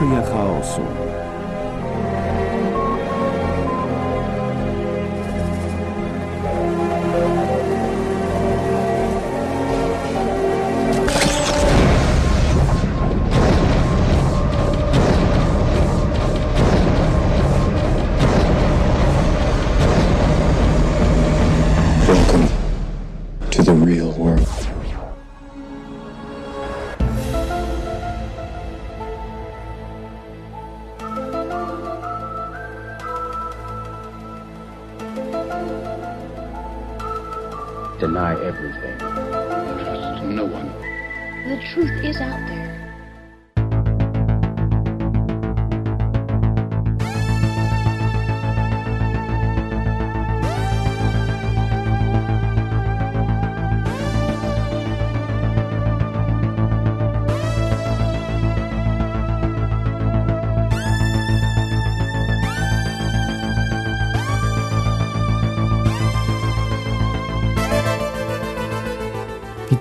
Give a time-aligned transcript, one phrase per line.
[0.00, 1.09] Teoria chaosu.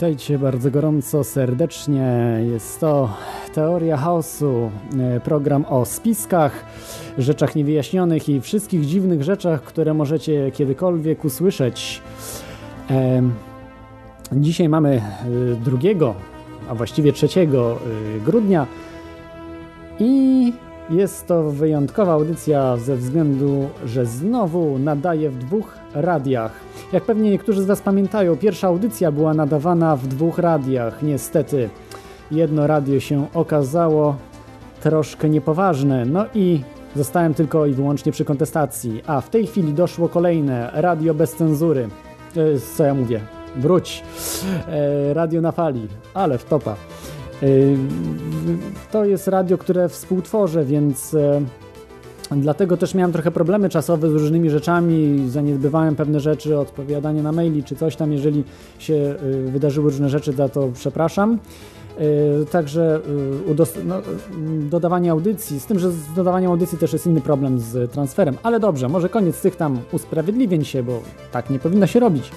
[0.10, 2.40] Witajcie bardzo gorąco, serdecznie.
[2.52, 3.10] Jest to
[3.54, 6.66] Teoria Chaosu, e, program o spiskach,
[7.18, 12.02] rzeczach niewyjaśnionych i wszystkich dziwnych rzeczach, które możecie kiedykolwiek usłyszeć.
[14.32, 15.02] Dzisiaj mamy e,
[15.56, 16.16] drugiego,
[16.70, 17.46] a właściwie 3 e,
[18.26, 18.68] grudnia
[20.00, 20.54] i
[20.90, 26.52] jest to wyjątkowa audycja ze względu, że znowu nadaję w dwóch radiach.
[26.94, 31.04] Jak pewnie niektórzy z Was pamiętają, pierwsza audycja była nadawana w dwóch radiach.
[31.04, 31.70] Niestety,
[32.32, 34.16] jedno radio się okazało
[34.82, 36.62] troszkę niepoważne, no i
[36.96, 39.02] zostałem tylko i wyłącznie przy kontestacji.
[39.08, 41.90] A w tej chwili doszło kolejne radio bez cenzury.
[42.38, 43.22] E, Co ja mówię?
[43.56, 44.04] Wróć.
[44.68, 46.76] E, Radio na fali, ale w topa.
[47.44, 47.46] E,
[48.92, 51.16] To jest radio, które współtworzę, więc
[52.32, 57.64] dlatego też miałem trochę problemy czasowe z różnymi rzeczami, zaniedbywałem pewne rzeczy, odpowiadanie na maili
[57.64, 58.44] czy coś tam, jeżeli
[58.80, 61.40] się y, wydarzyły różne rzeczy, za to przepraszam.
[62.42, 63.00] Y, Także
[63.50, 64.02] y, no,
[64.70, 68.60] dodawanie audycji, z tym, że z dodawaniem audycji też jest inny problem z transferem, ale
[68.60, 71.02] dobrze, może koniec tych tam usprawiedliwień się, bo
[71.32, 72.32] tak nie powinno się robić.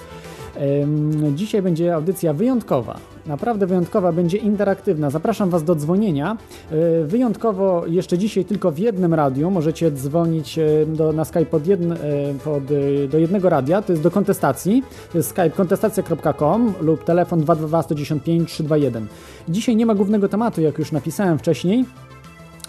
[1.35, 5.09] Dzisiaj będzie audycja wyjątkowa, naprawdę wyjątkowa, będzie interaktywna.
[5.09, 6.37] Zapraszam Was do dzwonienia.
[6.71, 11.67] Yy, Wyjątkowo jeszcze dzisiaj tylko w jednym radiu możecie dzwonić yy, do, na Skype pod
[11.67, 11.97] jedn, yy,
[12.43, 12.63] pod,
[13.09, 14.83] do jednego radia, to jest do kontestacji.
[15.11, 19.07] To jest skype kontestacja.com lub telefon 222 195 321.
[19.49, 21.85] Dzisiaj nie ma głównego tematu, jak już napisałem wcześniej.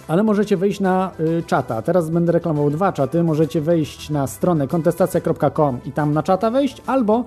[0.08, 1.82] Ale możecie wejść na y, czata.
[1.82, 3.22] Teraz będę reklamował dwa czaty.
[3.22, 7.24] Możecie wejść na stronę kontestacja.com i tam na czata wejść, albo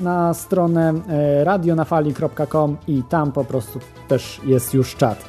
[0.00, 0.94] na stronę
[1.40, 5.24] y, radionafali.com i tam po prostu też jest już czat.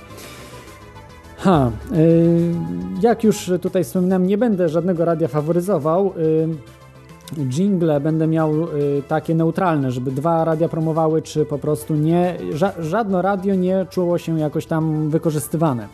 [1.37, 2.53] Ha, y,
[3.01, 6.13] jak już tutaj wspominałem, nie będę żadnego radia faworyzował.
[6.17, 6.47] Y,
[7.37, 8.67] jingle będę miał y,
[9.07, 12.37] takie neutralne, żeby dwa radia promowały, czy po prostu nie.
[12.53, 15.87] Ża żadne radio nie czuło się jakoś tam wykorzystywane.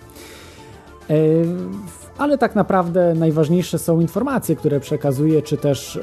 [1.09, 1.13] E,
[2.17, 5.99] Ale tak naprawdę najważniejsze są informacje, które przekazuje, czy też e,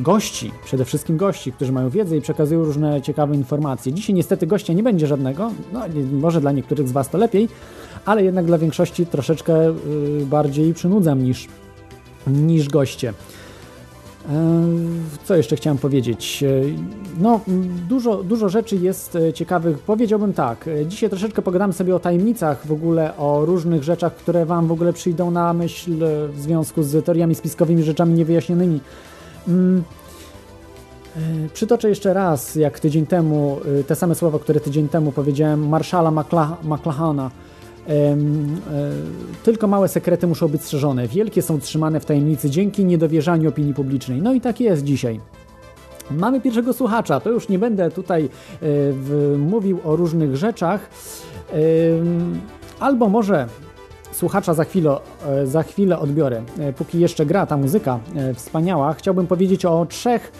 [0.00, 3.92] gości, przede wszystkim gości, którzy mają wiedzę i przekazują różne ciekawe informacje.
[3.92, 5.80] Dzisiaj niestety gościa nie będzie żadnego, no
[6.12, 7.48] może dla niektórych z Was to lepiej,
[8.04, 9.74] ale jednak dla większości troszeczkę e,
[10.24, 11.48] bardziej przynudzam niż,
[12.26, 13.12] niż goście.
[14.28, 14.32] E,
[15.24, 16.44] Co jeszcze chciałem powiedzieć?
[16.46, 16.48] E,
[17.20, 17.40] No,
[17.88, 19.78] dużo, dużo rzeczy jest e, ciekawych.
[19.78, 24.66] Powiedziałbym tak, dzisiaj troszeczkę pogadamy sobie o tajemnicach, w ogóle o różnych rzeczach, które Wam
[24.66, 25.92] w ogóle przyjdą na myśl
[26.32, 28.80] w związku z teoriami spiskowymi, rzeczami niewyjaśnionymi.
[29.48, 29.82] Mm,
[31.54, 36.10] Przytoczę jeszcze raz, jak tydzień temu, te same słowa, które tydzień temu powiedziałem Marszala
[36.62, 37.30] McLachana.
[37.90, 38.16] E,
[39.42, 41.08] Tylko małe sekrety muszą być strzeżone.
[41.08, 44.22] Wielkie są trzymane w tajemnicy dzięki niedowierzaniu opinii publicznej.
[44.22, 45.20] No i tak jest dzisiaj.
[46.10, 47.20] Mamy pierwszego słuchacza.
[47.20, 48.28] To już nie będę tutaj e,
[48.60, 50.90] w, mówił o różnych rzeczach.
[52.80, 53.46] Albo może
[54.12, 54.96] słuchacza za chwilę,
[55.26, 56.42] e, za chwilę odbiorę.
[56.76, 57.98] Póki jeszcze gra ta muzyka
[58.34, 60.32] wspaniała, chciałbym powiedzieć o trzech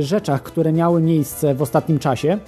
[0.00, 2.38] rzeczach, które miały miejsce w ostatnim czasie.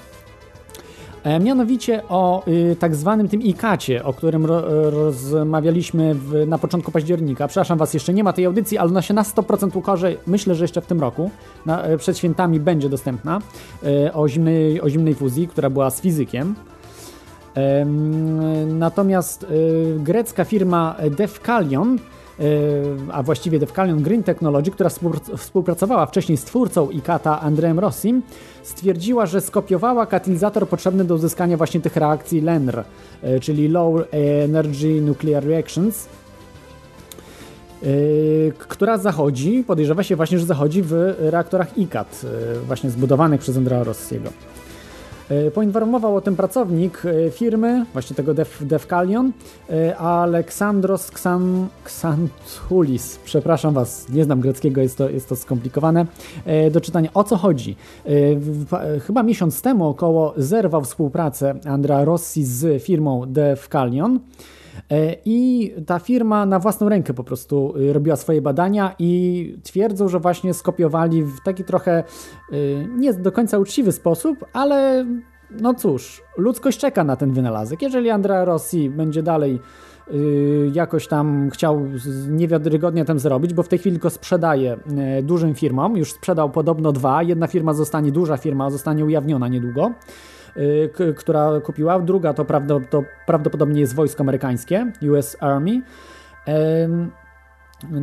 [1.26, 6.92] E, Mianowicie o y, tak zwanym tym IKAcie, o którym ro, rozmawialiśmy w, na początku
[6.92, 7.48] października.
[7.48, 10.64] Przepraszam Was, jeszcze nie ma tej audycji, ale ona się na 100% ukaże, myślę, że
[10.64, 11.30] jeszcze w tym roku.
[11.66, 13.40] Na, e, przed świętami będzie dostępna
[13.82, 16.54] e, o, zimnej, o zimnej fuzji, która była z fizykiem.
[17.54, 19.46] Em, Natomiast
[19.98, 21.98] grecka firma Defcalion
[23.12, 24.90] a właściwie Defcalion Green Technology, która
[25.36, 28.22] współpracowała wcześniej z twórcą ICATA Andreem Rossim,
[28.62, 32.84] stwierdziła, że skopiowała katalizator potrzebny do uzyskania właśnie tych reakcji LENR,
[33.40, 34.02] czyli Low
[34.44, 36.08] Energy Nuclear Reactions,
[38.58, 42.26] która zachodzi, podejrzewa się właśnie, że zachodzi w reaktorach ICAT,
[42.66, 44.30] właśnie zbudowanych przez Andrea Rossiego.
[45.30, 48.62] E, poinformował o tym pracownik e, firmy, właśnie tego Def,
[49.70, 51.10] e, Aleksandros
[51.84, 53.18] Xanthulis.
[53.24, 56.06] Przepraszam Was, nie znam greckiego, jest to, jest to skomplikowane.
[56.70, 57.76] Do czytania o co chodzi.
[59.06, 64.20] Chyba miesiąc temu około zerwał współpracę Andrea Rossi z firmą Defcalion.
[65.24, 70.54] I ta firma na własną rękę po prostu robiła swoje badania i twierdzą, że właśnie
[70.54, 72.04] skopiowali w taki trochę
[72.96, 75.06] nie do końca uczciwy sposób, ale
[75.60, 77.82] no cóż, ludzkość czeka na ten wynalazek.
[77.82, 79.60] Jeżeli Andrea Rossi będzie dalej
[80.72, 81.80] jakoś tam chciał
[82.28, 84.76] niewiarygodnie tam zrobić, bo w tej chwili go sprzedaje
[85.22, 89.90] dużym firmom, już sprzedał podobno dwa, jedna firma zostanie, duża firma zostanie ujawniona niedługo,
[91.16, 92.00] która kupiła.
[92.00, 92.44] Druga to,
[93.26, 95.82] prawdopodobnie jest wojsko amerykańskie, US Army.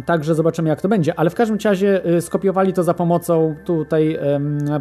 [0.05, 1.19] Także zobaczymy, jak to będzie.
[1.19, 4.19] Ale w każdym razie y, skopiowali to za pomocą, tutaj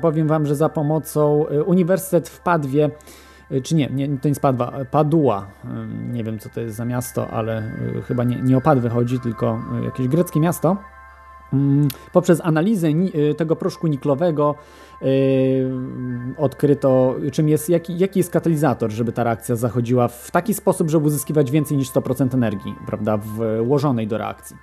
[0.03, 2.91] powiem Wam, że za pomocą y, Uniwersytet w Padwie,
[3.53, 5.47] y, czy nie, nie to nie jest Padwa, Padua.
[6.13, 7.73] Nie wiem, co to jest za miasto, ale
[8.09, 10.77] chyba nie, nie o Padwy chodzi, tylko jakieś greckie miasto.
[11.53, 12.89] Mm, poprzez analizę
[13.37, 14.55] tego proszku niklowego
[16.39, 21.07] odkryto, czym jest, jaki, jaki jest katalizator, żeby ta reakcja zachodziła w taki sposób, żeby
[21.07, 23.19] uzyskiwać więcej niż 100% energii, prawda,
[23.63, 24.57] włożonej do reakcji.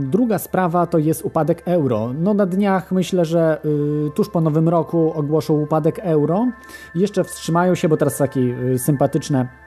[0.00, 2.12] Druga sprawa to jest upadek euro.
[2.18, 3.58] No na dniach myślę, że
[4.06, 6.46] y, tuż po nowym roku ogłoszą upadek euro.
[6.94, 9.63] Jeszcze wstrzymają się, bo teraz takie y, sympatyczne y,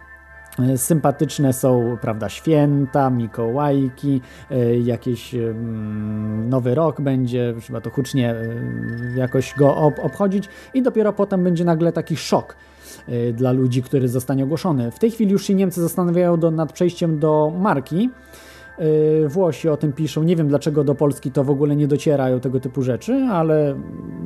[0.75, 4.21] Sympatyczne są, prawda, święta, Mikołajki,
[4.83, 5.35] jakiś
[6.49, 8.35] nowy rok będzie, trzeba to hucznie
[9.15, 12.55] jakoś go obchodzić i dopiero potem będzie nagle taki szok
[13.33, 14.91] dla ludzi, który zostanie ogłoszony.
[14.91, 18.09] W tej chwili już się Niemcy zastanawiają do, nad przejściem do marki,
[19.27, 20.23] Włosi o tym piszą.
[20.23, 23.75] Nie wiem dlaczego do Polski to w ogóle nie docierają tego typu rzeczy, ale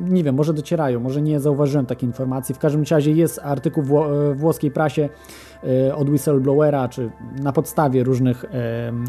[0.08, 2.54] nie wiem, może docierają, może nie zauważyłem takiej informacji.
[2.54, 5.08] W każdym razie jest artykuł w włoskiej prasie
[5.88, 7.10] y, od whistleblowera, czy
[7.42, 8.44] na podstawie różnych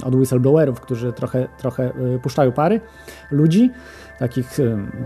[0.05, 2.81] od whistleblowerów, którzy trochę, trochę y, puszczają pary
[3.31, 3.71] ludzi,
[4.19, 4.57] takich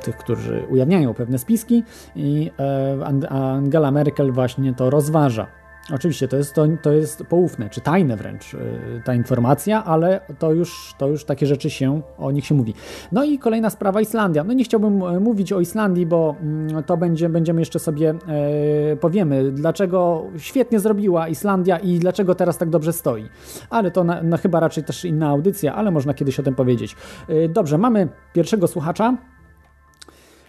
[0.04, 1.84] tych, którzy ujawniają pewne spiski
[2.16, 5.48] i e, Angela Merkel właśnie to rozważa.
[5.94, 8.58] Oczywiście to jest, to, to jest poufne, czy tajne wręcz y,
[9.06, 12.74] ta informacja, ale to już, to już takie rzeczy się, o nich się mówi.
[13.12, 14.44] No i kolejna sprawa Islandia.
[14.44, 18.96] No nie chciałbym e, mówić o Islandii, bo mm, to będzie, będziemy jeszcze sobie e,
[18.96, 23.26] powiemy, dlaczego świetnie zrobiła Islandia i dlaczego teraz tak dobrze stoi.
[23.70, 26.96] Ale to na, chyba raczej też inna audycja, ale można kiedyś o tym powiedzieć.
[27.28, 29.18] E, dobrze, mamy pierwszego słuchacza.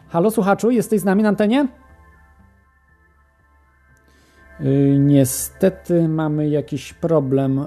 [0.09, 1.69] Halo słuchaczu, jesteś z nami na antenie?
[4.61, 7.59] Y, niestety mamy jakiś problem.
[7.59, 7.65] Y,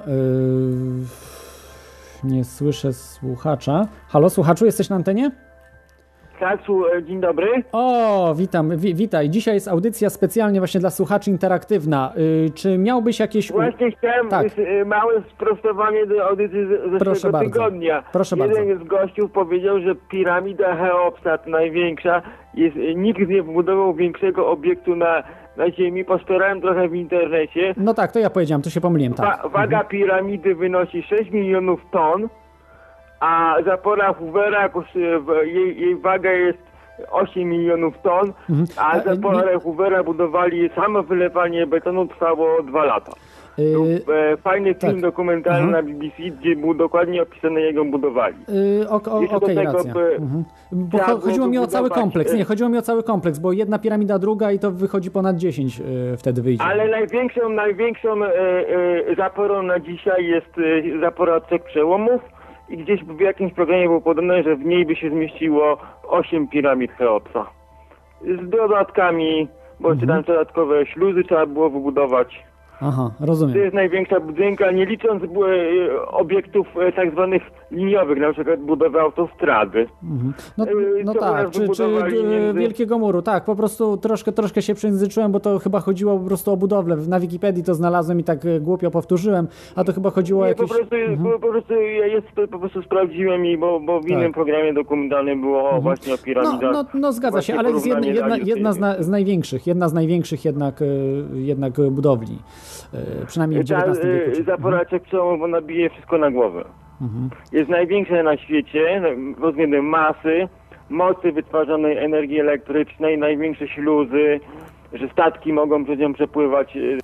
[2.23, 3.87] nie słyszę słuchacza.
[4.07, 5.31] Halo, słuchaczu, jesteś na antenie?
[6.39, 6.59] Tak,
[6.97, 7.63] e, dzień dobry.
[7.71, 9.29] O, witam, wi witaj.
[9.29, 12.13] Dzisiaj jest audycja specjalnie właśnie dla słuchaczy interaktywna.
[12.17, 13.51] Y, czy miałbyś jakieś...
[13.51, 14.47] Właśnie chciałem tak.
[14.85, 18.03] małe sprostowanie do audycji z zeszłego tygodnia.
[18.11, 18.85] Proszę Jeden bardzo.
[18.85, 22.21] z gościów powiedział, że piramida Cheopsa, największa,
[22.53, 25.23] jest, nikt nie wybudował większego obiektu na
[25.61, 27.73] na Ziemi, postorałem trochę w internecie.
[27.77, 29.41] No tak, to ja powiedziałem, to się pomyliłem, tak.
[29.43, 29.87] Wa waga mhm.
[29.87, 32.29] piramidy wynosi 6 milionów ton,
[33.19, 34.69] a zapora Hoovera,
[35.45, 36.59] jej, jej waga jest
[37.11, 38.67] 8 milionów ton, mhm.
[38.77, 43.11] a zaporę Hoovera budowali, samo wylewanie betonu trwało 2 lata.
[43.57, 45.01] Yy, e, fajny film tak.
[45.01, 45.71] dokumentalny mhm.
[45.71, 48.35] na BBC, gdzie był dokładnie opisane jego budowali.
[48.79, 49.93] Yy, Okej, okay, racja.
[50.17, 50.43] Mhm.
[50.71, 52.33] Bo chodziło mi o cały kompleks.
[52.33, 55.79] Nie, chodziło mi o cały kompleks, bo jedna piramida, druga i to wychodzi ponad 10
[55.79, 55.85] yy,
[56.17, 56.63] wtedy wyjdzie.
[56.63, 62.21] Ale największą, największą e, e, zaporą na dzisiaj jest e, zapora trzech przełomów
[62.69, 65.77] i gdzieś w jakimś programie było podane, że w niej by się zmieściło
[66.07, 67.45] 8 piramid Cheopsa.
[68.21, 69.47] Z dodatkami,
[69.79, 70.07] bo mhm.
[70.07, 72.50] tam dodatkowe śluzy trzeba było wybudować.
[72.81, 73.53] Aha, rozumiem.
[73.53, 75.27] To jest największa budynka, nie licząc e,
[76.07, 79.87] obiektów e, tak zwanych liniowych, na przykład budowy autostrady.
[80.03, 80.33] Mhm.
[80.57, 82.59] No, e, no tak, czy, czy między...
[82.59, 86.51] Wielkiego Muru, tak, po prostu troszkę, troszkę się przejęzyczyłem, bo to chyba chodziło po prostu
[86.51, 86.97] o budowlę.
[87.07, 90.69] Na Wikipedii to znalazłem i tak głupio powtórzyłem, a to chyba chodziło nie, o jakieś...
[90.69, 91.39] Po prostu, mhm.
[91.39, 94.33] po prostu ja jest, po prostu sprawdziłem i bo, bo w innym tak.
[94.33, 95.81] programie dokumentalnym było mhm.
[95.81, 96.61] właśnie o piramidach.
[96.61, 99.89] No, no, no zgadza się, ale jest jedna, jedna, jedna z, na, z, największych, jedna
[99.89, 100.79] z największych jednak,
[101.33, 102.39] jednak budowli.
[102.93, 104.43] E, przynajmniej w XIX wieku.
[104.45, 106.65] Zaporaczek przełomowo nabije wszystko na głowę.
[107.51, 110.47] Jest największe na świecie no, pod względem masy,
[110.89, 114.39] mocy wytwarzanej energii elektrycznej, największe śluzy,
[114.93, 116.99] że statki mogą przez nią przepływać, y,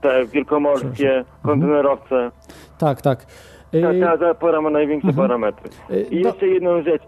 [0.00, 2.30] te wielkomorskie kontenerowce.
[2.78, 3.26] Tak, tak.
[3.72, 5.70] Ta, Y, ta zapora ma największe parametry.
[5.90, 7.02] Y, I jeszcze jedną rzecz.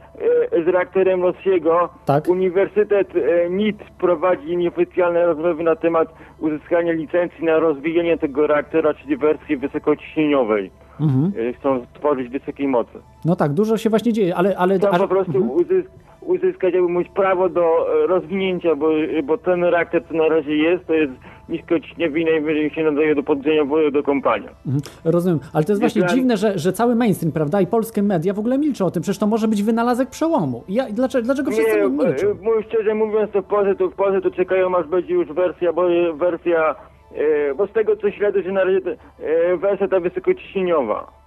[0.54, 2.28] Y, Z reaktorem Rossiego Tak.
[2.28, 3.08] Uniwersytet
[3.50, 10.70] NIT prowadzi nieoficjalne rozmowy na temat uzyskania licencji na rozwijanie tego reaktora, czyli wersji wysokociśnieniowej.
[11.00, 11.32] Mhm.
[11.58, 12.98] Chcą stworzyć wysokiej mocy.
[13.24, 14.56] No tak, dużo się właśnie dzieje, ale...
[14.58, 15.50] ale aż- po prostu Mhm.
[15.50, 15.86] uzys-
[16.26, 17.62] uzyskać jakby mówić prawo do
[18.04, 18.88] e, rozwinięcia, bo,
[19.24, 21.12] bo ten reaktor, co na razie jest, to jest
[21.48, 24.48] niskociśnieniowy i najwyżej się nadaje do podgrzenia wody do kąpania.
[24.66, 28.34] Mhm, Rozumiem, ale to jest właśnie dziwne, że, że cały mainstream, prawda, i polskie media
[28.34, 30.64] w ogóle milczą o tym, przecież to może być wynalazek przełomu.
[30.68, 32.26] Ja, dlaczego, dlaczego wszyscy Nie, milczą?
[32.26, 35.28] e, mój szczerze mówiąc, to w Polsce, to w Polsce to czekają aż będzie już
[35.28, 36.74] wersja, bo e, wersja,
[37.14, 38.80] e, bo z tego co śledzę, że na razie
[39.20, 41.21] e, wersja ta wysokociśnieniowa.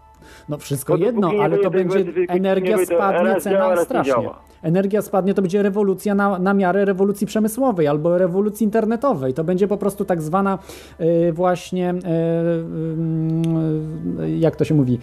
[0.50, 4.30] No wszystko jedno, ale to będzie energia spadnie, cena strasznie.
[4.64, 9.34] Energia spadnie, to będzie rewolucja na, na miarę rewolucji przemysłowej albo rewolucji internetowej.
[9.34, 10.60] To będzie po prostu tak zwana
[11.00, 11.98] y, właśnie, y,
[14.24, 15.00] y, jak to się mówi,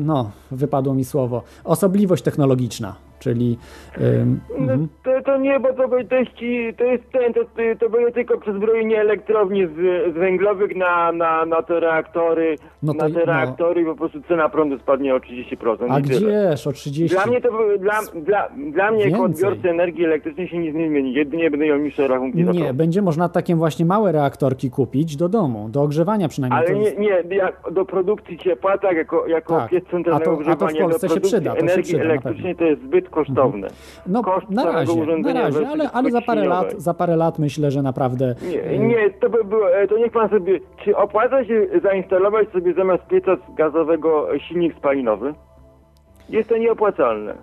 [0.00, 3.58] no wypadło mi słowo, osobliwość technologiczna, czyli
[4.00, 4.88] ym, No, mhm.
[5.04, 6.30] to, to nie, bo to, to, jest,
[6.78, 7.40] to jest ten, to,
[7.80, 12.98] to będzie tylko przezbrojenie elektrowni z, z węglowych na, na, na te reaktory, No to-
[12.98, 13.24] na te no.
[13.24, 15.72] reaktory i po prostu cena prądu spadnie o 30%.
[15.72, 16.00] a tyle.
[16.00, 17.16] gdzież o 30?
[17.16, 17.48] Dla mnie to
[17.78, 21.12] dla, dla, dla mnie jako odbiorcy energii elektrycznej się nic nie zmieni.
[21.12, 25.68] Jedynie będę miał niższe rachunki Nie, będzie można takie właśnie małe reaktorki kupić do domu,
[25.68, 26.58] do ogrzewania przynajmniej.
[26.58, 29.70] Ale To nie, jest- nie jak do produkcji ciepła, tak, jako, jako Tak.
[29.70, 31.82] piec centralnego A to- a to w ogrzewania Polsce do się przyda, to się energii
[31.82, 33.68] przyda, elektrycznej to jest zbyt kosztowne.
[34.06, 37.70] No, Koszt na razie, na razie, ale, ale za parę lat, za parę lat myślę,
[37.70, 38.34] że naprawdę.
[38.50, 42.48] Nie, e, nie, to by było, e, to niech pan sobie, czy opłaca się zainstalować
[42.48, 45.34] sobie zamiast pieca gazowego silnik spalinowy?
[46.28, 47.34] Jest to nieopłacalne.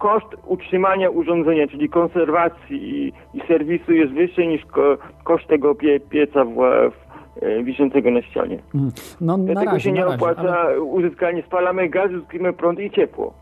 [0.00, 6.00] Koszt utrzymania urządzenia, czyli konserwacji i, i serwisu jest wyższy niż ko, koszt tego pie,
[6.00, 8.58] pieca w, w, e, wiszącego na ścianie.
[8.74, 10.16] mm, No na Dlatego razie, się nie na razie.
[10.16, 13.34] opłaca Ale, uzyskanie, spalamy gaz, uzyskujemy prąd i ciepło.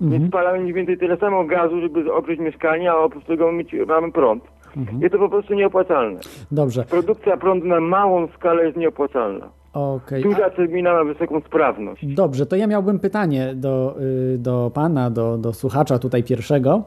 [0.00, 0.10] Mhm.
[0.20, 4.12] Więc spalamy mniej więcej tyle samo gazu, żeby ogrzeć mieszkanie, a oprócz tego mieć, mamy
[4.12, 4.44] prąd.
[4.76, 5.00] Mhm.
[5.02, 6.20] Jest to po prostu nieopłacalne.
[6.50, 9.48] dobrze, Produkcja prądu na małą skalę jest nieopłacalna.
[9.72, 10.22] okej.
[10.22, 12.06] Duża turbina ma wysoką sprawność.
[12.14, 13.96] Dobrze, to ja miałbym pytanie do,
[14.34, 16.82] y, do pana, do, do słuchacza tutaj pierwszego.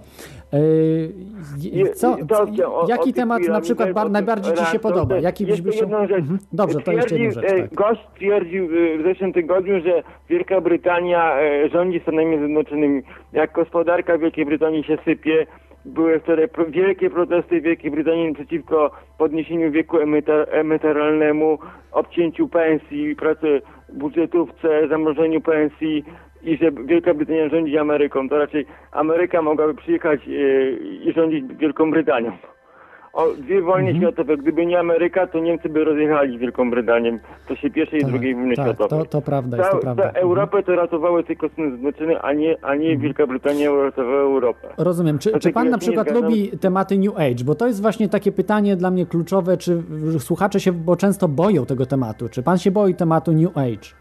[0.54, 1.12] Y,
[1.74, 2.18] Je- Co,
[2.88, 5.18] jaki temat na przykład bar, najbardziej ci się podoba?
[5.20, 6.20] Jaki byś jeszcze jedną rzecz.
[6.20, 6.40] Mhm.
[6.54, 7.52] Dobrze, to jeszcze jedną rzecz.
[7.52, 7.74] e, Tak.
[7.74, 13.02] Gość twierdził e, w zeszłym tygodniu, że Wielka Brytania e, rządzi Stanami Zjednoczonymi.
[13.34, 15.46] Jak gospodarka Wielkiej Brytanii się sypie,
[15.86, 21.58] były wtedy wielkie protesty w Wielkiej Brytanii przeciwko podniesieniu wieku emeryta- emerytalnemu,
[21.92, 26.04] obcięciu pensji, pracy w budżetówce, zamrożeniu pensji
[26.44, 28.30] i że Wielka Brytania rządzi Ameryką.
[28.30, 30.32] To raczej Ameryka mogłaby przyjechać e,
[31.10, 32.32] i rządzić Wielką Brytanią.
[33.14, 33.98] O, dwie wojny Mhm.
[34.12, 34.38] światowe.
[34.38, 38.36] Gdyby nie Ameryka, to Niemcy by rozjechali Wielką Brytanią w czasie pierwszej i Tak, drugiej
[38.36, 39.00] wojny tak, światowej.
[39.00, 40.04] to, to prawda, jest to Ta, prawda.
[40.04, 40.26] ta Mhm.
[40.26, 44.68] Europę to ratowały tylko Stany Zjednoczone, a nie, a nie Wielka Brytania uratowała Europę.
[44.78, 45.20] Rozumiem.
[45.20, 47.44] Czy, czy pan na przykład lubi tematy New Age?
[47.46, 49.84] Bo to jest właśnie takie pytanie dla mnie kluczowe, czy
[50.20, 52.30] słuchacze się, bo często boją tego tematu.
[52.30, 53.99] Czy pan się boi tematu New Age?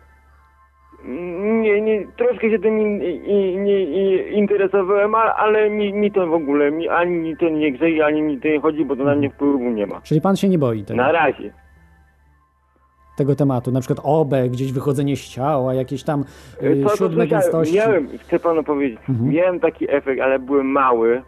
[1.62, 6.32] Nie, nie, troszkę się tym in, i, nie, i interesowałem, ale mi, mi to w
[6.32, 9.30] ogóle, mi, ani to nie grzeje, ani mi to nie chodzi, bo to na mnie
[9.30, 10.00] wpływu nie ma.
[10.00, 11.52] Czyli pan się nie boi tego, Na razie.
[13.16, 13.70] tego tematu?
[13.72, 16.24] Na przykład OB, gdzieś wychodzenie z ciała, jakieś tam
[16.62, 17.76] y, To, to siódme gęstości.
[17.76, 19.30] miałem, chcę panu powiedzieć, Mhm.
[19.30, 21.22] miałem taki efekt, ale byłem mały,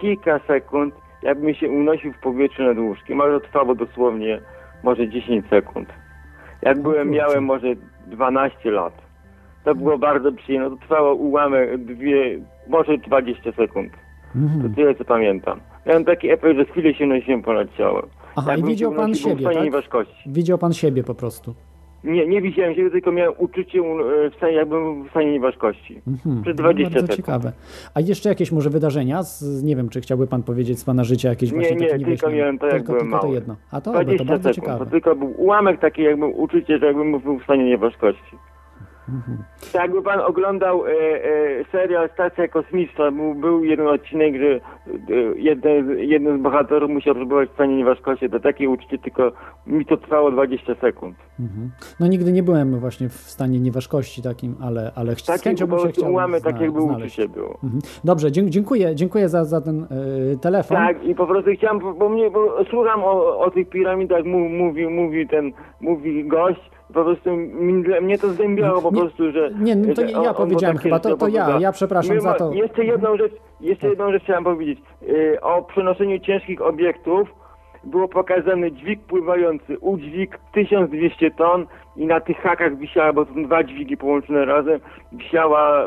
[0.00, 4.40] kilka sekund, jakbym się unosił w powietrzu nad łóżkiem, ale to trwało dosłownie
[4.82, 5.88] może 10 sekund.
[6.62, 7.66] Jak byłem, miałem może
[8.06, 8.92] 12 lat.
[9.64, 13.92] To było bardzo przyjemne, to trwało ułamek, dwie, może 20 sekund.
[14.32, 14.74] To Mhm.
[14.74, 15.60] tyle, co pamiętam.
[15.86, 18.06] Miałem taki efekt, że z chwilę się nosiłem ponad ciałem.
[18.36, 19.54] Aha, i widział pan siebie, tak?
[20.26, 21.54] Widział pan siebie po prostu.
[22.04, 26.00] Nie, nie widziałem siebie, tylko miałem uczucie e, w stanie, jakbym w stanie nieważkości.
[26.06, 26.42] Mhm.
[26.42, 27.16] Przez No, 20 Bardzo sekund.
[27.16, 27.52] ciekawe.
[27.94, 29.22] A jeszcze jakieś może wydarzenia?
[29.22, 32.04] Z, nie wiem, czy chciałby pan powiedzieć z pana życia jakieś Nie, właśnie nie, takie
[32.04, 33.56] tylko miałem to, jak tylko, byłem tylko to jedno.
[33.70, 34.56] A to, to 20 bardzo sekund.
[34.66, 34.84] ciekawe.
[34.84, 38.36] To tylko był ułamek taki, jakby uczucie, że jakbym był w stanie nieważkości.
[39.72, 44.60] Tak jakby pan oglądał e, e, serial Stacja Kosmiczna, był, był jeden odcinek, że e,
[45.36, 48.30] jeden, jeden z bohaterów musiał przebywać w stanie nieważkości.
[48.30, 49.32] To takie uczucie, tylko
[49.66, 51.16] mi to trwało 20 sekund.
[51.40, 51.70] Mhm.
[52.00, 55.66] No nigdy nie byłem właśnie w stanie nieważkości takim, ale, ale chci- z Taki chęcią
[55.66, 57.18] bym się chciał tak zna- jakby znaleźć.
[57.18, 57.58] uczucie było.
[57.64, 57.82] Mhm.
[58.04, 59.82] Dobrze, dziękuję, dziękuję za, za ten
[60.34, 60.76] y, telefon.
[60.76, 65.28] Tak, i po prostu chciałem, bo mnie, bo słucham o, o tych piramidach, mówi, mówi
[65.28, 67.30] ten, mówi gość po prostu
[68.02, 69.50] mnie to zdębiało po prostu, że...
[69.60, 72.34] nie, no to że ja on- powiedziałem tak chyba, to- to ja, ja przepraszam za
[72.34, 72.52] to.
[72.52, 74.78] Jeszcze jedną rzecz, jeszcze jedną rzecz chciałem powiedzieć.
[75.02, 77.28] Y, o przenoszeniu ciężkich obiektów
[77.84, 81.66] było pokazany dźwig pływający, udźwig 1200 ton
[81.96, 84.80] i na tych hakach wisiała, bo to są dwa dźwigi połączone razem,
[85.12, 85.86] wisiała e,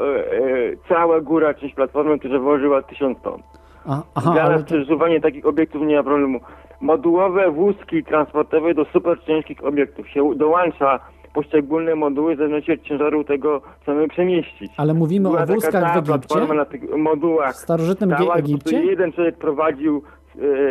[0.90, 3.42] cała góra, część platformy, która ważyła 1000 ton.
[3.86, 6.40] A, aha, Dla nas to, przesuwanie takich obiektów nie ma problemu.
[6.82, 11.00] Modułowe wózki transportowe do super ciężkich obiektów się dołącza
[11.34, 14.72] poszczególne moduły w zależności od ciężaru tego, co my przemieścić.
[14.78, 16.54] ale mówimy Była o taka wózkach w Egipcie?
[16.54, 17.54] na tych modułach.
[17.54, 18.84] W starożytnym Stała, Egipcie?
[18.86, 20.04] jeden człowiek prowadził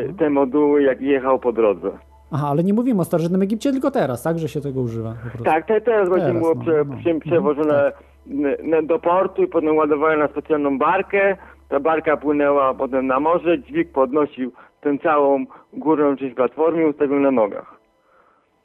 [0.08, 1.90] e, te moduły, jak jechał po drodze.
[2.32, 5.14] Aha, ale nie mówimy o starożytnym Egipcie, tylko teraz, tak, że się tego używa.
[5.44, 6.84] Tak, te, teraz właśnie Teraz, było no, prze,
[7.14, 7.20] no.
[7.20, 7.92] przewożone
[8.26, 11.36] Mhm, n- n- do portu i potem ładowane na specjalną barkę.
[11.68, 17.30] Ta barka płynęła potem na morze, dźwig podnosił tę całą górną część platformy ustawił na
[17.30, 17.78] nogach.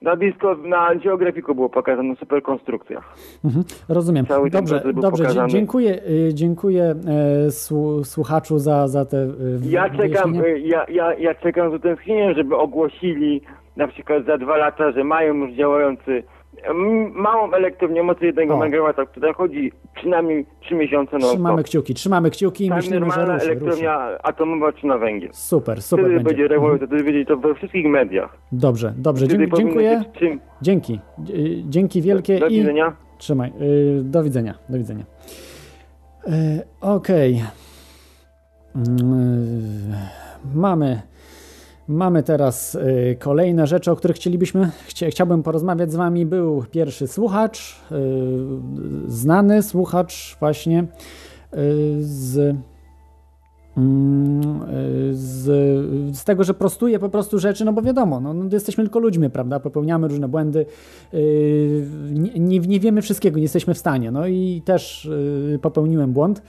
[0.01, 3.15] Na blisko, na geografiku było pokazane super konstrukcjach.
[3.45, 4.25] Mhm, rozumiem.
[4.25, 5.23] Cały Dobrze, dobrze.
[5.23, 5.49] pokazany.
[5.49, 6.95] Dziękuję, y, dziękuję e,
[7.51, 9.29] słu- słuchaczu za, za te y,
[9.69, 13.41] Ja czekam, y, ja, ja, ja czekam z utęsknieniem, żeby ogłosili
[13.77, 16.23] na przykład za dwa lata, że mają już działający
[17.13, 18.65] małą elektrownię mocy 1 O.
[18.65, 23.05] MW, która chodzi przynajmniej 3 miesiące na Trzymamy kciuki, trzymamy kciuki i Tak, myślimy, że
[23.25, 23.45] ruszy, ruszy.
[23.45, 25.29] elektrownia atomowa czy na węgiel.
[25.33, 26.29] Super, super Wtedy będzie.
[26.29, 28.37] będzie rewolucja, wtedy będzie to we wszystkich mediach.
[28.51, 30.03] Dobrze, dobrze, Dzie- dziękuję.
[30.19, 30.39] czym.
[30.61, 30.99] Dzięki.
[31.69, 32.95] Dzięki wielkie Do i widzenia.
[33.17, 33.53] trzymaj.
[33.61, 35.03] Y, Do widzenia, do widzenia.
[36.27, 36.31] Y,
[36.81, 37.43] Okej.
[38.75, 39.93] Mm,
[40.55, 41.01] Mamy
[41.87, 46.25] Mamy teraz y, kolejne rzeczy, o których chcielibyśmy, chcia, chciałbym porozmawiać z Wami.
[46.25, 47.95] Był pierwszy słuchacz, y,
[49.07, 50.87] znany słuchacz właśnie y,
[51.99, 52.55] z,
[53.77, 54.65] mm,
[55.11, 55.45] z,
[56.17, 59.29] z tego, że prostuje po prostu rzeczy, no bo wiadomo, no, no, jesteśmy tylko ludźmi,
[59.29, 60.65] prawda, popełniamy różne błędy,
[62.11, 65.09] nie, nie, nie wiemy wszystkiego, nie jesteśmy w stanie, no i też
[65.61, 66.41] popełniłem błąd.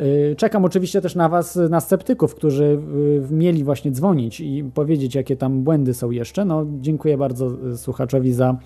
[0.00, 5.14] Y, Czekam oczywiście też na Was, na sceptyków, którzy y, mieli właśnie dzwonić i powiedzieć,
[5.14, 6.44] jakie tam błędy są jeszcze.
[6.44, 8.58] No, dziękuję bardzo y, słuchaczowi za,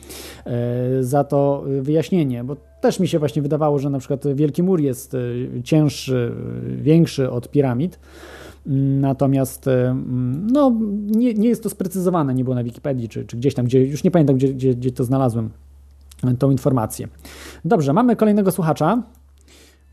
[1.00, 5.16] za to wyjaśnienie, bo też mi się właśnie wydawało, że na przykład Wielki Mur jest
[5.64, 6.32] cięższy,
[6.76, 7.98] większy od piramid.
[9.00, 9.66] Natomiast
[10.52, 10.72] no,
[11.06, 14.04] nie, nie jest to sprecyzowane, nie było na Wikipedii, czy, czy gdzieś tam, gdzie już
[14.04, 15.50] nie pamiętam, gdzie, gdzie, gdzie to znalazłem,
[16.38, 17.08] tą informację.
[17.64, 19.02] Dobrze, mamy kolejnego słuchacza.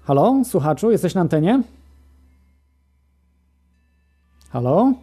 [0.08, 1.64] Halo, słuchaczu, jesteś na antenie?
[4.50, 4.94] Halo?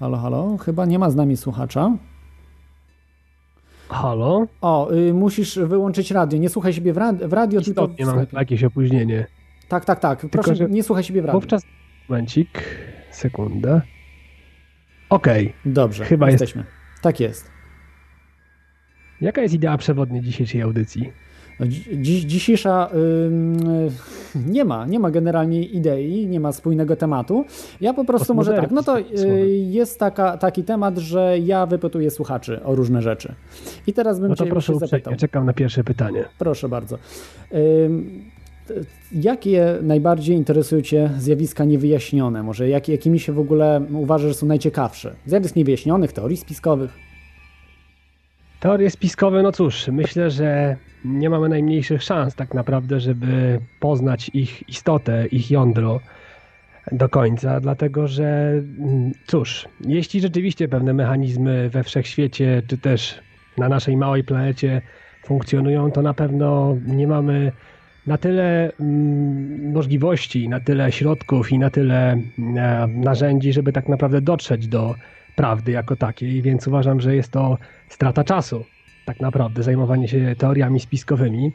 [0.00, 0.56] Halo, halo?
[0.56, 1.90] Chyba nie ma z nami słuchacza.
[3.88, 4.46] Halo?
[4.60, 6.38] O, y, musisz wyłączyć radio.
[6.38, 8.36] Nie słuchaj siebie w, rad w radio, tylko Istotnie mam sklepie.
[8.36, 9.26] jakieś opóźnienie.
[9.68, 10.26] Tak, tak, tak.
[10.30, 11.40] Proszę, że nie słuchaj siebie w radio.
[11.40, 11.62] Wówczas...
[12.08, 12.64] Momencik,
[13.10, 13.80] sekundę.
[15.10, 15.52] Okej.
[15.64, 16.64] Dobrze, Chyba jest- jesteśmy.
[17.02, 17.50] Tak jest.
[19.22, 21.12] Jaka jest idea przewodnia dzisiejszej audycji?
[21.60, 22.90] No, dzi- Dziś, dzisiejsza
[23.26, 23.56] ym,
[24.46, 27.44] nie ma, nie ma generalnie idei, nie ma spójnego tematu.
[27.80, 29.38] Ja po prostu może tak, no to Postmoderny, słowem.
[29.38, 33.34] y, jest taka, taki temat, że ja wypytuję słuchaczy o różne rzeczy.
[33.86, 35.16] I teraz bym No to cię proszę zapytał.
[35.16, 36.24] czekam na pierwsze pytanie.
[36.38, 36.98] Proszę bardzo.
[38.66, 38.74] T-
[39.12, 42.42] Jakie najbardziej interesują Cię zjawiska niewyjaśnione?
[42.42, 45.14] Może jak, jakimi się w ogóle uważasz, że są najciekawsze?
[45.26, 47.11] Zjawisk niewyjaśnionych, teorii spiskowych?
[48.62, 54.68] Teorie spiskowe, no cóż, myślę, że nie mamy najmniejszych szans tak naprawdę, żeby poznać ich
[54.68, 56.00] istotę, ich jądro
[56.92, 63.20] do końca, dlatego że mm, cóż, jeśli rzeczywiście pewne mechanizmy we wszechświecie, czy też
[63.58, 64.82] na naszej małej planecie
[65.24, 67.52] funkcjonują, to na pewno nie mamy
[68.06, 72.12] na tyle mm, możliwości, na tyle środków i na tyle
[72.56, 74.94] e, narzędzi, żeby tak naprawdę dotrzeć do
[75.42, 78.64] prawdy jako takiej, więc uważam, że jest to strata czasu,
[79.04, 81.52] tak naprawdę, zajmowanie się teoriami spiskowymi.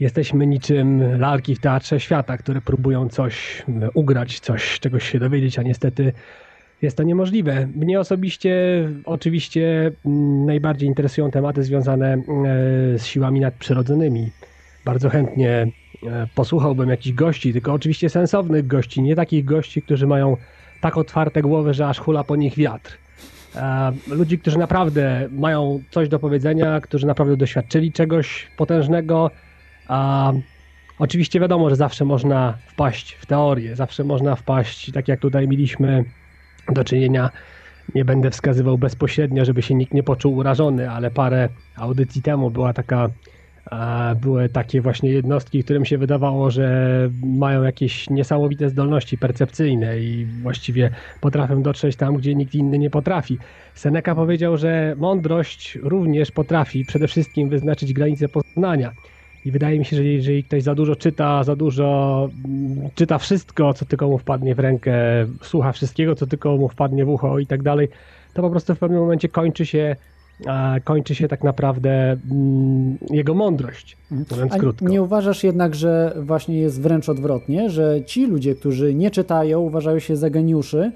[0.00, 5.58] Jesteśmy niczym lalki w teatrze świata, które próbują coś mm, ugrać, coś, czegoś się dowiedzieć,
[5.58, 6.12] a niestety
[6.82, 7.68] jest to niemożliwe.
[7.76, 8.54] Mnie osobiście
[9.04, 12.18] oczywiście mm, najbardziej interesują tematy związane e,
[12.98, 14.30] z siłami nadprzyrodzonymi.
[14.84, 15.66] Bardzo chętnie e,
[16.34, 20.36] posłuchałbym jakichś gości, tylko oczywiście sensownych gości, nie takich gości, którzy mają
[20.80, 23.03] tak otwarte głowy, że aż hula po nich wiatr.
[24.06, 29.30] Ludzi, którzy naprawdę mają coś do powiedzenia, którzy naprawdę doświadczyli czegoś potężnego.
[30.98, 36.04] Oczywiście wiadomo, że zawsze można wpaść w teorię, zawsze można wpaść, tak jak tutaj mieliśmy
[36.72, 37.30] do czynienia.
[37.94, 42.72] Nie będę wskazywał bezpośrednio, żeby się nikt nie poczuł urażony, ale parę audycji temu była
[42.72, 43.08] taka
[44.20, 50.90] były takie właśnie jednostki, którym się wydawało, że mają jakieś niesamowite zdolności percepcyjne i właściwie
[51.20, 53.38] potrafią dotrzeć tam, gdzie nikt inny nie potrafi.
[53.74, 58.92] Seneca powiedział, że mądrość również potrafi przede wszystkim wyznaczyć granice poznania.
[59.44, 63.74] I wydaje mi się, że jeżeli ktoś za dużo czyta, za dużo mm, czyta wszystko,
[63.74, 64.92] co tylko mu wpadnie w rękę,
[65.42, 67.88] słucha wszystkiego, co tylko mu wpadnie w ucho i tak dalej,
[68.34, 69.96] to po prostu w pewnym momencie kończy się,
[70.84, 74.88] kończy się tak naprawdę mm, jego mądrość, mówiąc A krótko.
[74.88, 79.98] nie uważasz jednak, że właśnie jest wręcz odwrotnie, że ci ludzie, którzy nie czytają, uważają
[79.98, 80.92] się za geniuszy,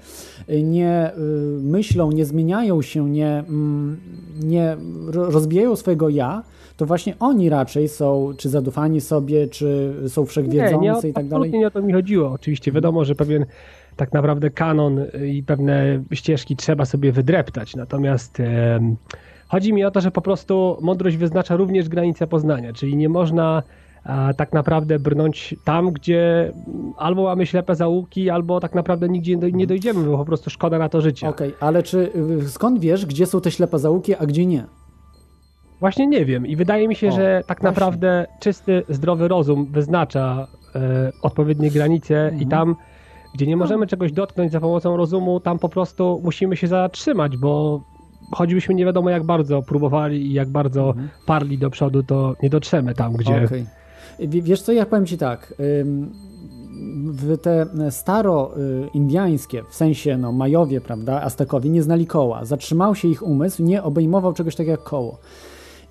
[0.63, 1.19] nie y,
[1.61, 3.99] myślą, nie zmieniają się, nie, mm,
[4.43, 6.43] nie ro- rozbijają swojego ja,
[6.77, 11.51] to właśnie oni raczej są czy zadufani sobie, czy są wszechwiedzący nie, i tak dalej.
[11.51, 12.31] nie o to mi chodziło.
[12.31, 13.45] Oczywiście wiadomo, że pewien
[13.99, 17.75] tak naprawdę kanon i pewne ścieżki trzeba sobie wydreptać.
[17.75, 18.95] Natomiast em,
[19.47, 23.63] chodzi mi o to, że po prostu mądrość wyznacza również granice poznania, czyli nie można
[24.03, 29.35] a, tak naprawdę brnąć tam, gdzie mm, albo mamy ślepe zaułki, albo tak naprawdę nigdzie
[29.35, 31.29] nie doj- nie dojdziemy, bo po prostu szkoda na to życia.
[31.29, 34.63] Okej, ale czy y, skąd wiesz, gdzie są te ślepe zaułki, a gdzie nie?
[35.79, 37.69] Właśnie nie wiem i wydaje mi się, O, że tak właśnie.
[37.69, 42.41] naprawdę czysty, zdrowy rozum wyznacza e, odpowiednie granice Mhm.
[42.41, 42.75] i tam,
[43.33, 43.49] gdzie No.
[43.49, 47.81] nie możemy czegoś dotknąć za pomocą rozumu, tam po prostu musimy się zatrzymać, bo
[48.31, 50.93] choćbyśmy nie wiadomo jak bardzo próbowali i jak bardzo
[51.25, 53.35] parli do przodu, to nie dotrzemy tam, gdzie...
[53.35, 53.65] Mhm.
[54.19, 55.53] W- Wiesz co, ja powiem ci tak.
[57.41, 62.45] te staro-indiańskie, w sensie no, Majowie, prawda, Aztekowie, nie znali koła.
[62.45, 65.17] Zatrzymał się ich umysł, nie obejmował czegoś takiego jak koło.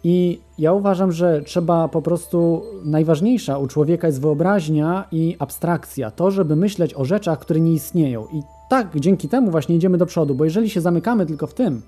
[0.05, 6.11] I ja uważam, że trzeba po prostu, najważniejsza u człowieka jest wyobraźnia i abstrakcja.
[6.11, 8.27] To, żeby myśleć o rzeczach, które nie istnieją.
[8.33, 11.83] I tak, dzięki temu właśnie idziemy do przodu, bo jeżeli się zamykamy tylko w tym,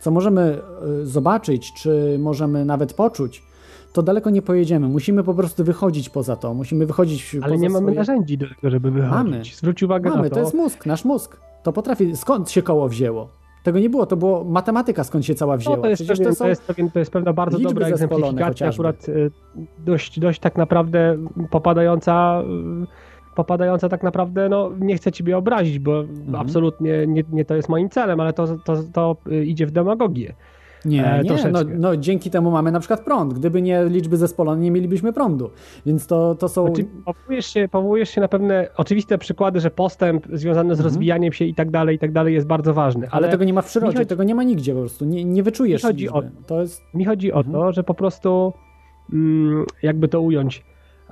[0.00, 0.58] co możemy
[1.02, 3.42] y, zobaczyć, czy możemy nawet poczuć,
[3.92, 4.88] to daleko nie pojedziemy.
[4.88, 6.54] Musimy po prostu wychodzić poza to.
[6.54, 7.96] Musimy wychodzić Ale nie mamy swoje...
[7.96, 9.14] narzędzi do tego, żeby wychodzić.
[9.14, 9.42] Mamy.
[9.54, 10.40] Zwróć uwagę Mamy, na to to.
[10.40, 11.40] jest mózg, nasz mózg.
[11.62, 12.16] To potrafi.
[12.16, 13.28] Skąd się koło wzięło?
[13.66, 15.76] Tego nie było, to było matematyka, skąd się cała wzięła.
[15.76, 16.44] No, to, jest pewien, to są...
[16.44, 19.30] to, jest pewien, to jest pewna bardzo dobra egzemplifikacja, akurat y,
[19.78, 21.16] dość, dość tak naprawdę
[21.50, 22.42] popadająca,
[22.82, 26.34] y, popadająca tak naprawdę, no nie chcę ciebie obrazić, bo Mhm.
[26.34, 30.34] absolutnie nie, nie to jest moim celem, ale to, to, to y, idzie w demagogię.
[30.84, 33.34] Nie, e, nie no, no dzięki temu mamy na przykład prąd.
[33.34, 35.50] Gdyby nie liczby zespolone, nie mielibyśmy prądu.
[35.86, 36.66] Więc to, to są...
[36.66, 41.44] Znaczy, powołujesz, się, powołujesz się na pewne oczywiste przykłady, że postęp związany z rozwijaniem się
[41.44, 43.04] i tak dalej, i tak dalej jest bardzo ważny.
[43.04, 43.24] Mhm.
[43.24, 45.04] ale, tego nie ma w przyrodzie, chodzi- tego nie ma nigdzie po prostu.
[45.04, 46.82] Nie, nie wyczujesz Mi chodzi o- To jest...
[46.94, 47.52] Mi chodzi o Mhm.
[47.54, 48.52] to, że po prostu,
[49.12, 50.64] mm, jakby to ująć,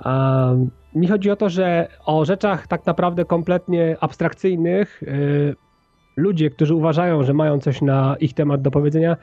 [0.05, 5.55] um, mi chodzi o to, że o rzeczach tak naprawdę kompletnie abstrakcyjnych y,
[6.17, 9.17] ludzie, którzy uważają, że mają coś na ich temat do powiedzenia,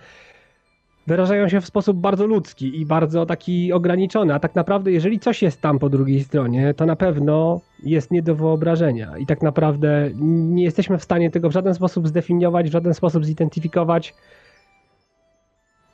[1.06, 5.42] wyrażają się w sposób bardzo ludzki i bardzo taki ograniczony, a tak naprawdę jeżeli coś
[5.42, 10.10] jest tam po drugiej stronie, to na pewno jest nie do wyobrażenia i tak naprawdę
[10.20, 14.14] nie jesteśmy w stanie tego w żaden sposób zdefiniować, w żaden sposób zidentyfikować.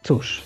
[0.02, 0.42] Cóż,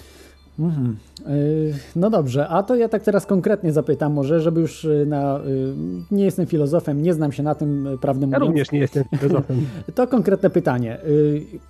[0.58, 0.96] Mhm.
[1.26, 5.40] Yy, No dobrze, a to ja tak teraz konkretnie zapytam może, żeby już yy, na...
[5.46, 5.74] yy,
[6.10, 8.44] Nie jestem filozofem, nie znam się na tym, prawdę ja mówiąc.
[8.46, 9.66] również nie jestem filozofem.
[9.94, 10.98] To konkretne pytanie.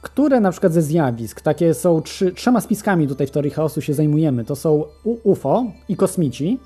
[0.03, 3.95] Które na przykład ze zjawisk, takie są trzy, trzema spiskami tutaj w teorii chaosu się
[3.95, 6.59] zajmujemy, to są UFO i kosmici,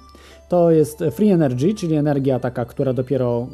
[0.49, 3.47] to jest free energy, czyli energia taka, która dopiero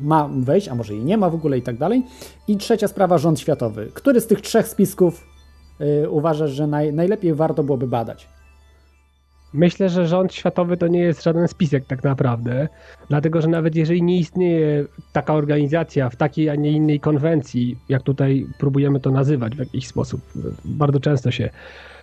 [0.00, 2.02] ma wejść, a może jej nie ma w ogóle i tak dalej.
[2.48, 3.90] I trzecia sprawa, rząd światowy.
[3.94, 5.35] Który z tych trzech spisków
[6.10, 8.28] uważasz, że naj, najlepiej warto byłoby badać?
[9.52, 12.68] Myślę, że rząd światowy to nie jest żaden spisek tak naprawdę,
[13.08, 18.02] dlatego że nawet jeżeli nie istnieje taka organizacja w takiej, a nie innej konwencji, jak
[18.02, 20.20] tutaj próbujemy to nazywać w jakiś sposób,
[20.64, 21.50] bardzo często się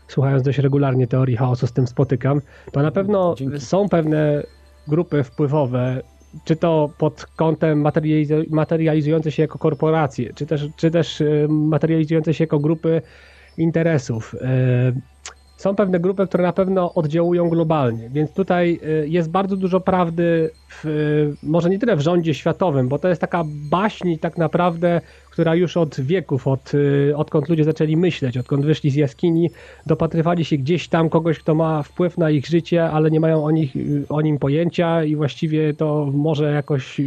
[0.08, 3.60] słuchając dość regularnie teorii chaosu z tym spotykam, to na pewno Dzięki.
[3.60, 4.44] są pewne
[4.88, 6.02] grupy wpływowe,
[6.46, 12.34] czy to pod kątem materializu- materializujące się jako korporacje, czy też, czy też y, materializujące
[12.34, 13.02] się jako grupy
[13.58, 14.36] interesów.
[14.36, 15.14] Y,
[15.58, 20.50] są pewne grupy, które na pewno oddziałują globalnie, więc tutaj y, jest bardzo dużo prawdy,
[20.70, 25.02] w, y, może nie tyle w rządzie światowym, bo to jest taka baśń tak naprawdę,
[25.32, 26.72] która już od wieków, od,
[27.16, 29.52] odkąd ludzie zaczęli myśleć, odkąd wyszli z jaskini,
[29.86, 33.52] dopatrywali się gdzieś tam kogoś, kto ma wpływ na ich życie, ale nie mają o,
[33.52, 33.74] nich,
[34.10, 37.02] o nim pojęcia i właściwie to może jakoś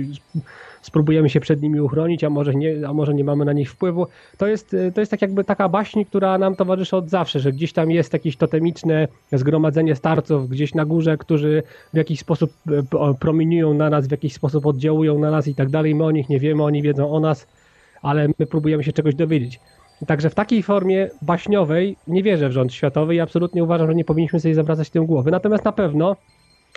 [0.86, 4.06] spróbujemy się przed nimi uchronić, a może nie, a może nie mamy na nich wpływu.
[4.38, 7.52] To jest, y, to jest tak jakby taka baśń, która nam towarzyszy od zawsze, że
[7.52, 11.62] gdzieś tam jest jakieś totemiczne zgromadzenie starców gdzieś na górze, którzy
[11.94, 15.70] w jakiś sposób y, promieniują na nas, w jakiś sposób oddziałują na nas i tak
[15.70, 15.94] dalej.
[15.94, 17.46] My o nich nie wiemy, oni wiedzą o nas,
[18.02, 19.60] ale my próbujemy się czegoś dowiedzieć.
[20.06, 24.04] Także w takiej formie baśniowej nie wierzę w rząd światowy i absolutnie uważam, że nie
[24.04, 25.30] powinniśmy sobie zawracać tym głowy.
[25.30, 26.16] Natomiast na pewno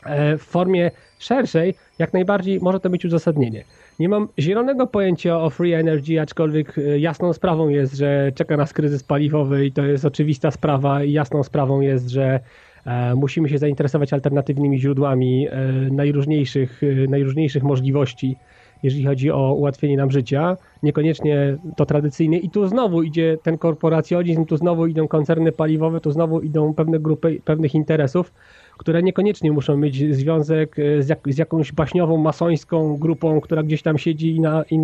[0.06, 3.64] e, w formie szerszej jak najbardziej może to być uzasadnienie.
[4.00, 8.74] Nie mam zielonego pojęcia o free energy, aczkolwiek e, jasną sprawą jest, że czeka nas
[8.74, 12.40] kryzys paliwowy i to jest oczywista sprawa i jasną sprawą jest, że
[12.86, 15.48] e, musimy się zainteresować alternatywnymi źródłami
[15.92, 18.36] najróżniejszych, najróżniejszych możliwości
[18.84, 22.38] jeżeli chodzi o ułatwienie nam życia, niekoniecznie to tradycyjne.
[22.38, 27.00] I tu znowu idzie ten korporacjonizm, tu znowu idą koncerny paliwowe, tu znowu idą pewne
[27.00, 28.34] grupy pewnych interesów,
[28.80, 33.82] które niekoniecznie muszą mieć związek e, z, jak, z jakąś baśniową, masońską grupą, która gdzieś
[33.82, 34.80] tam siedzi i, na, i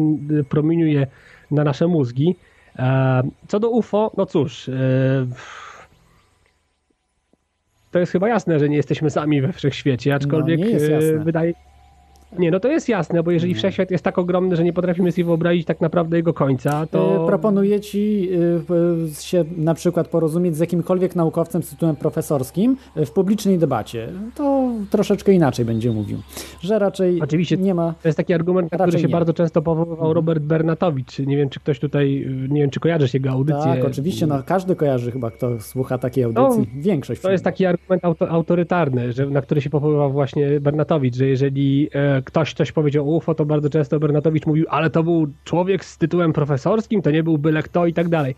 [0.50, 1.08] promieniuje
[1.52, 2.36] na nasze mózgi.
[2.80, 4.74] E, co do UFO, no cóż, e,
[7.92, 11.54] to jest chyba jasne, że nie jesteśmy sami we wszechświecie, aczkolwiek no, wydaje
[12.40, 15.26] nie, no to jest jasne, bo jeżeli wszechświat jest tak ogromny, że nie potrafimy sobie
[15.26, 17.24] wyobrazić tak naprawdę jego końca, to...
[17.24, 18.30] E, proponuję ci
[19.10, 24.10] e, się na przykład porozumieć z jakimkolwiek naukowcem z tytułem profesorskim w publicznej debacie.
[24.36, 26.18] To troszeczkę inaczej będzie mówił,
[26.62, 27.94] że raczej Oczywiście, nie ma...
[28.02, 29.12] To jest taki argument, na który się nie.
[29.12, 30.16] bardzo często powoływał mhm.
[30.16, 31.20] Robert Bernatowicz.
[31.20, 33.64] Nie wiem, czy ktoś tutaj, nie wiem, czy kojarzysz jego audycję.
[33.64, 36.70] Tak, oczywiście, no każdy kojarzy chyba, kto słucha takiej audycji.
[36.76, 37.22] No, Większość.
[37.22, 41.90] To jest taki argument auto, autorytarny, że, na który się powoływał właśnie Bernatowicz, że jeżeli
[41.94, 45.86] e, ktoś coś powiedział o UFO, to bardzo często Bernatowicz mówił, ale to był człowiek
[45.86, 48.36] z tytułem profesorskim, to nie był byle kto i tak dalej.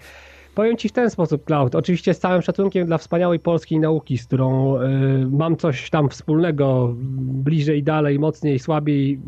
[0.55, 1.75] Powiem Ci w ten sposób, Cloud.
[1.75, 4.87] Oczywiście z całym szacunkiem dla wspaniałej polskiej nauki, z którą y,
[5.31, 9.19] mam coś tam wspólnego, bliżej, dalej, mocniej, słabiej,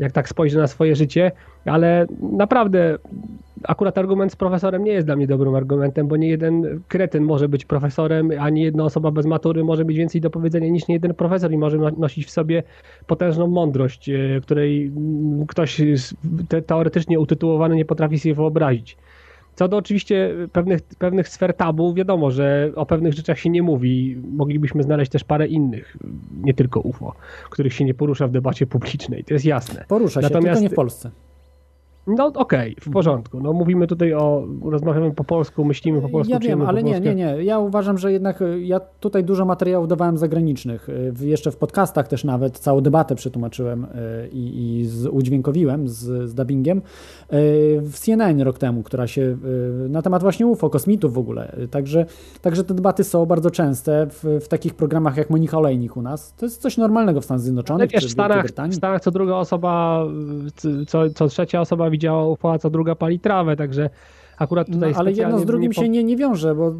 [0.00, 1.32] jak tak spojrzę na swoje życie,
[1.64, 2.98] ale naprawdę
[3.64, 7.48] akurat argument z profesorem nie jest dla mnie dobrym argumentem, bo nie jeden kretyn może
[7.48, 11.14] być profesorem, ani jedna osoba bez matury może mieć więcej do powiedzenia niż nie jeden
[11.14, 12.62] profesor i może nosić w sobie
[13.06, 14.92] potężną mądrość, e, której
[15.48, 15.82] ktoś
[16.66, 18.96] teoretycznie utytułowany nie potrafi sobie wyobrazić.
[19.60, 24.16] Co do oczywiście pewnych, pewnych sfer tabu, wiadomo, że o pewnych rzeczach się nie mówi.
[24.32, 25.96] Moglibyśmy znaleźć też parę innych,
[26.42, 27.14] nie tylko UFO,
[27.50, 29.24] których się nie porusza w debacie publicznej.
[29.24, 29.84] To jest jasne.
[29.88, 31.10] Porusza się, Natomiast, tylko nie w Polsce.
[32.16, 33.40] No okej, okay, w porządku.
[33.40, 36.32] No mówimy tutaj o, rozmawiamy po polsku, myślimy po polsku.
[36.32, 37.44] Ja wiem, ale nie, nie, nie.
[37.44, 40.88] Ja uważam, że jednak e, ja tutaj dużo materiałów dawałem zagranicznych.
[41.22, 46.30] E, jeszcze w podcastach też nawet całą debatę przetłumaczyłem e, i, i z, udźwiękowiłem z,
[46.30, 46.82] z dubbingiem
[47.82, 49.36] w CNN rok temu, która się
[49.88, 51.56] na temat właśnie UFO, kosmitów w ogóle.
[51.70, 52.06] Także,
[52.42, 56.34] także te debaty są bardzo częste w, w takich programach jak Monika Olejnik u nas.
[56.34, 57.90] To jest coś normalnego w Stanach Zjednoczonych.
[57.92, 60.04] Ale wiesz, w Stanach, w Stanach co druga osoba,
[60.86, 63.90] co, co trzecia osoba widziała UFO, a co druga pali trawę, także
[64.38, 66.74] akurat tutaj no, Ale jedno z drugim się nie, nie wiąże, bo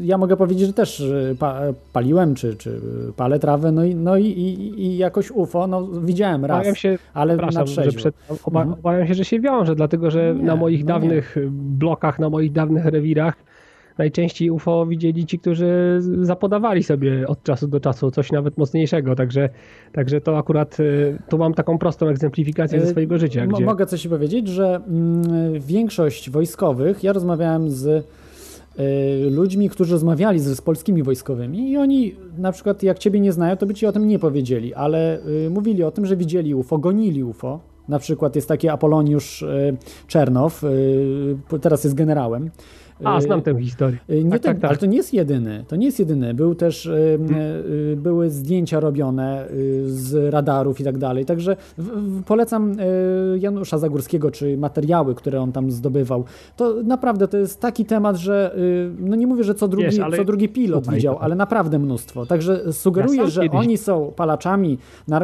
[0.00, 1.04] ja mogę powiedzieć, że też
[1.38, 1.60] pa,
[1.92, 2.80] paliłem, czy, czy
[3.16, 6.98] palę trawę, no i, no i, i, i jakoś UFO, no widziałem raz, obawiam się,
[7.14, 7.90] ale na trzeźwo.
[7.90, 8.78] Że przed, oba, mhm.
[8.78, 11.50] Obawiam się, że się wiąże, dlatego że nie, na moich no dawnych nie.
[11.50, 13.34] blokach, na moich dawnych rewirach
[14.00, 19.48] najczęściej UFO widzieli ci, którzy zapodawali sobie od czasu do czasu coś nawet mocniejszego, także,
[19.92, 23.46] także to akurat y, tu mam taką prostą egzemplifikację ze y, swojego życia.
[23.46, 23.64] Gdzie...
[23.64, 30.44] Mogę coś powiedzieć, że mm, większość wojskowych, ja rozmawiałem z y, ludźmi, którzy rozmawiali z,
[30.44, 33.92] z, polskimi wojskowymi i oni na przykład jak ciebie nie znają, to by ci o
[33.92, 35.18] tym nie powiedzieli, ale
[35.50, 37.60] mówili o tym, że widzieli UFO, gonili UFO.
[37.88, 39.44] Na przykład jest taki Apoloniusz
[40.06, 40.62] Czernow,
[41.60, 42.50] teraz jest generałem.
[43.04, 43.98] A, znam tę historię.
[44.10, 45.64] Y, nie tak, tak, tak, Ale to nie jest jedyny.
[45.68, 46.34] To nie jest jedyny.
[46.34, 47.28] Był też, hmm.
[47.96, 49.46] były zdjęcia robione
[49.86, 51.24] z radarów i tak dalej.
[51.24, 51.56] Także
[52.26, 52.76] polecam
[53.38, 56.24] Janusza Zagórskiego, czy materiały, które on tam zdobywał.
[56.56, 58.56] To naprawdę to jest taki temat, że
[58.98, 62.26] no nie mówię, że co drugi, Wiesz, co drugi pilot Słuchaj, widział, ale naprawdę mnóstwo.
[62.26, 63.60] Także sugeruję, ja że kiedyś...
[63.60, 64.78] oni są palaczami.
[65.08, 65.20] Na,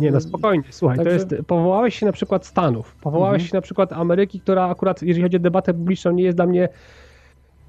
[0.00, 0.64] nie, no spokojnie.
[0.70, 1.26] Słuchaj, Także...
[1.26, 3.48] to jest, powołałeś się na przykład Stanów, powołałeś mhm.
[3.48, 6.68] się na przykład Ameryki, która akurat, jeżeli chodzi o debatę publiczną, nie jest dla mnie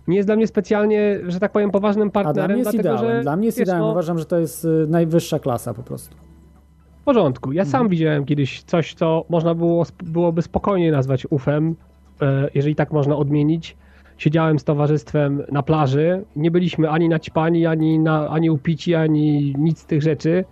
[0.10, 2.44] nie jest dla mnie specjalnie, że tak powiem, poważnym partnerem.
[2.44, 3.18] A dla mnie jest dlatego, ideałem.
[3.18, 3.82] Że, dla mnie jest ideałem.
[3.84, 6.16] No, Uważam, że to jest y, najwyższa klasa po prostu.
[7.02, 7.52] W porządku.
[7.52, 7.90] Ja sam mhm.
[7.90, 11.76] widziałem kiedyś coś, co można było, byłoby spokojnie nazwać ufem,
[12.22, 13.78] e, jeżeli tak można odmienić.
[14.18, 16.26] Siedziałem z towarzystwem na plaży.
[16.36, 20.46] Nie byliśmy ani naćpani, ani, na, ani upici, ani nic z tych rzeczy.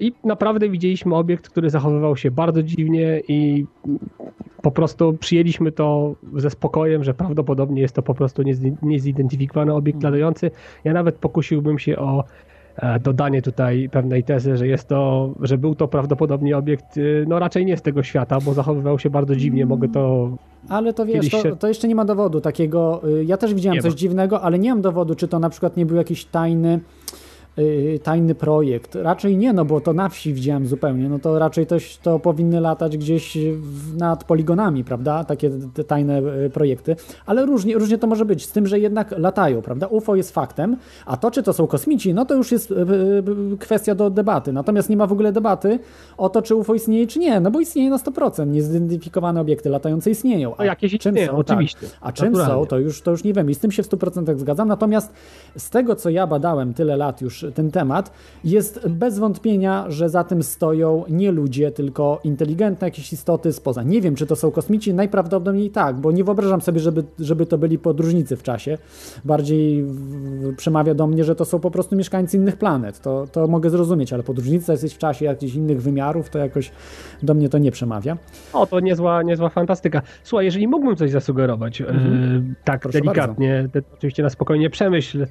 [0.00, 3.66] I naprawdę widzieliśmy obiekt, który zachowywał się bardzo dziwnie i
[4.62, 8.42] po prostu przyjęliśmy to ze spokojem, że prawdopodobnie jest to po prostu
[8.82, 10.12] niezidentyfikowany obiekt hmm.
[10.12, 10.50] latający.
[10.84, 12.24] Ja nawet pokusiłbym się o
[12.76, 17.38] e, dodanie tutaj pewnej tezy, że jest to, że był to prawdopodobnie obiekt, y, no
[17.38, 20.30] raczej nie z tego świata, bo zachowywał się bardzo dziwnie, mogę to...
[20.68, 23.82] Ale to wiesz, to, to jeszcze nie ma dowodu takiego, y, ja też widziałem nie
[23.82, 23.98] coś ma.
[23.98, 26.80] dziwnego, ale nie mam dowodu, czy to na przykład nie był jakiś tajny
[27.60, 28.94] y, tajny projekt.
[28.94, 32.60] Raczej nie, no bo to na wsi widziałem zupełnie, no to raczej to, to powinny
[32.60, 36.96] latać gdzieś w, nad poligonami, prawda, takie te tajne y, projekty,
[37.26, 40.76] ale różnie, różnie to może być, z tym, że jednak latają, prawda, UFO jest faktem,
[41.06, 42.76] a to, czy to są kosmici, no to już jest y,
[43.58, 45.78] kwestia do debaty, natomiast nie ma w ogóle debaty
[46.16, 50.10] o to, czy UFO istnieje, czy nie, no bo istnieje na 100%, niezidentyfikowane obiekty latające
[50.10, 50.54] istnieją.
[50.56, 51.40] A no jakieś czym istnieją, są, tak.
[51.40, 51.80] oczywiście.
[51.80, 52.54] Tak, a czym naturalnie.
[52.54, 55.12] są, to już, to już nie wiem i z tym się w 100% zgadzam, natomiast
[55.56, 58.12] z tego, co ja badałem tyle lat już ten temat,
[58.44, 63.82] jest bez wątpienia, że za tym stoją nie ludzie, tylko inteligentne jakieś istoty spoza.
[63.82, 67.58] Nie wiem, czy to są kosmici, najprawdopodobniej tak, bo nie wyobrażam sobie, żeby, żeby to
[67.58, 68.78] byli podróżnicy w czasie.
[69.24, 69.84] Bardziej
[70.56, 73.00] przemawia do mnie, że to są po prostu mieszkańcy innych planet.
[73.00, 76.70] To, to mogę zrozumieć, ale podróżnica jesteś w czasie jakichś innych wymiarów, to jakoś
[77.22, 78.16] do mnie to nie przemawia.
[78.52, 80.02] O, to niezła, niezła fantastyka.
[80.22, 82.50] Słuchaj, jeżeli mógłbym coś zasugerować, mhm.
[82.50, 85.26] e, tak Proszę delikatnie, oczywiście na spokojnie przemyśl,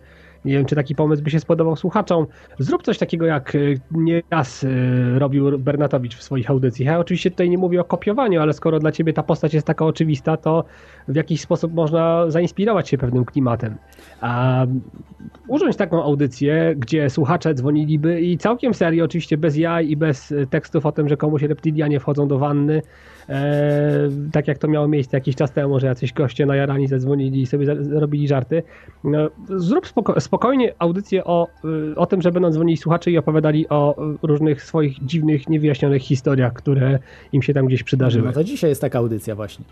[0.46, 2.26] nie wiem, czy taki pomysł by się spodobał słuchaczom.
[2.60, 3.60] Zrób coś takiego, jak e,
[3.92, 6.94] nieraz e, robił Bernatowicz w swoich audycjach.
[6.94, 9.86] Ja oczywiście tutaj nie mówię o kopiowaniu, ale skoro dla ciebie ta postać jest taka
[9.86, 10.64] oczywista, to
[11.08, 13.76] w jakiś sposób można zainspirować się pewnym klimatem.
[14.22, 14.66] A
[15.48, 20.86] urządź taką audycję, gdzie słuchacze dzwoniliby i całkiem serio, oczywiście bez jaj i bez tekstów
[20.86, 22.82] o tym, że komuś reptilianie wchodzą do wanny,
[24.32, 27.46] tak jak to miało miejsce jakiś czas temu, że jacyś goście na Jarani zadzwonili i
[27.46, 28.64] sobie robili żarty.
[29.04, 31.48] No, zrób spoko spokojnie audycję o,
[31.92, 36.54] y, o tym, że będą dzwonili słuchacze i opowiadali o różnych swoich dziwnych, niewyjaśnionych historiach,
[36.54, 37.00] które
[37.32, 38.26] im się tam gdzieś przydarzyły.
[38.28, 39.66] No to dzisiaj jest taka audycja właśnie.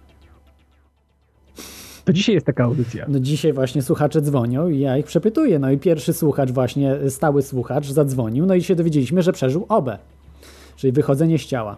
[2.05, 3.05] To dzisiaj jest taka audycja.
[3.09, 5.59] No dzisiaj właśnie słuchacze dzwonią i ja ich przepytuję.
[5.59, 9.97] No i pierwszy słuchacz właśnie, stały słuchacz zadzwonił, no i się dowiedzieliśmy, że przeżył obę,
[10.75, 11.77] czyli wychodzenie z ciała.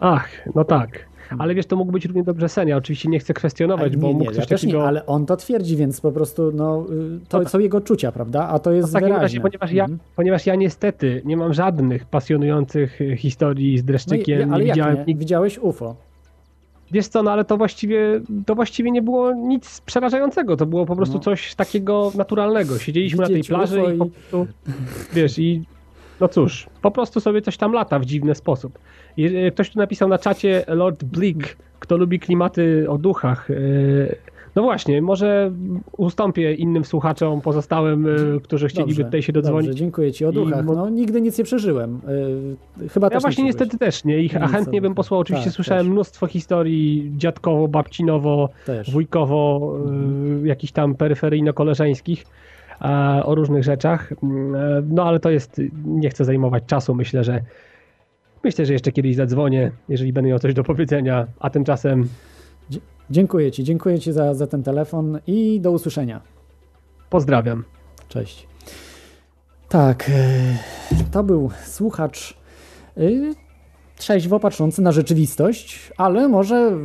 [0.00, 1.10] Ach, no tak.
[1.38, 2.68] Ale wiesz, to mógł być równie dobrze sen.
[2.68, 4.78] Ja oczywiście nie chcę kwestionować, bo nie, mógł coś ja takiego...
[4.78, 7.50] Nie, ale on to twierdzi, więc po prostu no, y, to no tak.
[7.50, 8.48] są jego czucia, prawda?
[8.48, 10.00] A to jest no, w takim razie, ponieważ, ja, mhm.
[10.16, 14.48] ponieważ ja niestety nie mam żadnych pasjonujących y, historii z dreszczykiem.
[14.48, 15.04] No ale nie widziałem...
[15.06, 15.14] nie?
[15.14, 15.96] Widziałeś UFO.
[16.92, 20.56] Wiesz co, no ale to właściwie, to właściwie nie było nic przerażającego.
[20.56, 21.20] To było po prostu no.
[21.20, 22.78] coś takiego naturalnego.
[22.78, 24.46] Siedzieliśmy Widzieć na tej plaży i, i po prostu,
[25.12, 25.64] wiesz, i
[26.20, 28.78] no cóż, po prostu sobie coś tam lata w dziwny sposób.
[29.18, 33.50] E, ktoś tu napisał na czacie Lord Bleak, kto lubi klimaty o duchach.
[33.50, 33.54] E,
[34.54, 35.52] no właśnie, może
[35.96, 39.66] ustąpię innym słuchaczom pozostałym, e, którzy chcieliby dobrze, tutaj się dodzwonić.
[39.66, 40.64] Dobrze, dziękuję Ci o duchach.
[40.64, 42.00] No, nigdy nic nie przeżyłem.
[42.92, 44.18] Chyba ja też właśnie niestety też nie.
[44.18, 45.20] Ich, a chętnie bym posłał.
[45.20, 45.92] Oczywiście tak, słyszałem też.
[45.92, 48.90] mnóstwo historii dziadkowo, babcinowo, też.
[48.90, 50.46] wujkowo, mhm.
[50.46, 52.24] jakichś tam peryferyjno-koleżeńskich
[53.24, 54.12] o różnych rzeczach.
[54.88, 56.94] No ale to jest, nie chcę zajmować czasu.
[56.94, 57.42] Myślę, że
[58.44, 62.08] Myślę, że jeszcze kiedyś zadzwonię, jeżeli będę miał coś do powiedzenia, a tymczasem...
[63.10, 66.20] Dziękuję Ci, dziękuję Ci za, za ten telefon i do usłyszenia.
[67.10, 67.64] Pozdrawiam.
[68.08, 68.46] Cześć.
[69.68, 72.34] Tak, e, to był słuchacz
[72.96, 73.00] e,
[74.00, 76.78] trzeźwo patrzący na rzeczywistość, ale może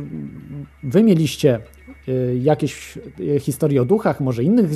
[0.82, 1.60] wy mieliście
[2.08, 2.98] e, jakieś
[3.40, 4.72] historie o duchach, może innych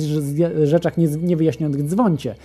[0.63, 2.35] rzeczach niewyjaśnionych, dzwońcie.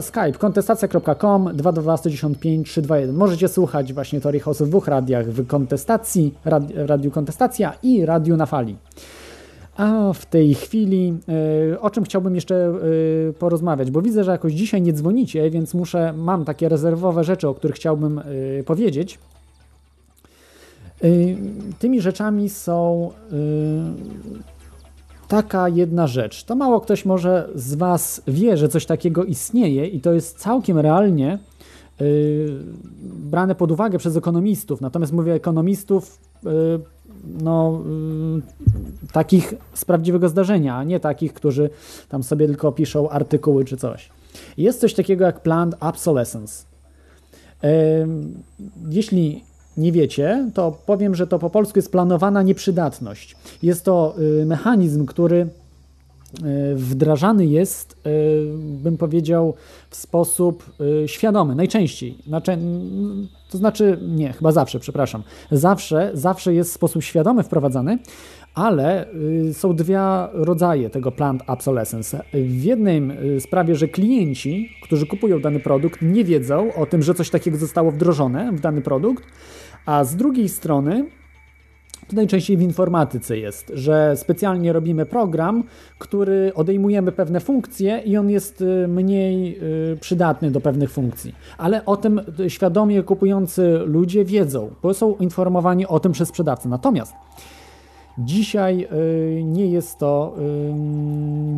[0.00, 3.16] Skype kontestacja.com 222 195 321.
[3.16, 8.36] Możecie słuchać właśnie Teorii Chaosu w dwóch radiach, w kontestacji, radi, Radiu Kontestacja i Radiu
[8.36, 8.76] na Fali.
[9.76, 11.14] A w tej chwili
[11.72, 12.72] y, o czym chciałbym jeszcze
[13.30, 17.48] y, porozmawiać, bo widzę, że jakoś dzisiaj nie dzwonicie, więc muszę, mam takie rezerwowe rzeczy,
[17.48, 19.18] o których chciałbym y, powiedzieć.
[21.78, 23.10] Tymi rzeczami są
[25.28, 26.44] taka jedna rzecz.
[26.44, 30.78] To mało ktoś może z Was wie, że coś takiego istnieje i to jest całkiem
[30.78, 31.38] realnie
[33.02, 34.80] brane pod uwagę przez ekonomistów.
[34.80, 36.18] Natomiast mówię ekonomistów
[37.42, 37.82] no,
[38.36, 38.42] yy,
[39.12, 41.70] takich z prawdziwego zdarzenia, a nie takich, którzy
[42.08, 44.10] tam sobie tylko piszą artykuły czy coś.
[44.56, 46.64] Jest coś takiego jak planned obsolescence.
[48.88, 49.44] Jeśli
[49.76, 53.36] nie wiecie, to powiem, że to po polsku jest planowana nieprzydatność.
[53.62, 55.48] Jest to y, mechanizm, który y,
[56.74, 57.96] wdrażany jest, y,
[58.56, 59.54] bym powiedział,
[59.90, 60.64] w sposób
[61.06, 62.18] świadomy, najczęściej.
[62.26, 62.58] Znaczy,
[63.50, 65.22] to znaczy, nie, chyba zawsze, przepraszam.
[65.50, 67.98] Zawsze, zawsze jest w sposób świadomy wprowadzany,
[68.54, 69.06] ale
[69.52, 72.22] są dwa rodzaje tego planned obsolescence.
[72.32, 73.02] W jednej
[73.40, 77.92] sprawie, że klienci, którzy kupują dany produkt, nie wiedzą o tym, że coś takiego zostało
[77.92, 79.24] wdrożone w dany produkt,
[79.86, 81.06] a z drugiej strony,
[82.08, 85.64] to najczęściej w informatyce jest, że specjalnie robimy program,
[85.98, 89.58] który odejmujemy pewne funkcje i on jest y, mniej
[89.92, 91.34] y, przydatny do pewnych funkcji.
[91.58, 96.68] Ale o tym świadomie kupujący ludzie wiedzą, bo są informowani o tym przez sprzedawcę.
[96.68, 97.14] Natomiast
[98.18, 100.72] Dzisiaj y, nie jest to, y,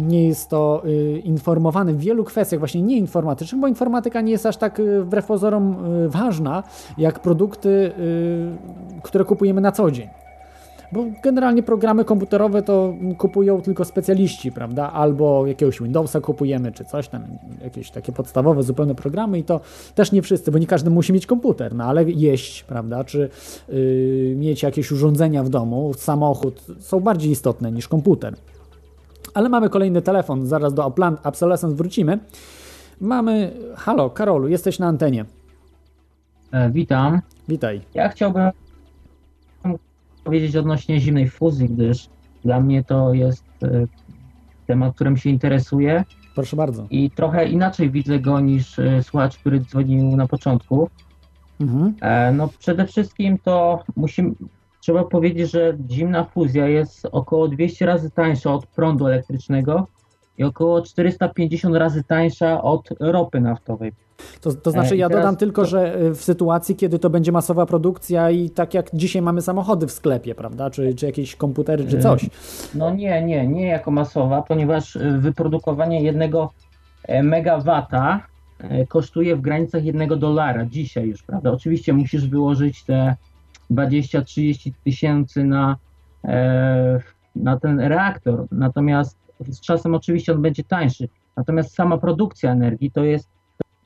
[0.07, 4.57] nie jest to y, informowane w wielu kwestiach, właśnie nieinformatycznych, bo informatyka nie jest aż
[4.57, 6.63] tak y, wbrew pozorom y, ważna,
[6.99, 10.09] jak produkty, y, które kupujemy na co dzień.
[10.93, 14.93] Bo generalnie programy komputerowe to kupują tylko specjaliści, prawda?
[14.93, 17.23] Albo jakiegoś Windowsa kupujemy, czy coś tam,
[17.65, 19.61] jakieś takie podstawowe, zupełne programy i to
[19.95, 23.05] też nie wszyscy, bo nie każdy musi mieć komputer, no ale jeść, prawda?
[23.05, 23.31] Czy
[23.69, 28.37] yy, mieć jakieś urządzenia w domu, samochód są bardziej istotne niż komputer.
[29.35, 30.93] Ale mamy kolejny telefon, zaraz do
[31.25, 32.19] Obsolescence wrócimy.
[33.01, 35.25] Mamy, halo, Karolu, jesteś na antenie.
[36.53, 37.21] E, Witam.
[37.49, 37.81] Witaj.
[37.95, 38.51] Ja chciałbym
[40.29, 42.09] powiedzieć odnośnie zimnej fuzji, gdyż
[42.45, 43.87] dla mnie to jest e,
[44.67, 46.05] temat, którym się interesuję
[46.35, 46.87] Proszę bardzo.
[46.91, 50.91] i trochę inaczej widzę go niż e, słuchacz, który dzwonił na początku.
[51.61, 51.95] Mhm.
[52.01, 54.35] E, No przede wszystkim to musimy,
[54.81, 59.87] trzeba powiedzieć, że zimna fuzja jest około 200 razy tańsza od prądu elektrycznego
[60.39, 63.93] i około 450 razy tańsza od ropy naftowej.
[64.41, 67.33] To, to znaczy, E, ja dodam tylko, to- że y, w sytuacji, kiedy to będzie
[67.33, 71.87] masowa produkcja i tak jak dzisiaj mamy samochody w sklepie, prawda, czy, czy jakieś komputery,
[71.87, 72.31] czy E, coś.
[72.75, 76.53] No nie, nie, nie jako masowa, ponieważ wyprodukowanie jednego
[77.05, 78.27] e, megawata
[78.59, 81.51] e, kosztuje w granicach jednego dolara dzisiaj już, prawda?
[81.53, 83.17] Oczywiście musisz wyłożyć te
[83.71, 85.77] 20-30 tysięcy na,
[86.25, 87.01] e,
[87.37, 91.09] na ten reaktor, natomiast z czasem oczywiście on będzie tańszy.
[91.37, 93.38] Natomiast sama produkcja energii to jest e,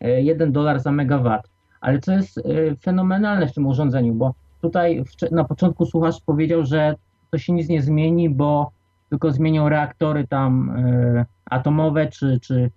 [0.09, 1.49] 1 dolar za megawat.
[1.81, 2.43] Ale co jest e,
[2.77, 6.95] fenomenalne w tym urządzeniu, bo tutaj na początku słuchacz powiedział, że
[7.31, 8.71] to się nic nie zmieni, bo
[9.11, 12.71] tylko zmienią reaktory tam e, atomowe, czy, czy,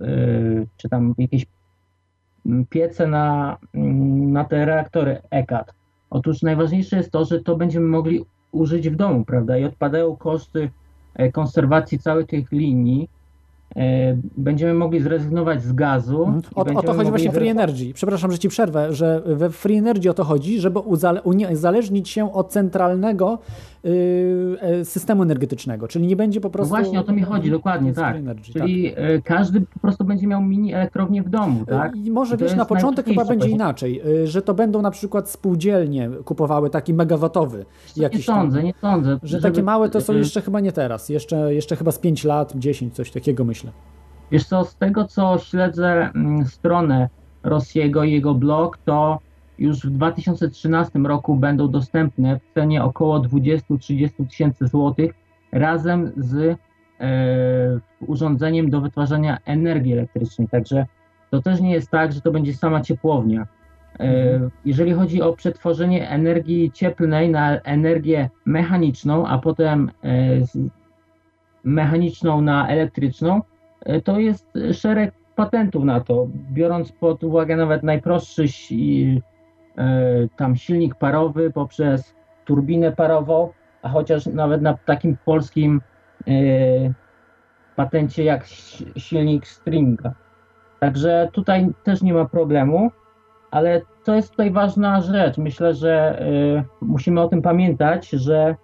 [0.00, 0.06] e,
[0.76, 1.46] czy tam jakieś
[2.70, 3.56] piece na,
[4.14, 5.74] na te reaktory ECAT.
[6.10, 9.58] Otóż najważniejsze jest to, że to będziemy mogli użyć w domu, prawda?
[9.58, 10.70] I odpadają koszty
[11.14, 13.08] e, konserwacji całych tych linii.
[13.76, 16.24] E, Będziemy mogli zrezygnować z gazu.
[16.24, 16.42] Mhm.
[16.54, 17.94] O, o to chodzi właśnie w Free Energy.
[17.94, 21.22] Przepraszam, że ci przerwę, że we Free Energy o to chodzi, żeby uzale-
[21.52, 23.38] uzależnić się od centralnego
[24.84, 26.68] systemu energetycznego, czyli nie będzie po No prostu...
[26.74, 28.16] właśnie o to mi chodzi, dokładnie, tak.
[28.16, 31.96] Energy, Czyli e, każdy po prostu będzie miał mini elektrownię w domu, tak?
[31.96, 33.54] I może wiesz, na początek chyba będzie właśnie.
[33.54, 37.64] inaczej, y, że to będą na przykład spółdzielnie kupowały taki megawatowy
[37.96, 39.18] Nie jakiś tam- sądzę, nie sądzę.
[39.22, 41.98] Że żeby- takie małe to są e, jeszcze chyba nie teraz, jeszcze, jeszcze chyba z
[41.98, 43.70] 5 lat, 10, coś takiego myślę.
[44.30, 47.08] Wiesz co, z tego co śledzę mm, stronę
[47.42, 49.18] Rossiego i jego blog, to
[49.58, 55.14] już w 2013 roku będą dostępne w cenie około 20-30 tysięcy złotych
[55.52, 56.58] razem z
[57.00, 60.48] e, urządzeniem do wytwarzania energii elektrycznej.
[60.48, 60.86] Także
[61.30, 63.46] to też nie jest tak, że to będzie sama ciepłownia.
[64.00, 70.58] E, Jeżeli chodzi o przetworzenie energii cieplnej na energię mechaniczną, a potem e, z-
[71.64, 73.40] mechaniczną na elektryczną,
[73.84, 78.48] E, to jest szereg patentów na to, biorąc pod uwagę nawet najprostszy
[80.36, 82.14] tam silnik parowy poprzez
[82.44, 83.52] turbinę parową,
[83.82, 85.80] a chociaż nawet na takim polskim
[86.26, 86.32] e,
[87.76, 90.14] patencie jak si- silnik Stringa.
[90.80, 92.90] Także tutaj też nie ma problemu,
[93.50, 95.38] ale to jest tutaj ważna rzecz.
[95.38, 96.24] Myślę, że e,
[96.80, 98.56] musimy o tym pamiętać, że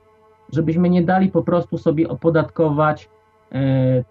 [0.52, 3.10] żebyśmy nie dali po prostu sobie opodatkować
[3.52, 4.04] e,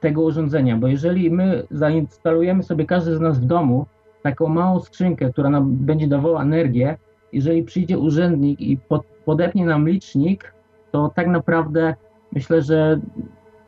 [0.00, 3.86] tego urządzenia, bo jeżeli my zainstalujemy sobie każdy z nas w domu
[4.22, 6.96] taką małą skrzynkę, która nam będzie dawała energię,
[7.32, 10.54] jeżeli przyjdzie urzędnik i pod, podepnie nam licznik,
[10.90, 11.94] to tak naprawdę
[12.32, 13.00] myślę, że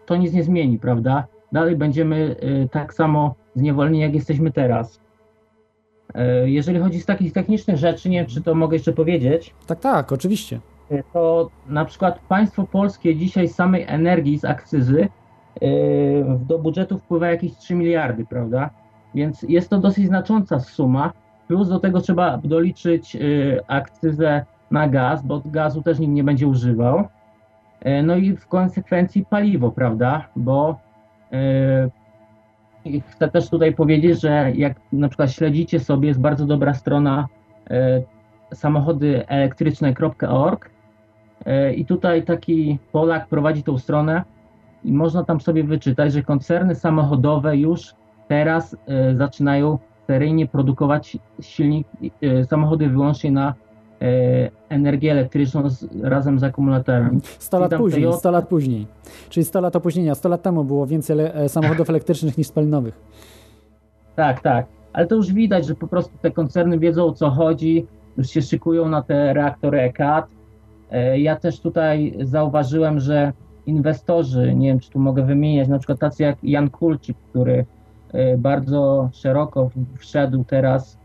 [0.07, 1.26] to nic nie zmieni, prawda?
[1.52, 5.00] Dalej będziemy y, tak samo zniewoleni, jak jesteśmy teraz.
[6.44, 9.80] Y, jeżeli chodzi z takich technicznych rzeczy, nie wiem, czy to mogę jeszcze powiedzieć, Tak,
[9.80, 10.61] tak, oczywiście.
[11.12, 15.09] to na przykład państwo polskie dzisiaj z samej energii z akcyzy
[16.46, 18.70] do budżetu wpływa jakieś 3 miliardy, prawda?
[19.14, 21.12] Więc jest to dosyć znacząca suma.
[21.48, 26.46] Plus do tego trzeba doliczyć yy, akcyzę na gaz, bo gazu też nikt nie będzie
[26.46, 27.04] używał.
[27.84, 30.28] Yy, No i w konsekwencji paliwo, prawda?
[30.36, 30.78] Bo
[32.84, 37.28] yy, chcę też tutaj powiedzieć, że jak na przykład śledzicie sobie, jest bardzo dobra strona
[37.70, 38.04] yy,
[38.54, 40.74] samochodyelektryczne.org
[41.44, 44.24] E, I tutaj taki Polak prowadzi tą stronę
[44.84, 47.94] i można tam sobie wyczytać, że koncerny samochodowe już
[48.29, 51.87] teraz e, zaczynają seryjnie produkować silnik,
[52.22, 53.55] e, samochody wyłącznie na
[54.03, 54.05] e,
[54.68, 57.20] energię elektryczną z, razem z akumulatorami.
[57.39, 58.87] 100 lat później, Toyota- 100 lat później.
[59.29, 60.14] Czyli 100 lat opóźnienia.
[60.14, 63.01] 100 lat temu było więcej ele- e, samochodów elektrycznych niż spalinowych.
[64.16, 64.66] Tak, tak.
[64.93, 68.43] Ale to już widać, że po prostu te koncerny wiedzą o co chodzi, już się
[68.43, 70.27] szykują na te reaktory ECAT.
[71.16, 73.33] Ja też tutaj zauważyłem, że
[73.66, 77.64] inwestorzy, nie wiem czy tu mogę wymieniać, na przykład tacy jak Jan Kulczyk, który
[78.38, 80.98] bardzo szeroko wszedł teraz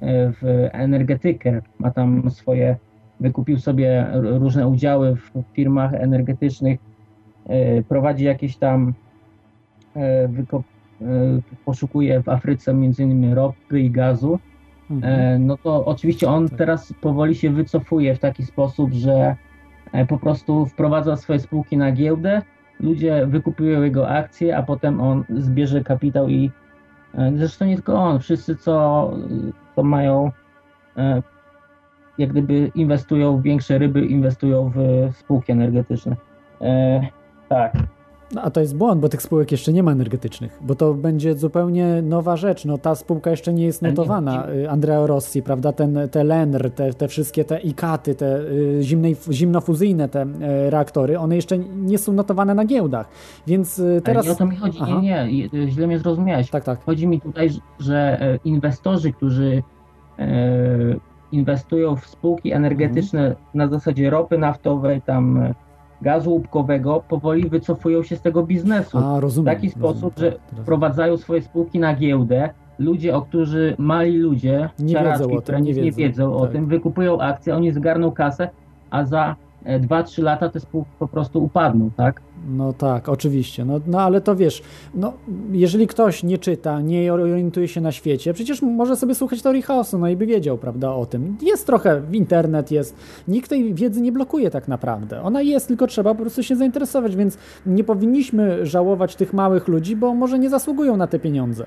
[0.00, 2.76] e, w energetykę, ma tam swoje,
[3.20, 6.80] wykupił sobie różne udziały w firmach energetycznych,
[7.46, 8.94] e, prowadzi jakieś tam,
[9.96, 10.28] e, e,
[11.64, 14.38] poszukuje w Afryce między innymi ropy i gazu,
[14.90, 15.20] Mhm.
[15.20, 16.58] E, no to oczywiście on Tak.
[16.58, 19.36] teraz powoli się wycofuje w taki sposób, że
[19.92, 22.42] e, po prostu wprowadza swoje spółki na giełdę,
[22.80, 26.50] ludzie wykupują jego akcje, a potem on zbierze kapitał i
[27.14, 29.10] e, zresztą nie tylko on, wszyscy co,
[29.76, 30.30] co mają
[30.96, 31.22] e,
[32.18, 36.16] jak gdyby inwestują w większe ryby, inwestują w spółki energetyczne.
[36.60, 37.00] E,
[37.48, 37.72] tak.
[38.34, 41.34] No, a to jest błąd, bo tych spółek jeszcze nie ma energetycznych, bo to będzie
[41.34, 42.64] zupełnie nowa rzecz.
[42.64, 44.48] No, ta spółka jeszcze nie jest notowana.
[44.50, 49.16] Y, Andrea Rossi, prawda, ten, te LENR, te, te wszystkie te IKATy, te y, zimnej,
[49.30, 53.08] zimnofuzyjne te y, reaktory, one jeszcze nie są notowane na giełdach.
[53.46, 54.26] Więc Ale teraz...
[54.26, 55.00] nie o to mi chodzi, Aha.
[55.02, 56.50] nie, nie, źle mnie zrozumiałeś.
[56.50, 56.84] Tak, tak.
[56.84, 59.62] Chodzi mi tutaj, że inwestorzy, którzy
[61.32, 63.36] inwestują w spółki energetyczne Mhm.
[63.54, 65.54] na zasadzie ropy naftowej, tam
[66.02, 68.98] gazu łupkowego, powoli wycofują się z tego biznesu.
[68.98, 69.54] A, w rozumiem.
[69.54, 72.50] taki rozumiem, sposób, tak, że teraz- wprowadzają swoje spółki na giełdę.
[72.78, 75.98] Ludzie, o którzy mali ludzie, Nie ciaraszki, wiedzą o tym, które nie nic nie wiedzą,
[75.98, 76.52] wiedzą o tak.
[76.52, 78.50] tym, wykupują akcje, oni zgarną kasę,
[78.90, 79.36] a za
[79.80, 82.22] 2-3 lata te spółki po prostu upadną, tak?
[82.48, 83.64] No tak, oczywiście.
[83.64, 84.62] No, no ale to wiesz,
[84.94, 85.12] no,
[85.52, 89.98] jeżeli ktoś nie czyta, nie orientuje się na świecie, przecież może sobie słuchać teorii chaosu,
[89.98, 91.36] no i by wiedział, prawda, o tym.
[91.42, 92.96] Jest trochę, internet jest,
[93.28, 95.22] nikt tej wiedzy nie blokuje tak naprawdę.
[95.22, 99.96] Ona jest, tylko trzeba po prostu się zainteresować, więc nie powinniśmy żałować tych małych ludzi,
[99.96, 101.66] bo może nie zasługują na te pieniądze,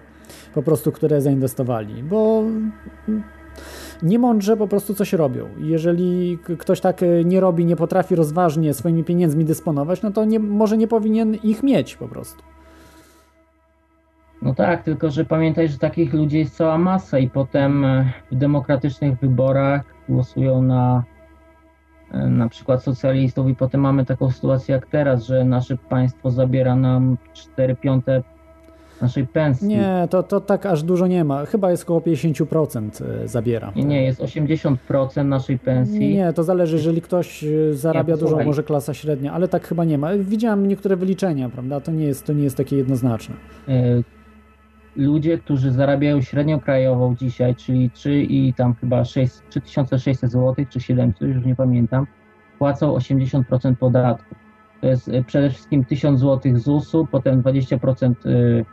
[0.53, 2.43] po prostu, które zainwestowali, bo
[4.03, 5.49] niemądrze po prostu coś robią.
[5.57, 10.39] Jeżeli ktoś tak e, nie robi, nie potrafi rozważnie swoimi pieniędzmi dysponować, no to nie,
[10.39, 12.43] może nie powinien ich mieć po prostu.
[14.41, 18.35] No tak, tylko że pamiętaj, że takich ludzi jest cała masa i potem e, w
[18.35, 21.03] demokratycznych wyborach głosują na
[22.11, 26.75] e, na przykład socjalistów i potem mamy taką sytuację jak teraz, że nasze państwo zabiera
[26.75, 28.23] nam 4 piąte
[29.01, 29.67] naszej pensji.
[29.67, 31.45] Nie, to, to tak aż dużo nie ma.
[31.45, 33.71] Chyba jest około 50% e, zabiera.
[33.75, 36.15] Nie, nie, jest 80% naszej pensji.
[36.15, 39.85] Nie, to zależy, jeżeli ktoś e, zarabia Nie, dużo, może klasa średnia, ale tak chyba
[39.85, 40.17] nie ma.
[40.17, 41.79] Widziałem niektóre wyliczenia, prawda?
[41.81, 43.35] To nie jest, to nie jest takie jednoznaczne.
[43.67, 44.03] E,
[44.95, 50.79] Ludzie, którzy zarabiają średnią krajową dzisiaj, czyli 3 i tam chyba 6, 3600 zł, czy
[50.79, 52.07] 700, już nie pamiętam,
[52.59, 54.35] płacą 80% podatku.
[54.81, 58.65] To jest przede wszystkim 1000 zł ZUS-u, potem 20% e, e,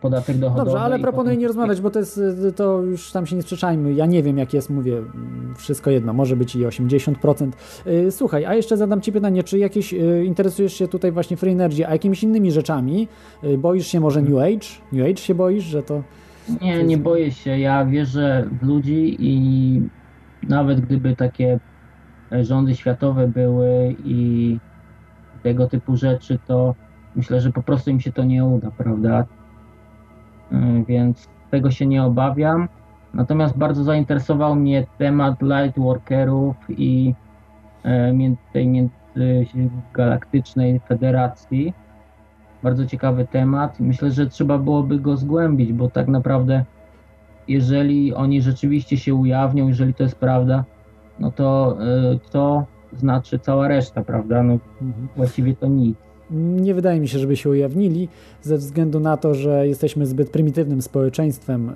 [0.00, 0.70] podatek dochodowy.
[0.70, 3.42] Dobrze, ale proponuję potem- nie rozmawiać, bo to jest, y, to już tam się nie
[3.42, 3.92] sprzeczajmy.
[3.94, 5.02] Ja nie wiem, jak jest, mówię,
[5.56, 7.56] wszystko jedno, może być i 80%.
[7.86, 11.86] Y, Słuchaj, a jeszcze zadam Ci pytanie, czy jakieś interesujesz się tutaj właśnie Free Energy,
[11.86, 13.08] a jakimiś innymi rzeczami?
[13.58, 14.66] Boisz się może New Age?
[14.92, 16.02] New Age się boisz, że to...
[16.62, 17.58] Nie, nie boję się.
[17.58, 19.82] Ja wierzę w ludzi i
[20.48, 21.60] nawet gdyby takie
[22.32, 24.58] e, rządy światowe były i
[25.42, 26.74] tego typu rzeczy, to
[27.16, 29.24] myślę, że po prostu im się to nie uda, prawda?
[30.52, 32.68] E, Więc tego się nie obawiam.
[33.14, 37.14] Natomiast bardzo zainteresował mnie temat lightworkerów i
[37.84, 38.12] e,
[38.52, 41.74] tej międzygalaktycznej federacji
[42.62, 43.80] bardzo ciekawy temat.
[43.80, 46.64] Myślę, że trzeba byłoby go zgłębić, bo tak naprawdę,
[47.48, 50.64] jeżeli oni rzeczywiście się ujawnią, jeżeli to jest prawda,
[51.18, 51.76] no to
[52.14, 54.42] y, to znaczy cała reszta, prawda?
[54.42, 55.08] No Mhm.
[55.16, 55.96] właściwie to nic.
[56.30, 58.08] Nie wydaje mi się, żeby się ujawnili,
[58.42, 61.70] ze względu na to, że jesteśmy zbyt prymitywnym społeczeństwem.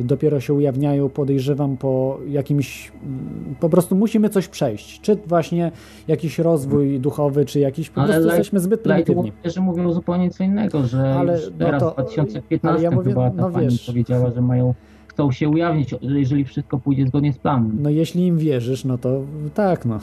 [0.00, 2.92] y, Dopiero się ujawniają, podejrzewam, po jakimś.
[3.04, 5.00] mm, Po prostu musimy coś przejść.
[5.00, 5.72] Czy właśnie
[6.08, 7.90] jakiś rozwój duchowy, czy jakiś.
[7.90, 9.22] Po Ale prostu light- jesteśmy zbyt prymitywni.
[9.22, 13.10] Lightworkerzy mówią zupełnie co innego, że Ale, no teraz to- w 2015 ale ja mówię,
[13.10, 13.86] chyba ta no pani wiesz.
[13.86, 14.74] powiedziała, że mają
[15.06, 17.78] chcą się ujawnić, jeżeli wszystko pójdzie zgodnie z planem.
[17.82, 19.20] No jeśli im wierzysz, no to
[19.54, 19.98] tak, no.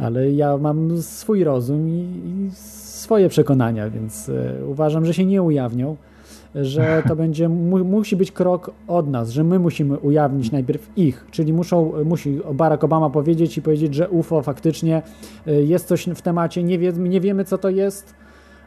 [0.00, 1.92] Ale ja mam swój rozum i,
[2.26, 2.50] i
[3.08, 5.96] swoje przekonania, więc e, uważam, że się nie ujawnią,
[6.54, 11.26] że to będzie, mu, musi być krok od nas, że my musimy ujawnić najpierw ich,
[11.30, 15.02] czyli muszą, musi Barack Obama powiedzieć i powiedzieć, że UFO faktycznie
[15.46, 18.14] e, jest coś w temacie, nie, wie, nie wiemy co to jest,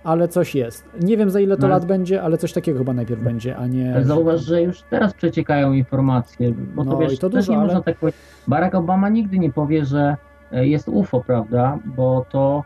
[0.03, 0.83] ale coś jest.
[1.01, 3.67] Nie wiem za ile to No lat będzie, ale coś takiego chyba najpierw będzie, a
[3.67, 3.95] nie...
[4.03, 7.57] Zauważ, że już teraz przeciekają informacje, bo No to wiesz, i to też dużo, nie
[7.57, 8.21] ale- można tak powiedzieć.
[8.47, 10.15] Barack Obama nigdy nie powie, że
[10.51, 11.79] e, jest UFO, prawda?
[11.85, 12.63] Bo to,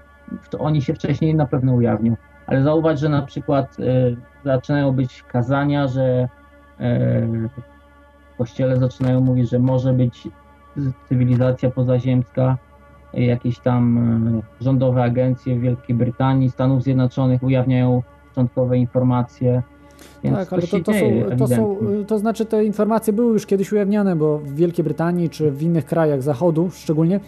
[0.50, 2.16] to oni się wcześniej na pewno ujawnią.
[2.48, 4.16] Ale zauważ, że na przykład e,
[4.46, 6.28] zaczynają być kazania, że e,
[8.34, 10.28] w kościele zaczynają mówić, że może być
[11.10, 12.58] cywilizacja pozaziemska.
[13.14, 13.98] jakieś tam
[14.38, 19.64] e, rządowe agencje Wielkiej Brytanii, Stanów Zjednoczonych ujawniają początkowe informacje.
[20.26, 23.46] Więc tak, ale to, to, dzieje, są, to, są, to znaczy te informacje były już
[23.46, 27.20] kiedyś ujawniane, bo w Wielkiej Brytanii czy w innych krajach Zachodu szczególnie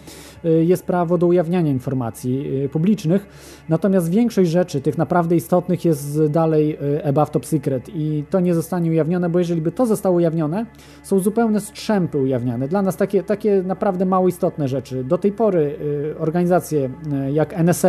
[0.44, 3.26] y, jest prawo do ujawniania informacji y, publicznych,
[3.68, 8.54] natomiast większość rzeczy, tych naprawdę istotnych jest dalej y, above top secret i to nie
[8.54, 10.66] zostanie ujawnione, bo jeżeli by to zostało ujawnione,
[11.02, 12.68] są zupełne strzępy ujawniane.
[12.68, 15.04] Dla nas takie, takie naprawdę mało istotne rzeczy.
[15.04, 15.78] Do tej pory
[16.18, 16.90] organizacje
[17.32, 17.88] jak NSA,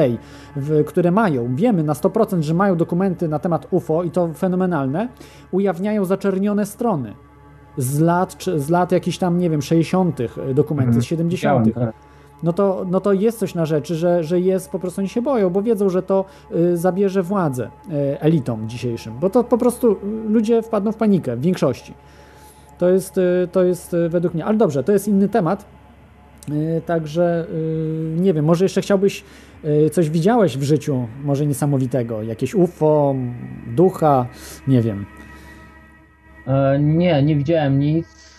[0.85, 4.98] które mają, wiemy na 100%, że mają dokumenty na temat UFO i to fenomenalne,
[5.51, 7.13] ujawniają zaczernione strony
[7.77, 10.17] z lat, czy z lat jakichś tam, nie wiem, 60.,
[10.53, 11.01] dokumenty Mhm.
[11.01, 11.95] z 70., Widziałem, tak.
[12.43, 15.21] no to, no to jest coś na rzeczy, że, że jest, po prostu oni się
[15.21, 16.25] boją, bo wiedzą, że to
[16.55, 19.95] y, zabierze władzę y, elitom dzisiejszym, bo to po prostu
[20.27, 21.93] ludzie wpadną w panikę w większości.
[22.77, 25.65] To jest, y, to jest według mnie, ale dobrze, to jest inny temat,
[26.85, 29.23] także y, nie wiem, może jeszcze chciałbyś,
[29.65, 33.15] y, coś widziałeś w życiu, może niesamowitego, jakieś UFO,
[33.67, 34.25] ducha,
[34.67, 35.05] nie wiem.
[36.47, 38.29] E, Nie, nie widziałem nic.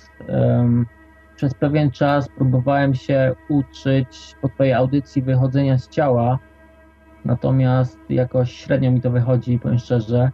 [1.37, 6.39] Przez pewien czas próbowałem się uczyć po twojej audycji wychodzenia z ciała,
[7.25, 10.31] natomiast jakoś średnio mi to wychodzi, powiem szczerze.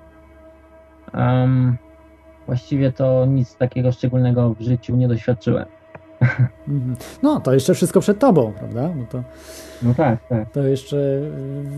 [2.46, 5.75] Właściwie to nic takiego szczególnego w życiu nie doświadczyłem.
[6.68, 6.96] Mhm.
[7.22, 8.82] No, to jeszcze wszystko przed tobą, prawda?
[8.96, 9.22] No to,
[9.82, 10.52] No tak, tak.
[10.52, 11.22] to jeszcze y,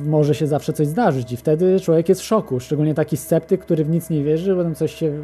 [0.06, 3.84] może się zawsze coś zdarzyć i wtedy człowiek jest w szoku, szczególnie taki sceptyk, który
[3.84, 5.22] w nic nie wierzy, potem coś się y,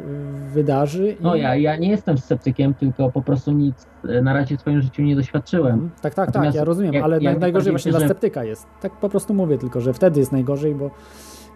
[0.53, 1.11] wydarzy.
[1.11, 1.23] I...
[1.23, 4.81] No ja, ja nie jestem sceptykiem, tylko po prostu nic e, na razie w swoim
[4.81, 5.73] życiu nie doświadczyłem.
[5.73, 5.89] Mhm.
[5.89, 8.67] Tak, tak, tak, Natomiast ja rozumiem, jak- ale jak naj, najgorzej właśnie dla sceptyka jest.
[8.81, 10.91] Tak po prostu mówię, tylko że wtedy jest najgorzej, bo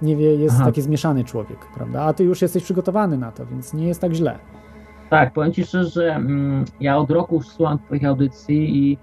[0.02, 0.66] nie wie, jest Aha.
[0.66, 2.02] taki zmieszany człowiek, prawda?
[2.02, 4.40] A ty już jesteś przygotowany na to, więc nie jest tak źle.
[5.10, 8.98] Tak, powiem Ci szczerze, że mm, ja od roku już słucham Twoich audycji i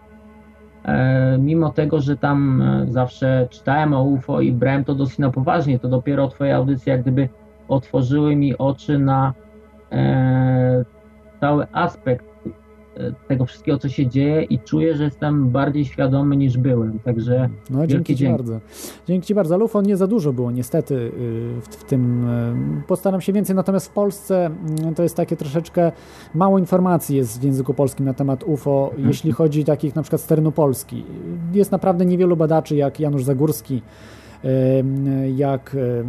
[0.84, 5.30] e, mimo tego, że tam e, zawsze czytałem o UFO i brałem to dosyć na
[5.30, 7.28] poważnie, to dopiero Twoje audycje jak gdyby
[7.68, 9.34] otworzyły mi oczy na
[9.92, 10.84] e,
[11.40, 12.35] cały aspekt
[13.28, 17.86] tego wszystkiego, co się dzieje i czuję, że jestem bardziej świadomy niż byłem, także No,
[17.86, 18.36] dzięki Ci dzięki.
[18.36, 18.60] bardzo.
[19.08, 19.54] Dzięki Ci bardzo.
[19.54, 21.10] Ale UFO nie za dużo było niestety y,
[21.60, 22.24] w, w tym.
[22.28, 25.92] y, Postaram się więcej, natomiast w Polsce mm, to jest takie troszeczkę
[26.34, 29.08] mało informacji jest w języku polskim na temat UFO, Mhm.
[29.08, 31.04] jeśli chodzi takich na przykład z terenu Polski.
[31.52, 33.82] Jest naprawdę niewielu badaczy jak Janusz Zagórski,
[34.44, 36.04] y, jak y,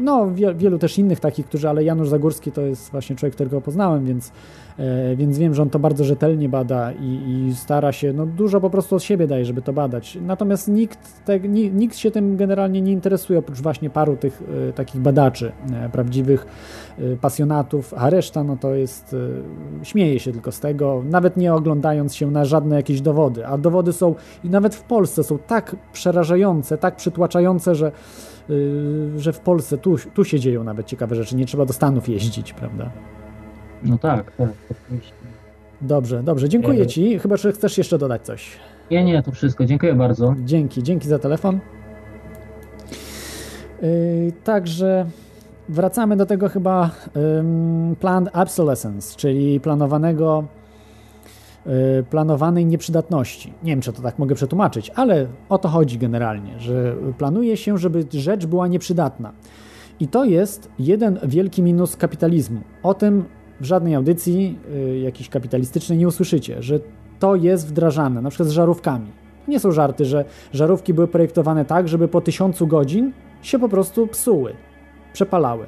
[0.00, 3.60] no wie, wielu też innych takich, którzy, ale Janusz Zagórski to jest właśnie człowiek, którego
[3.60, 4.67] poznałem, więc E,
[5.16, 8.70] Więc wiem, że on to bardzo rzetelnie bada i, i stara się, no dużo po
[8.70, 10.18] prostu od siebie daje, żeby to badać.
[10.22, 14.72] Natomiast nikt, te, ni, nikt się tym generalnie nie interesuje, oprócz właśnie paru tych e,
[14.72, 16.46] takich badaczy, e, prawdziwych
[16.98, 19.16] e, pasjonatów, a reszta no to jest,
[19.82, 23.46] e, śmieje się tylko z tego, nawet nie oglądając się na żadne jakieś dowody.
[23.46, 24.14] A dowody są,
[24.44, 28.52] i nawet w Polsce są tak przerażające, tak przytłaczające, że, e,
[29.16, 32.52] że w Polsce tu, tu się dzieją nawet ciekawe rzeczy, nie trzeba do Stanów jeździć,
[32.52, 32.90] prawda?
[33.82, 35.12] No tak, tak, oczywiście.
[35.80, 37.18] Dobrze, dobrze, dziękuję E, Ci.
[37.18, 38.56] Chyba, że chcesz jeszcze dodać coś.
[38.90, 40.34] Nie, nie, to wszystko, dziękuję bardzo.
[40.44, 41.58] Dzięki, dzięki za telefon.
[43.82, 45.06] Yy, także
[45.68, 50.44] wracamy do tego chyba ym, planned obsolescence, czyli planowanego
[51.66, 51.72] yy,
[52.10, 53.52] planowanej nieprzydatności.
[53.62, 57.78] Nie wiem, czy to tak mogę przetłumaczyć, ale o to chodzi generalnie, że planuje się,
[57.78, 59.32] żeby rzecz była nieprzydatna.
[60.00, 62.60] I to jest jeden wielki minus kapitalizmu.
[62.82, 63.24] O tym
[63.60, 66.80] w żadnej audycji y, jakiejś kapitalistycznej nie usłyszycie, że
[67.18, 69.06] to jest wdrażane, na przykład z żarówkami.
[69.48, 74.06] Nie są żarty, że żarówki były projektowane tak, żeby po tysiącu godzin się po prostu
[74.06, 74.52] psuły,
[75.12, 75.66] przepalały.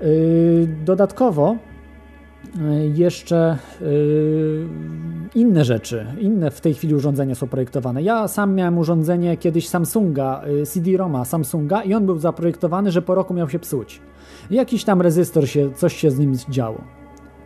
[0.00, 1.56] Yy, Dodatkowo
[2.54, 4.68] yy, jeszcze yy,
[5.34, 8.02] inne rzeczy, inne w tej chwili urządzenia są projektowane.
[8.02, 13.14] Ja sam miałem urządzenie kiedyś Samsunga, yy, CD-ROMa Samsunga i on był zaprojektowany, że po
[13.14, 14.00] roku miał się psuć.
[14.50, 16.80] Jakiś tam rezystor się, coś się z nim działo.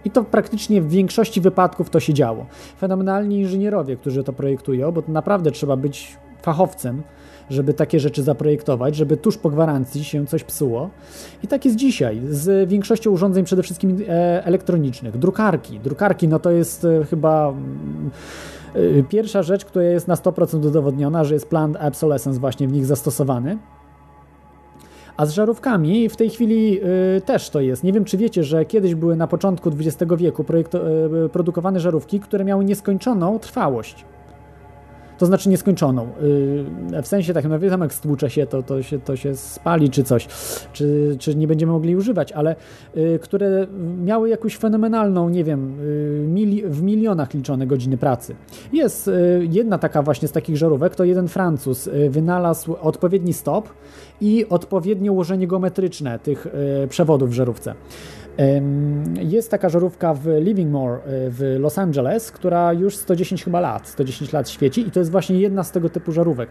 [0.05, 2.47] I to praktycznie w większości wypadków to się działo.
[2.79, 7.03] Fenomenalni inżynierowie, którzy to projektują, bo to naprawdę trzeba być fachowcem,
[7.51, 10.91] żeby takie rzeczy zaprojektować, żeby tuż po gwarancji się coś psuło.
[11.43, 15.19] I tak jest dzisiaj z większością urządzeń przede wszystkim e, elektronicznych.
[15.19, 15.81] Drukarki.
[15.81, 18.11] Drukarki no to jest e, chyba mm,
[18.75, 22.87] e, pierwsza rzecz, która jest na 100% udowodniona, że jest planned obsolescence właśnie w nich
[22.87, 23.59] zastosowany.
[25.17, 26.81] A z żarówkami w tej chwili
[27.17, 27.85] y, też to jest.
[27.85, 30.79] Nie wiem, czy wiecie, że kiedyś były na początku XX wieku projekto,
[31.25, 34.05] y, produkowane żarówki, które miały nieskończoną trwałość.
[35.19, 36.09] To znaczy nieskończoną.
[36.93, 39.91] Yy, w sensie takim, no wiadomo, jak stłucze się to, to się, to się spali
[39.91, 40.29] czy coś,
[40.73, 42.57] czy, czy nie będziemy mogli używać, ale
[42.95, 43.67] yy, które
[44.05, 45.77] miały jakąś fenomenalną, nie wiem,
[46.23, 48.35] yy, mili w milionach liczone godziny pracy.
[48.73, 49.11] Jest
[49.41, 53.69] jedna taka właśnie z takich żarówek, to jeden Francuz wynalazł odpowiedni stop
[54.21, 56.47] i odpowiednie ułożenie geometryczne tych
[56.89, 57.75] przewodów w żarówce.
[59.21, 64.49] Jest taka żarówka w Livermore w Los Angeles, która już 110 chyba lat, 110 lat
[64.49, 66.49] świeci i to jest właśnie jedna z tego typu żarówek.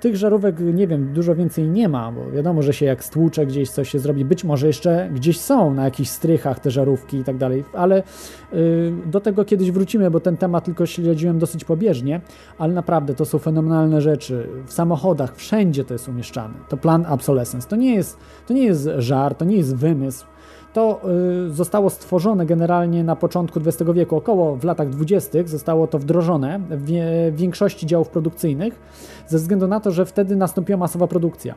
[0.00, 3.70] Tych żarówek, nie wiem, dużo więcej nie ma, bo wiadomo, że się jak stłucze gdzieś
[3.70, 7.36] coś się zrobi, być może jeszcze gdzieś są na jakichś strychach te żarówki i tak
[7.36, 8.02] dalej, ale
[9.06, 12.20] do tego kiedyś wrócimy, bo ten temat tylko śledziłem dosyć pobieżnie,
[12.58, 14.48] ale naprawdę to są fenomenalne rzeczy.
[14.66, 16.54] W samochodach, wszędzie to jest umieszczane.
[16.68, 17.68] To plan obsolescence.
[17.68, 20.26] To nie jest, to nie jest żar, to nie jest wymysł
[20.76, 21.00] to
[21.46, 25.38] y, zostało stworzone generalnie na początku XX wieku, około w latach 20.
[25.44, 28.80] zostało to wdrożone w większości działów produkcyjnych,
[29.26, 31.54] ze względu na to, że wtedy nastąpiła masowa produkcja.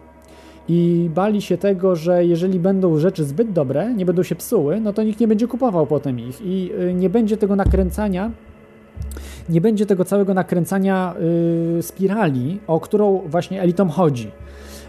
[0.68, 4.94] I bali się tego, że jeżeli będą rzeczy zbyt dobre, nie będą się psuły, no
[4.94, 8.32] to nikt nie będzie kupował potem ich i y, nie będzie tego nakręcania
[9.50, 11.16] nie będzie tego całego nakręcania
[11.76, 14.32] yy, spirali, o którą właśnie elitom chodzi.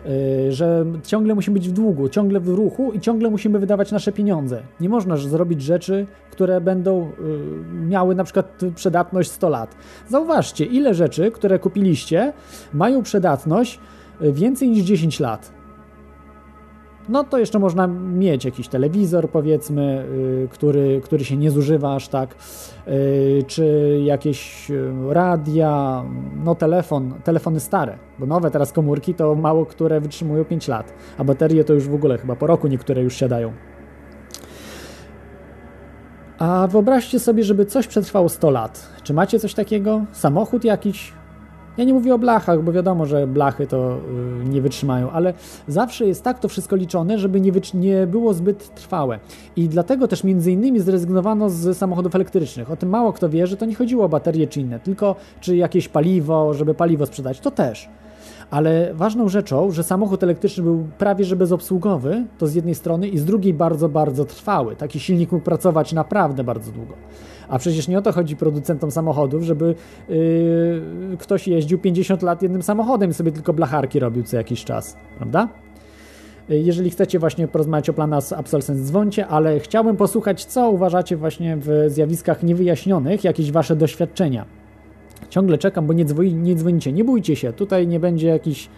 [0.07, 4.13] Y, że ciągle musimy być w długu, ciągle w ruchu i ciągle musimy wydawać nasze
[4.13, 4.63] pieniądze.
[4.81, 9.77] Nie można zrobić rzeczy, które będą y, miały na przykład przydatność 100 lat.
[10.09, 12.33] Zauważcie, ile rzeczy, które kupiliście,
[12.73, 13.81] mają przydatność
[14.23, 15.60] y, więcej niż 10 lat
[17.11, 20.07] no to jeszcze można mieć jakiś telewizor, powiedzmy,
[20.41, 22.35] yy, który, który się nie zużywa aż tak,
[22.87, 22.93] yy,
[23.47, 26.05] czy jakieś y, radia,
[26.45, 31.25] no telefon, telefony stare, bo nowe teraz komórki to mało które wytrzymują 5 lat, a
[31.25, 33.53] baterie to już w ogóle chyba po roku niektóre już siadają.
[36.39, 38.89] A wyobraźcie sobie, żeby coś przetrwało 100 lat.
[39.03, 40.05] Czy macie coś takiego?
[40.13, 41.20] Samochód jakiś?
[41.77, 43.97] Ja nie mówię o blachach, bo wiadomo, że blachy to
[44.43, 45.35] y, nie wytrzymają, ale
[45.69, 49.19] zawsze jest tak to wszystko liczone, żeby nie, nie było zbyt trwałe.
[49.57, 52.71] I dlatego też między innymi zrezygnowano z samochodów elektrycznych.
[52.71, 55.57] O tym mało kto wie, że to nie chodziło o baterie czy inne, tylko czy
[55.57, 57.89] jakieś paliwo, żeby paliwo sprzedać, to też.
[58.51, 63.19] Ale ważną rzeczą, że samochód elektryczny był prawie że bezobsługowy, to z jednej strony, i
[63.19, 64.77] z drugiej bardzo, bardzo trwały.
[64.77, 66.95] Taki silnik mógł pracować naprawdę bardzo długo.
[67.51, 69.75] A przecież nie o to chodzi producentom samochodów, żeby
[70.09, 74.97] yy, ktoś jeździł 50 lat jednym samochodem i sobie tylko blacharki robił co jakiś czas,
[75.17, 75.49] prawda?
[76.51, 81.57] Y, jeżeli chcecie właśnie porozmawiać o planach Absolsens, dzwońcie, ale chciałbym posłuchać, co uważacie właśnie
[81.57, 84.45] w zjawiskach niewyjaśnionych, jakieś wasze doświadczenia.
[85.29, 88.69] Ciągle czekam, bo nie, dzwoni, nie dzwonicie, nie bójcie się, tutaj nie będzie jakichś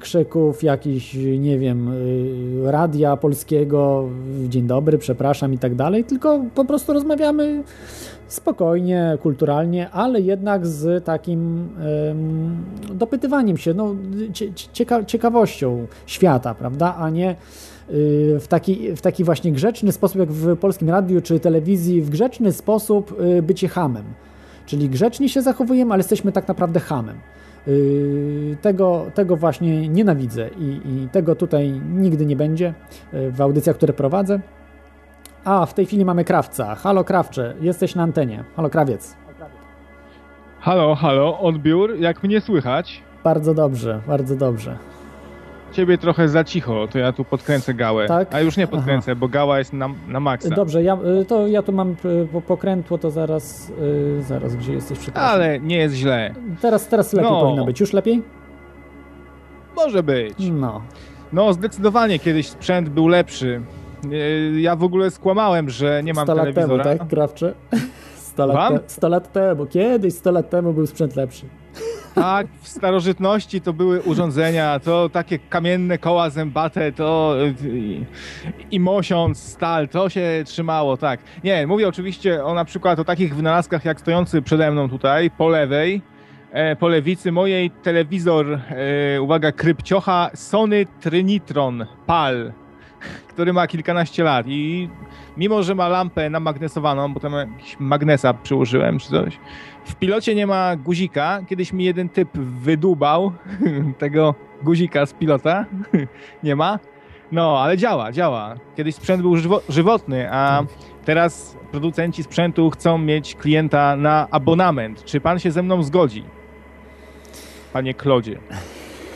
[0.00, 4.08] krzyków, jakiś, nie wiem, y, radia polskiego,
[4.48, 7.62] dzień dobry, przepraszam i tak dalej, tylko po prostu rozmawiamy
[8.28, 11.68] spokojnie, kulturalnie, ale jednak z takim
[12.94, 13.94] dopytywaniem się, no,
[14.72, 17.34] cieka ciekawością świata, prawda, a nie y,
[18.40, 22.52] w taki, w taki właśnie grzeczny sposób, jak w polskim radiu czy telewizji, w grzeczny
[22.52, 24.04] sposób bycie hamem.
[24.66, 27.16] Czyli grzecznie się zachowujemy, ale jesteśmy tak naprawdę hamem.
[27.66, 32.74] Yy, tego, tego właśnie nienawidzę i, i tego tutaj nigdy nie będzie
[33.12, 34.40] yy, w audycjach, które prowadzę.
[35.44, 36.74] A, w tej chwili mamy krawca.
[36.74, 38.44] Halo krawcze, jesteś na antenie.
[38.56, 39.16] Halo krawiec.
[40.60, 43.02] Halo, halo, odbiór, jak mnie słychać?
[43.24, 44.76] Bardzo dobrze, bardzo dobrze
[45.76, 48.06] ciebie trochę za cicho, to ja tu podkręcę gałę.
[48.06, 48.34] Tak?
[48.34, 49.20] A już nie podkręcę, Aha.
[49.20, 50.54] bo gała jest na, na maksa.
[50.54, 51.96] Dobrze, ja, y, to ja tu mam
[52.36, 55.30] y, pokrętło, to zaraz, yy, zaraz, gdzie jesteś, przepraszam.
[55.30, 56.34] Ale nie jest źle.
[56.60, 57.40] Teraz, teraz lepiej no.
[57.40, 57.80] powinno być.
[57.80, 58.22] Już lepiej?
[59.76, 60.34] Może być.
[60.52, 60.82] No.
[61.32, 63.60] No, zdecydowanie kiedyś sprzęt był lepszy.
[64.12, 66.84] Y, ja w ogóle skłamałem, że nie mam 100 lat telewizora.
[66.84, 67.54] temu, tak, krawcze?
[68.32, 71.46] 100 lat, te, 100 lat temu, kiedyś 100 lat temu był sprzęt lepszy.
[72.14, 78.04] Tak, w starożytności to były urządzenia, to takie kamienne koła zębate, to i,
[78.70, 81.20] i mosiąc, stal, to się trzymało, tak.
[81.44, 85.48] Nie, mówię oczywiście o na przykład o takich wynalazkach jak stojący przede mną tutaj, po
[85.48, 86.02] lewej,
[86.52, 88.46] e, po lewicy mojej telewizor,
[89.14, 92.52] e, uwaga, krypciocha Sony Trinitron PAL,
[93.28, 94.88] który ma kilkanaście lat i
[95.36, 99.38] mimo, że ma lampę namagnesowaną, bo tam jakiś magnesa przyłożyłem czy coś,
[99.86, 101.40] w pilocie nie ma guzika.
[101.48, 103.32] Kiedyś mi jeden typ wydubał
[103.98, 105.66] tego guzika z pilota.
[106.42, 106.78] nie ma.
[107.32, 108.54] No, ale działa, działa.
[108.76, 110.64] Kiedyś sprzęt był żywo żywotny, a
[111.04, 115.04] teraz producenci sprzętu chcą mieć klienta na abonament.
[115.04, 116.24] Czy pan się ze mną zgodzi?
[117.72, 118.38] Panie Klodzie.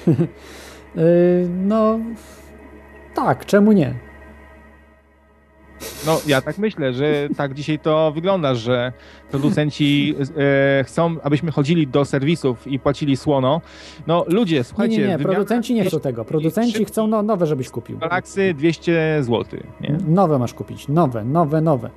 [0.96, 1.98] Y, no,
[3.14, 3.94] tak, czemu nie?
[6.06, 8.92] No, ja tak myślę, że tak dzisiaj to wygląda, że
[9.30, 10.14] producenci
[10.80, 13.60] e, chcą, abyśmy chodzili do serwisów i płacili słono.
[14.06, 14.96] No, ludzie, Nie, słuchajcie...
[14.98, 16.24] nie, nie, wymiana- producenci nie chcą tego.
[16.24, 17.98] Producenci chcą no, nowe, żebyś kupił.
[17.98, 19.98] Galaksy 200 zł, nie?
[20.08, 21.90] Nowe masz kupić, nowe, nowe, nowe.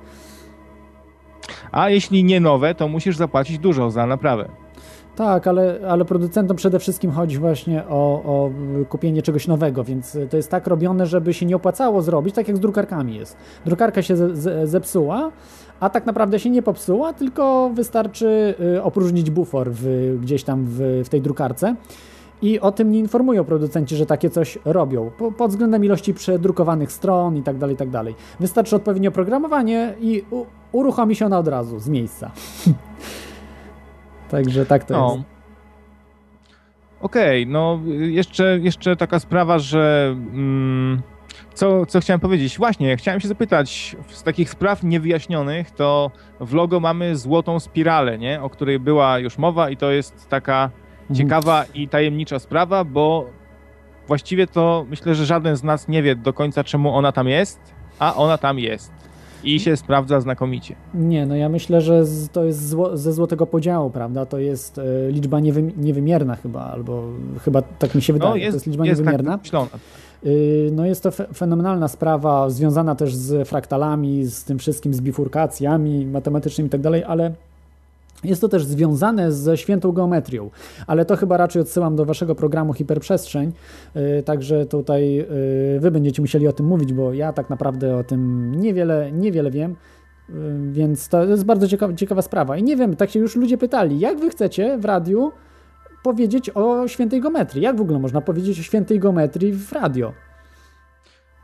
[1.72, 4.48] A jeśli nie nowe, to musisz zapłacić dużo za naprawę.
[5.16, 8.50] Tak, ale, ale producentom przede wszystkim chodzi właśnie o, o
[8.88, 12.56] kupienie czegoś nowego, więc to jest tak robione, żeby się nie opłacało zrobić, tak jak
[12.56, 13.36] z drukarkami jest.
[13.66, 15.32] Drukarka się ze, ze, zepsuła,
[15.80, 21.02] a tak naprawdę się nie popsuła, tylko wystarczy y, opróżnić bufor w, gdzieś tam w,
[21.04, 21.76] w tej drukarce.
[22.42, 26.92] I o tym nie informują producenci, że takie coś robią, po, pod względem ilości przedrukowanych
[26.92, 27.88] stron i tak dalej, i tak.
[28.40, 32.30] Wystarczy odpowiednie oprogramowanie i u, uruchomi się ona od razu, z miejsca.
[34.34, 35.14] Także tak to No.
[35.16, 35.24] jest.
[37.00, 41.02] Okej, no jeszcze, jeszcze taka sprawa, że mm,
[41.54, 42.58] co, co chciałem powiedzieć?
[42.58, 46.10] Właśnie, chciałem się zapytać, z takich spraw niewyjaśnionych, to
[46.40, 48.42] w logo mamy złotą spiralę, nie?
[48.42, 50.70] o której była już mowa i to jest taka
[51.00, 51.16] Mhm.
[51.16, 53.30] ciekawa i tajemnicza sprawa, bo
[54.06, 57.60] właściwie to myślę, że żaden z nas nie wie do końca czemu ona tam jest,
[57.98, 58.92] a ona tam jest
[59.44, 60.74] i się sprawdza znakomicie.
[60.94, 64.26] Nie, no ja myślę, że to jest zło, ze złotego podziału, prawda?
[64.26, 67.04] To jest e, liczba niewy, niewymierna chyba, albo
[67.44, 69.38] chyba tak mi się wydaje, No, to jest, jest liczba jest tak niewymierna.
[70.26, 75.00] Y, No jest to fe fenomenalna sprawa, związana też z fraktalami, z tym wszystkim, z
[75.00, 77.34] bifurkacjami matematycznymi i tak dalej, ale
[78.24, 80.50] jest to też związane ze świętą geometrią,
[80.86, 83.52] ale to chyba raczej odsyłam do waszego programu Hiperprzestrzeń,
[83.96, 85.20] y, także tutaj
[85.76, 89.50] y, wy będziecie musieli o tym mówić, bo ja tak naprawdę o tym niewiele, niewiele
[89.50, 89.76] wiem,
[90.30, 90.32] y,
[90.72, 92.56] więc to jest bardzo ciekawa, ciekawa sprawa.
[92.56, 95.32] I nie wiem, tak się już ludzie pytali, jak wy chcecie w radiu
[96.02, 97.62] powiedzieć o świętej geometrii?
[97.62, 100.12] Jak w ogóle można powiedzieć o świętej geometrii w radio?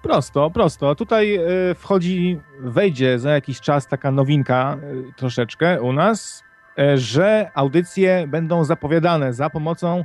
[0.02, 0.94] Prosto, prosto.
[0.94, 1.38] Tutaj
[1.70, 6.42] y, wchodzi, wejdzie za jakiś czas taka nowinka y, troszeczkę u nas,
[6.94, 10.04] że audycje będą zapowiadane za pomocą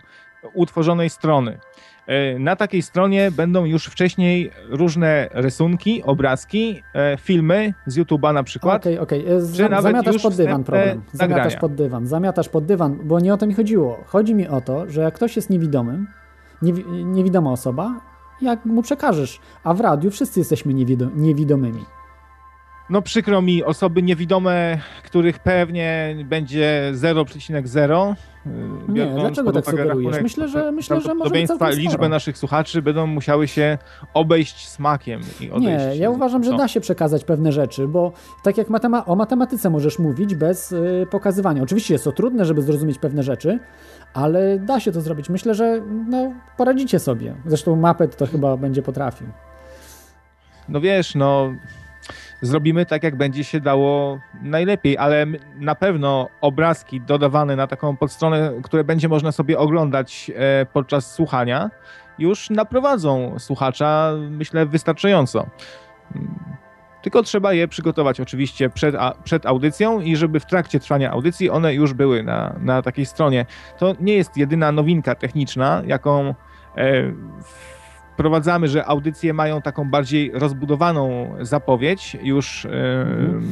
[0.54, 1.58] utworzonej strony.
[2.36, 8.44] Y, Na takiej stronie będą już wcześniej różne rysunki, obrazki, y, filmy z YouTube'a na
[8.44, 8.82] przykład.
[8.82, 9.22] Okej, okej.
[9.22, 11.02] E, Czy Za, nawet zamiatasz pod dywan problem.
[11.12, 11.60] Zamiatasz nagrania.
[11.60, 14.04] pod dywan, zamiatasz pod dywan, bo nie o to mi chodziło.
[14.06, 16.08] Chodzi mi o to, że jak ktoś jest niewidomym,
[16.64, 18.02] niewi- niewidoma osoba,
[18.42, 21.86] jak mu przekażesz, a w radiu wszyscy jesteśmy niewido- niewidomymi.
[22.90, 28.16] No przykro mi, osoby niewidome, których pewnie będzie 0,0.
[28.46, 28.50] y,
[28.92, 30.22] Nie, dlaczego tak sugerujesz?
[30.24, 31.72] Myślę, że- myślę, że może całkiem sporo.
[31.76, 33.78] liczbę naszych słuchaczy będą musiały się
[34.14, 35.86] obejść smakiem i odejść.
[35.86, 36.58] Nie, ja uważam, że no.
[36.58, 38.12] da się przekazać pewne rzeczy, bo
[38.44, 41.64] tak jak matema- o matematyce możesz mówić bez y, pokazywania.
[41.64, 43.60] Oczywiście jest to trudne, żeby zrozumieć pewne rzeczy,
[44.14, 45.30] ale da się to zrobić.
[45.30, 47.36] Myślę, że no, poradzicie sobie.
[47.46, 49.28] Zresztą Mapet to chyba będzie potrafił.
[50.70, 51.54] No wiesz, no
[52.42, 55.26] zrobimy tak, jak będzie się dało najlepiej, ale
[55.60, 61.70] na pewno obrazki dodawane na taką podstronę, które będzie można sobie oglądać e, podczas słuchania,
[62.20, 65.48] już naprowadzą słuchacza, myślę, wystarczająco.
[66.16, 66.56] Mm.
[67.06, 71.50] Tylko trzeba je przygotować oczywiście przed, a, przed audycją i żeby w trakcie trwania audycji
[71.50, 73.46] one już były na, na takiej stronie.
[73.78, 76.36] To nie jest jedyna nowinka techniczna, jaką
[76.78, 77.14] e,
[78.16, 82.70] wprowadzamy, że audycje mają taką bardziej rozbudowaną zapowiedź już e,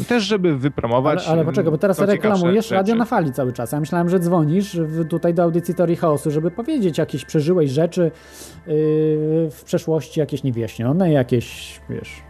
[0.08, 1.24] też, żeby wypromować.
[1.24, 2.76] Ale, ale poczekaj, bo teraz reklamujesz rzeczy.
[2.76, 3.72] radio na fali cały czas.
[3.72, 4.78] Ja myślałem, że dzwonisz
[5.10, 8.12] tutaj do audycji Teorii Chaosu, żeby powiedzieć jakieś przeżyłeś rzeczy yy,
[9.52, 12.22] w przeszłości, jakieś niewyjaśnione, jakieś, wiesz,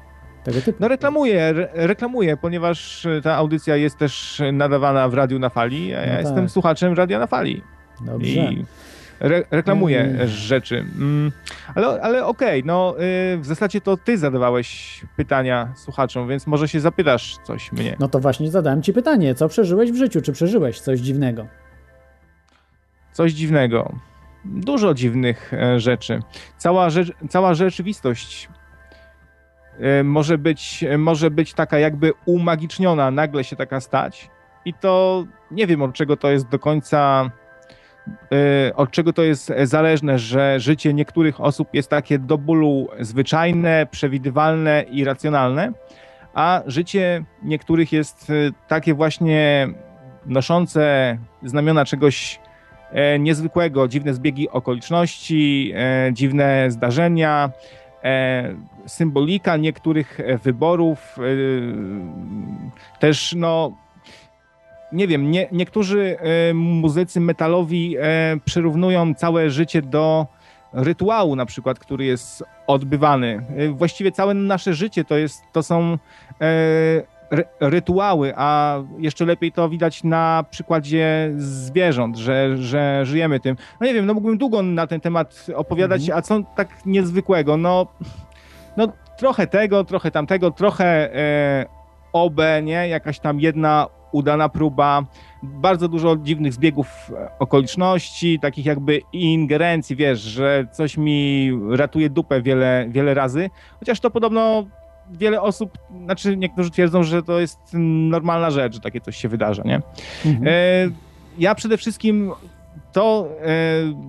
[0.43, 0.77] tego typu.
[0.81, 5.99] No reklamuję, re, reklamuję, ponieważ ta audycja jest też nadawana w Radiu na Fali, a
[6.01, 6.25] ja No tak.
[6.25, 7.61] jestem słuchaczem Radia na Fali.
[8.01, 8.29] Dobrze.
[8.29, 8.65] I
[9.19, 10.27] re, reklamuję Mm.
[10.27, 10.77] rzeczy.
[10.79, 11.31] Mm,
[11.75, 12.95] ale ale okej, no
[13.33, 17.95] y, w zasadzie to ty zadawałeś pytania słuchaczom, więc może się zapytasz coś mnie.
[17.99, 20.21] No to właśnie zadałem ci pytanie, co przeżyłeś w życiu?
[20.21, 21.47] Czy przeżyłeś coś dziwnego?
[23.11, 23.93] Coś dziwnego.
[24.45, 26.19] Dużo dziwnych e, rzeczy.
[26.57, 28.49] Cała, rzecz, cała rzeczywistość
[29.79, 34.29] e, może być, e, może być taka jakby umagiczniona, nagle się taka stać.
[34.65, 37.31] I to nie wiem od czego to jest do końca,
[38.75, 44.85] od czego to jest zależne, że życie niektórych osób jest takie do bólu zwyczajne, przewidywalne
[44.91, 45.71] i racjonalne,
[46.33, 48.33] a życie niektórych jest e,
[48.67, 49.67] takie właśnie
[50.25, 52.39] noszące znamiona czegoś
[52.91, 57.49] e, niezwykłego, dziwne zbiegi okoliczności, e, dziwne zdarzenia,
[58.03, 61.21] e, symbolika niektórych e, wyborów, e,
[62.99, 63.77] też no
[64.93, 70.27] nie wiem, nie, niektórzy e, muzycy metalowi e, przyrównują całe życie do
[70.73, 73.45] rytuału na przykład, który jest odbywany.
[73.57, 75.97] E, właściwie całe nasze życie to, jest, to są
[77.31, 83.55] ry rytuały, a jeszcze lepiej to widać na przykładzie zwierząt, że, że żyjemy tym.
[83.81, 86.19] No nie wiem, no mógłbym długo na ten temat opowiadać, mhm.
[86.19, 87.57] a co tak niezwykłego?
[87.57, 87.87] No,
[88.77, 88.87] no
[89.17, 91.65] trochę tego, trochę tamtego, trochę e,
[92.13, 92.87] OB, nie?
[92.87, 95.05] Jakaś tam jedna udana próba,
[95.43, 102.85] bardzo dużo dziwnych zbiegów okoliczności, takich jakby ingerencji, wiesz, że coś mi ratuje dupę wiele,
[102.89, 103.49] wiele razy,
[103.79, 104.65] chociaż to podobno
[105.11, 107.59] wiele osób, znaczy niektórzy twierdzą, że to jest
[108.09, 109.81] normalna rzecz, że takie coś się wydarza, nie?
[110.25, 110.47] Mhm.
[110.47, 110.51] E,
[111.37, 112.31] ja przede wszystkim
[112.91, 113.49] to, e,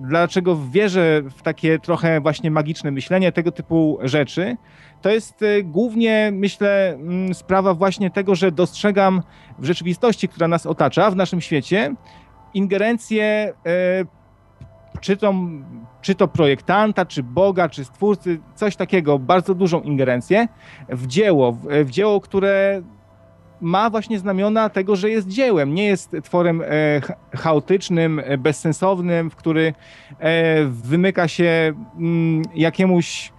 [0.07, 4.57] dlaczego wierzę w takie trochę właśnie magiczne myślenie, tego typu rzeczy,
[5.05, 9.21] to jest e, głównie, myślę, m, sprawa właśnie tego, że dostrzegam
[9.59, 11.95] w rzeczywistości, która nas otacza, w naszym świecie,
[12.53, 14.05] ingerencję e,
[15.01, 15.33] czy to,
[16.01, 20.47] czy to projektanta, czy Boga, czy stwórcy, coś takiego, bardzo dużą ingerencję
[20.89, 22.81] w dzieło, w, w dzieło, które
[23.61, 26.65] ma właśnie znamiona tego, że jest dziełem, nie jest tworem e,
[27.37, 29.73] chaotycznym, e, bezsensownym, w który
[30.19, 33.34] e, wymyka się mm, jakiemuś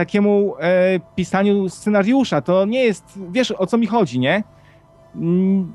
[0.00, 2.40] takiemu e, pisaniu scenariusza.
[2.40, 4.42] To nie jest, wiesz o co mi chodzi, nie?
[5.14, 5.72] Mm,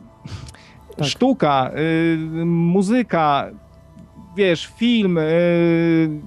[0.97, 1.07] tak.
[1.07, 3.47] Sztuka, y, muzyka,
[4.37, 6.21] wiesz, film yy,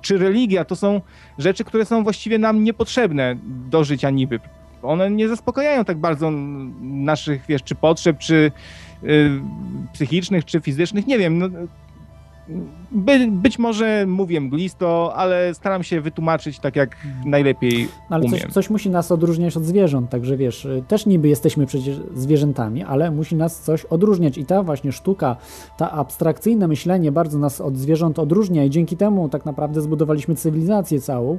[0.00, 1.00] czy religia to są
[1.38, 3.36] rzeczy, które są właściwie nam niepotrzebne
[3.70, 4.40] do życia niby.
[4.82, 6.30] One nie zaspokajają tak bardzo
[6.80, 8.52] naszych, wiesz, czy potrzeb, czy
[9.02, 9.40] yy,
[9.92, 11.38] psychicznych, czy fizycznych, nie wiem.
[11.38, 11.48] No,
[12.92, 18.40] by, być może mówię mglisto, ale staram się wytłumaczyć tak, jak najlepiej no, ale umiem.
[18.40, 23.10] Coś, coś musi nas odróżniać od zwierząt, także wiesz, też niby jesteśmy przecież zwierzętami, ale
[23.10, 25.36] musi nas coś odróżniać i ta właśnie sztuka,
[25.76, 31.00] ta abstrakcyjne myślenie bardzo nas od zwierząt odróżnia i dzięki temu tak naprawdę zbudowaliśmy cywilizację
[31.00, 31.38] całą.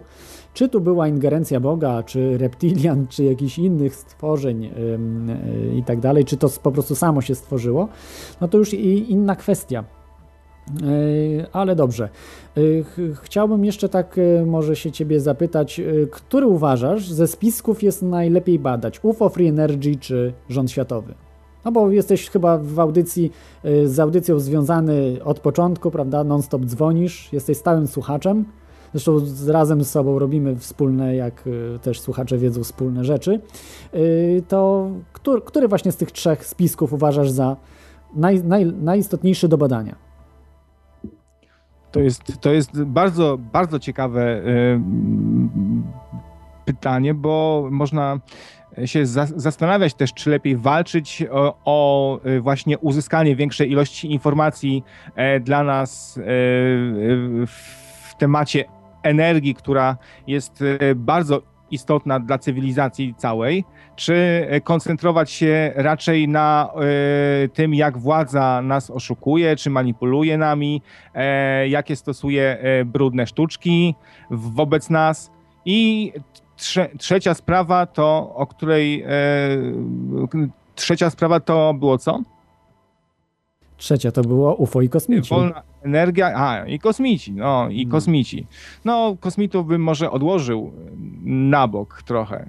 [0.54, 4.72] Czy tu była ingerencja Boga, czy reptilian, czy jakichś innych stworzeń yy,
[5.70, 7.88] yy, i tak dalej, czy to po prostu samo się stworzyło,
[8.42, 9.84] no to już i inna kwestia.
[10.68, 12.10] E, ale dobrze.
[12.58, 12.62] E,
[13.22, 15.82] chciałbym jeszcze tak e, może się Ciebie zapytać,
[16.12, 19.00] który uważasz ze spisków jest najlepiej badać?
[19.04, 21.14] UFO, Free Energy czy Rząd Światowy?
[21.66, 23.32] No bo jesteś chyba w audycji,
[23.86, 26.24] z audycją związany od początku, prawda?
[26.24, 28.46] Non-stop dzwonisz, jesteś stałym słuchaczem.
[28.94, 31.44] Zresztą razem z sobą robimy wspólne, jak
[31.82, 33.40] też słuchacze wiedzą, wspólne rzeczy.
[34.48, 37.56] To który, który właśnie z tych trzech spisków uważasz za
[38.16, 40.11] naj, naj, najistotniejszy do badania?
[41.92, 44.80] To jest, to jest bardzo, bardzo ciekawe y,
[46.66, 48.20] pytanie, bo można
[48.86, 54.84] się zastanawiać też, czy lepiej walczyć o, o, y, właśnie uzyskanie większej ilości informacji
[55.16, 56.22] e, dla nas e,
[57.48, 58.66] w temacie
[59.04, 63.66] energii, która jest e, bardzo istotna dla cywilizacji całej,
[64.02, 66.70] czy koncentrować się raczej na
[67.46, 70.82] y, tym, jak władza nas oszukuje, czy manipuluje nami,
[71.14, 73.96] e, jakie stosuje e, brudne sztuczki
[74.32, 75.32] wobec nas.
[75.66, 76.12] I
[76.56, 79.02] trze trzecia sprawa to, o której.
[79.02, 79.10] E,
[80.76, 82.22] trzecia sprawa to było co?
[83.78, 85.30] Trzecia to było UFO i kosmici.
[85.30, 87.92] Wolna energia, a i kosmici, no i hmm.
[87.92, 88.48] kosmici.
[88.86, 90.72] No, kosmitów bym może odłożył
[91.24, 92.46] na bok trochę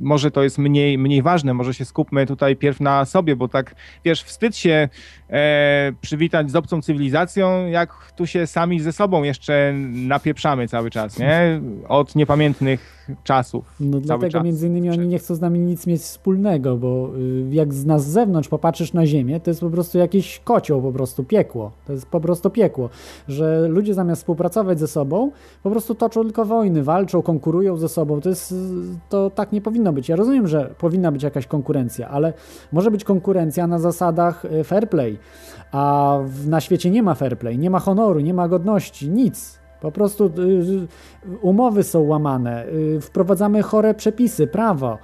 [0.00, 3.74] może to jest mniej, mniej ważne, może się skupmy tutaj pierw na sobie, bo tak,
[4.04, 4.88] wiesz, wstyd się
[5.30, 11.18] e, przywitać z obcą cywilizacją, jak tu się sami ze sobą jeszcze napieprzamy cały czas,
[11.18, 11.60] nie?
[11.88, 13.74] Od niepamiętnych czasów.
[13.80, 14.44] No dlatego czas.
[14.44, 18.04] między innymi oni nie chcą z nami nic mieć wspólnego, bo y, jak z nas
[18.04, 21.70] z zewnątrz popatrzysz na Ziemię, to jest po prostu jakiś kocioł, po prostu piekło.
[21.86, 22.88] To jest po prostu piekło,
[23.28, 25.30] że ludzie zamiast współpracować ze sobą,
[25.62, 28.20] po prostu toczą tylko wojny, walczą, konkurują ze sobą.
[28.20, 28.54] To jest,
[29.08, 30.08] to tak nie powinno być.
[30.08, 32.32] Ja rozumiem, że powinna być jakaś konkurencja, ale
[32.72, 35.18] może być konkurencja na zasadach y, fair play,
[35.72, 39.60] a na świecie nie ma fair play, nie ma honoru, nie ma godności, nic.
[39.80, 40.86] Po prostu y, y,
[41.42, 42.64] umowy są łamane,
[43.00, 44.98] wprowadzamy chore przepisy, prawo.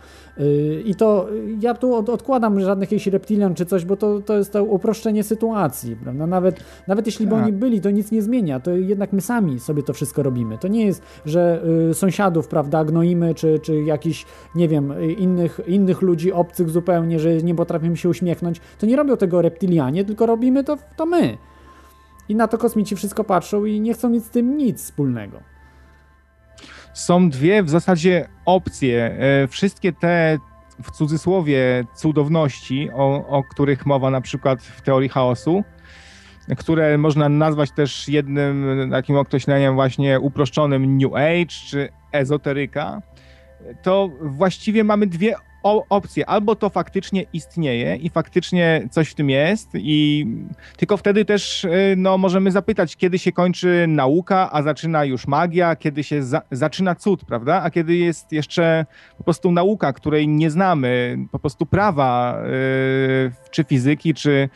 [0.84, 1.28] I to
[1.60, 5.96] ja tu odkładam żadnych jakichś reptilian czy coś, bo to, to jest to uproszczenie sytuacji.
[5.96, 6.26] Prawda?
[6.26, 7.54] Nawet, nawet jeśli by oni tak.
[7.54, 8.60] byli, to nic nie zmienia.
[8.60, 10.58] To jednak my sami sobie to wszystko robimy.
[10.58, 11.62] To nie jest, że
[11.92, 17.54] sąsiadów prawda, gnoimy, czy, czy jakichś, nie wiem, innych, innych ludzi obcych zupełnie, że nie
[17.54, 18.60] potrafimy się uśmiechnąć.
[18.78, 21.38] To nie robią tego reptilianie, tylko robimy to, to my.
[22.28, 25.55] I na to kosmici wszystko patrzą i nie chcą mieć z tym nic wspólnego.
[26.96, 29.18] Są dwie w zasadzie opcje.
[29.18, 30.38] E, wszystkie te
[30.82, 35.64] w cudzysłowie cudowności, o, o których mowa na przykład w teorii chaosu,
[36.58, 43.02] które można nazwać też jednym takim określeniem właśnie uproszczonym New Age czy ezoteryka,
[43.82, 46.26] to właściwie mamy dwie opcje.
[46.26, 50.26] Albo to faktycznie istnieje i faktycznie coś w tym jest, i
[50.76, 55.76] tylko wtedy też y, no, możemy zapytać, kiedy się kończy nauka, a zaczyna już magia,
[55.76, 57.62] kiedy się za zaczyna cud, prawda?
[57.62, 58.86] A kiedy jest jeszcze
[59.18, 64.48] po prostu nauka, której nie znamy, po prostu prawa, yy, czy fizyki, czy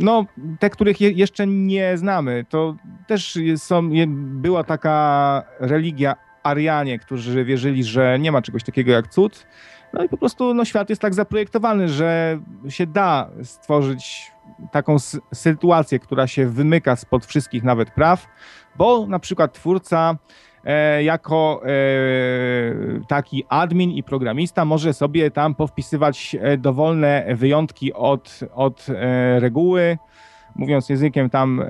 [0.00, 0.26] no,
[0.58, 2.44] te, których je, jeszcze nie znamy.
[2.48, 9.08] To też są, była taka religia Arianie, którzy wierzyli, że nie ma czegoś takiego jak
[9.08, 9.46] cud.
[9.92, 14.32] No i po prostu no, świat jest tak zaprojektowany, że się da stworzyć
[14.72, 14.96] taką
[15.34, 18.26] sytuację, która się wymyka spod wszystkich nawet praw,
[18.76, 20.16] bo na przykład twórca
[20.64, 21.70] e, jako e,
[23.08, 29.98] taki admin i programista może sobie tam powpisywać e, dowolne wyjątki od, od e, reguły,
[30.56, 31.64] mówiąc językiem tam e,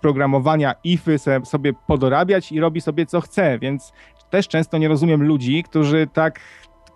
[0.00, 3.92] programowania ify sobie podorabiać i robi sobie co chce, więc
[4.30, 6.40] też często nie rozumiem ludzi, którzy tak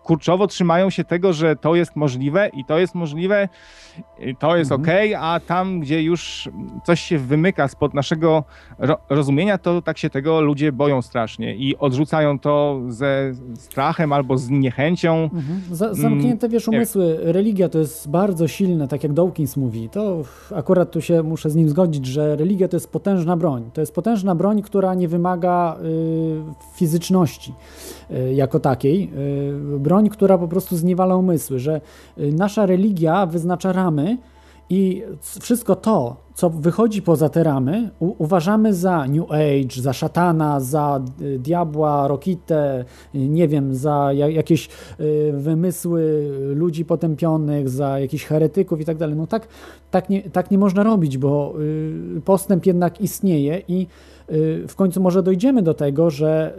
[0.04, 3.48] kurczowo trzymają się tego, że to jest możliwe i to jest możliwe,
[4.38, 4.98] to jest mhm.
[4.98, 6.48] ok, a tam, gdzie już
[6.84, 8.44] coś się wymyka spod naszego
[8.78, 14.38] ro rozumienia, to tak się tego ludzie boją strasznie i odrzucają to ze strachem albo
[14.38, 15.14] z niechęcią.
[15.22, 15.62] Mhm.
[15.80, 17.18] Mm, zamknięte, wiesz, umysły.
[17.20, 19.88] Religia to jest bardzo silne, tak jak Dawkins mówi.
[19.88, 20.22] To
[20.54, 23.70] akurat tu się muszę z nim zgodzić, że religia to jest potężna broń.
[23.72, 27.52] To jest potężna broń, która nie wymaga y, fizyczności
[28.10, 29.10] y, jako takiej.
[29.74, 31.80] Y, broń broń, która po prostu zniewala umysły, że
[32.18, 34.18] y, nasza religia wyznacza ramy
[34.70, 35.02] i
[35.40, 41.38] wszystko to, co wychodzi poza te ramy, uważamy za New Age, za szatana, za y,
[41.38, 42.84] diabła, rokitę,
[43.14, 44.68] y, nie wiem, za jakieś
[45.32, 49.16] wymysły ludzi potępionych, za jakichś heretyków i tak dalej.
[49.16, 49.48] No tak,
[49.90, 51.54] tak, nie, tak nie można robić, bo
[52.24, 53.86] postęp jednak istnieje i
[54.68, 56.58] w końcu może dojdziemy do tego, że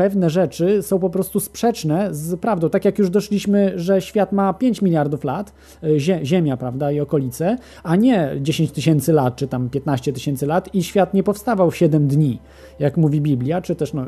[0.00, 2.70] pewne rzeczy są po prostu sprzeczne z prawdą.
[2.70, 7.58] Tak jak już doszliśmy, że świat ma 5 miliardów lat, e, Ziemia, prawda, i okolice,
[7.82, 11.76] a nie 10 tysięcy lat, czy tam 15 tysięcy lat i świat nie powstawał w
[11.76, 12.38] 7 dni,
[12.78, 14.06] jak mówi Biblia, czy też no,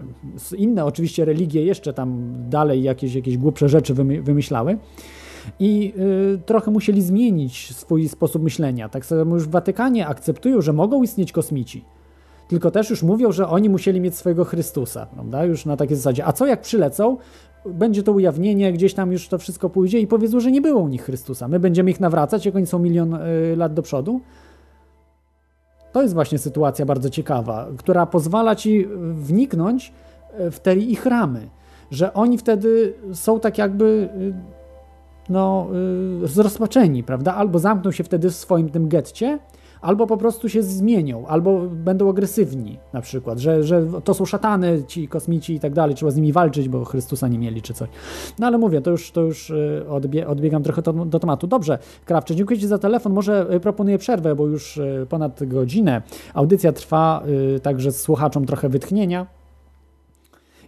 [0.57, 4.79] inne oczywiście religie jeszcze tam dalej jakieś, jakieś głupsze rzeczy wymyślały
[5.61, 5.93] i
[6.35, 8.89] y, trochę musieli zmienić swój sposób myślenia.
[8.89, 11.85] Tak samo już w Watykanie akceptują, że mogą istnieć kosmici
[12.53, 15.45] tylko też już mówią, że oni musieli mieć swojego Chrystusa, prawda?
[15.45, 16.27] Już na takiej zasadzie.
[16.27, 17.17] A co jak przylecą?
[17.67, 20.89] Będzie to ujawnienie, gdzieś tam już to wszystko pójdzie i powiedzą, że nie było u
[20.89, 21.49] nich Chrystusa.
[21.49, 24.21] My będziemy ich nawracać, jak oni są milion y, lat do przodu.
[25.93, 29.93] To jest właśnie sytuacja bardzo ciekawa, która pozwala ci wniknąć
[30.41, 31.49] y, w te ich ramy,
[31.91, 34.35] że oni wtedy są tak jakby y,
[35.29, 35.67] no,
[36.25, 37.35] zrozpaczeni, prawda?
[37.35, 39.39] Albo zamkną się wtedy w swoim tym getcie,
[39.83, 44.83] albo po prostu się zmienią, albo będą agresywni na przykład, że, że to są szatany,
[44.87, 47.89] ci kosmici i tak dalej, trzeba z nimi walczyć, bo Chrystusa nie mieli czy coś.
[48.39, 51.47] No ale mówię, to już, to już y, odbie, odbiegam trochę do, do tematu.
[51.47, 56.03] Dobrze, Krawcze, dziękuję Ci za telefon, może y, proponuję przerwę, bo już y, ponad godzinę
[56.35, 57.23] audycja trwa,
[57.63, 59.27] także słuchaczom trochę wytchnienia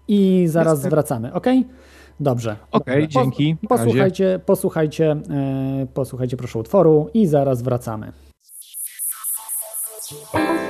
[0.09, 0.91] i zaraz Jestem.
[0.91, 1.47] wracamy, ok?
[2.21, 2.57] Dobrze.
[2.71, 3.57] Okej, okay, dzięki.
[3.69, 5.17] Posłuchajcie, posłuchajcie,
[5.95, 8.12] posłuchajcie proszę utworu i zaraz wracamy.
[10.07, 10.64] Thank you.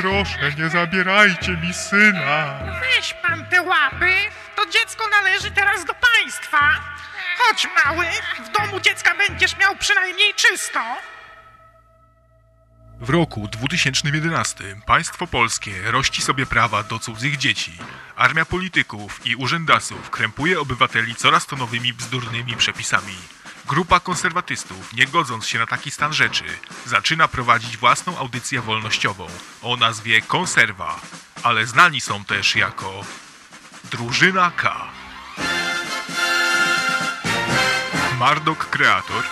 [0.00, 2.58] Proszę, nie zabierajcie mi syna.
[2.80, 4.12] Weź pan te łapy,
[4.56, 6.58] to dziecko należy teraz do państwa.
[7.38, 8.06] Chodź, mały,
[8.46, 10.80] w domu dziecka będziesz miał przynajmniej czysto.
[13.00, 17.72] W roku 2011 państwo polskie rości sobie prawa do cudzych dzieci.
[18.16, 23.16] Armia polityków i urzędasów krępuje obywateli coraz to nowymi bzdurnymi przepisami.
[23.66, 26.44] Grupa konserwatystów, nie godząc się na taki stan rzeczy,
[26.86, 29.26] zaczyna prowadzić własną audycję wolnościową
[29.62, 31.00] o nazwie Konserwa,
[31.42, 33.04] ale znani są też jako
[33.84, 34.88] Drużyna K.
[38.18, 39.24] Mardok Kreator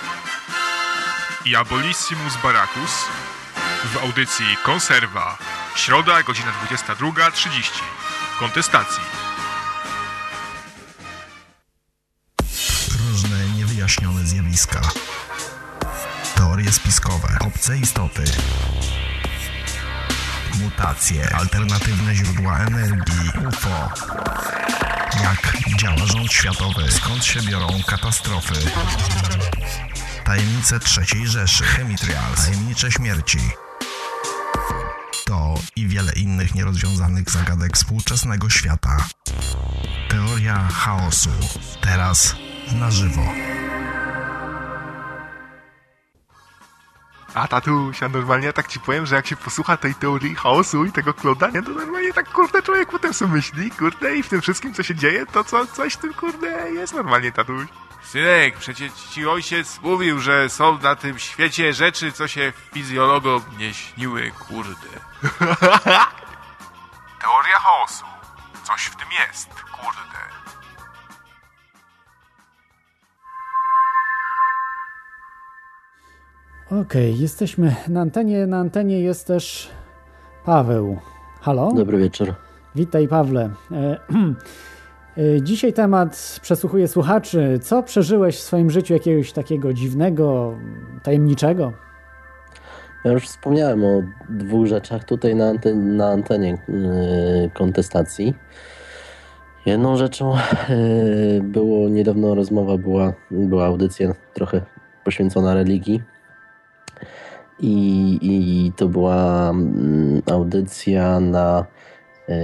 [1.45, 3.05] i Abolissimus Baracus
[3.85, 5.39] w audycji Konserwa.
[5.77, 7.71] Środa, godzina 22.30.
[8.39, 9.14] Kontestacji.
[14.55, 14.81] Zjawiska.
[16.35, 17.29] Teorie spiskowe.
[17.41, 18.25] Obce istoty.
[20.55, 21.35] Mutacje.
[21.35, 23.31] Alternatywne źródła energii.
[23.49, 23.91] UFO.
[25.23, 26.93] Jak działa rząd światowy?
[26.93, 28.55] Skąd się biorą katastrofy?
[30.25, 31.65] Tajemnice trzeciej Rzeszy.
[31.65, 32.45] Chemitrials.
[32.45, 33.39] Tajemnicze śmierci.
[35.25, 39.07] To i wiele innych nierozwiązanych zagadek współczesnego świata.
[40.09, 41.31] Teoria chaosu.
[41.81, 42.37] Teraz
[42.73, 43.54] na żywo.
[47.35, 51.15] A tatusia, normalnie tak ci powiem, że jak się posłucha tej teorii chaosu i tego
[51.15, 54.83] klodania, to normalnie tak kurde człowiek potem sobie myśli, kurde i w tym wszystkim co
[54.83, 57.67] się dzieje, to co, coś w tym kurde jest normalnie tatuś.
[58.03, 63.75] Synek, przecież ci ojciec mówił, że są na tym świecie rzeczy, co się fizjologom nie
[63.75, 64.89] śniły, kurde.
[67.23, 68.05] Teoria chaosu.
[68.65, 70.44] Coś w tym jest, kurde.
[76.71, 78.47] Okej, jesteśmy na antenie.
[78.47, 79.71] Na antenie jest też
[80.45, 80.99] Paweł.
[81.41, 81.73] Halo?
[81.73, 82.35] Dobry wieczór.
[82.75, 83.51] Witaj, Pawle.
[83.73, 83.97] E,
[85.37, 87.59] e, Dzisiaj temat przesłuchuje słuchaczy.
[87.63, 90.55] Co przeżyłeś w swoim życiu jakiegoś takiego dziwnego,
[91.03, 91.73] tajemniczego?
[93.05, 98.35] Ja już wspomniałem o dwóch rzeczach tutaj na, ante- na antenie yy, kontestacji.
[99.67, 100.35] Jedną rzeczą
[101.43, 104.61] było niedawno rozmowa, była, była audycja trochę
[105.05, 106.14] poświęcona religii.
[107.65, 111.65] I, i to była mm, audycja na
[112.29, 112.35] yy,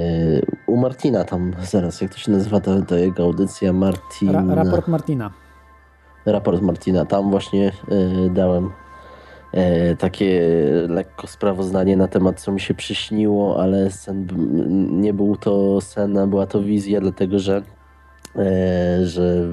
[0.67, 3.73] u Martina tam, zaraz, jak to się nazywa ta, ta jego audycja?
[3.73, 4.31] Martin...
[4.31, 5.31] Ra raport Martina.
[6.27, 7.05] raport Martina.
[7.05, 8.71] Tam właśnie y, dałem
[9.55, 10.43] y, takie
[10.89, 14.27] lekko sprawozdanie na temat, co mi się przyśniło, ale sen,
[15.01, 17.63] nie był to sen, a była to wizja, dlatego że,
[18.37, 19.45] y, że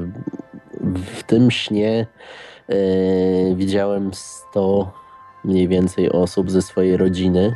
[1.15, 2.07] w tym śnie
[3.55, 5.06] widziałem 100
[5.47, 7.55] mniej więcej osób ze swojej rodziny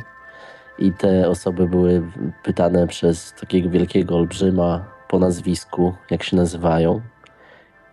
[0.78, 2.02] i te osoby były
[2.42, 7.00] pytane przez takiego wielkiego olbrzyma po nazwisku, jak się nazywają.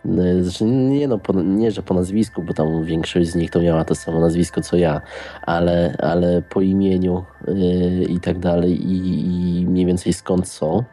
[0.04, 3.60] No, Znaczy, nie, no, po, nie, że po nazwisku, bo tam większość z nich to
[3.60, 5.00] miała to samo nazwisko co ja,
[5.42, 10.84] ale, ale po imieniu yy, i tak dalej, i, i mniej więcej skąd są.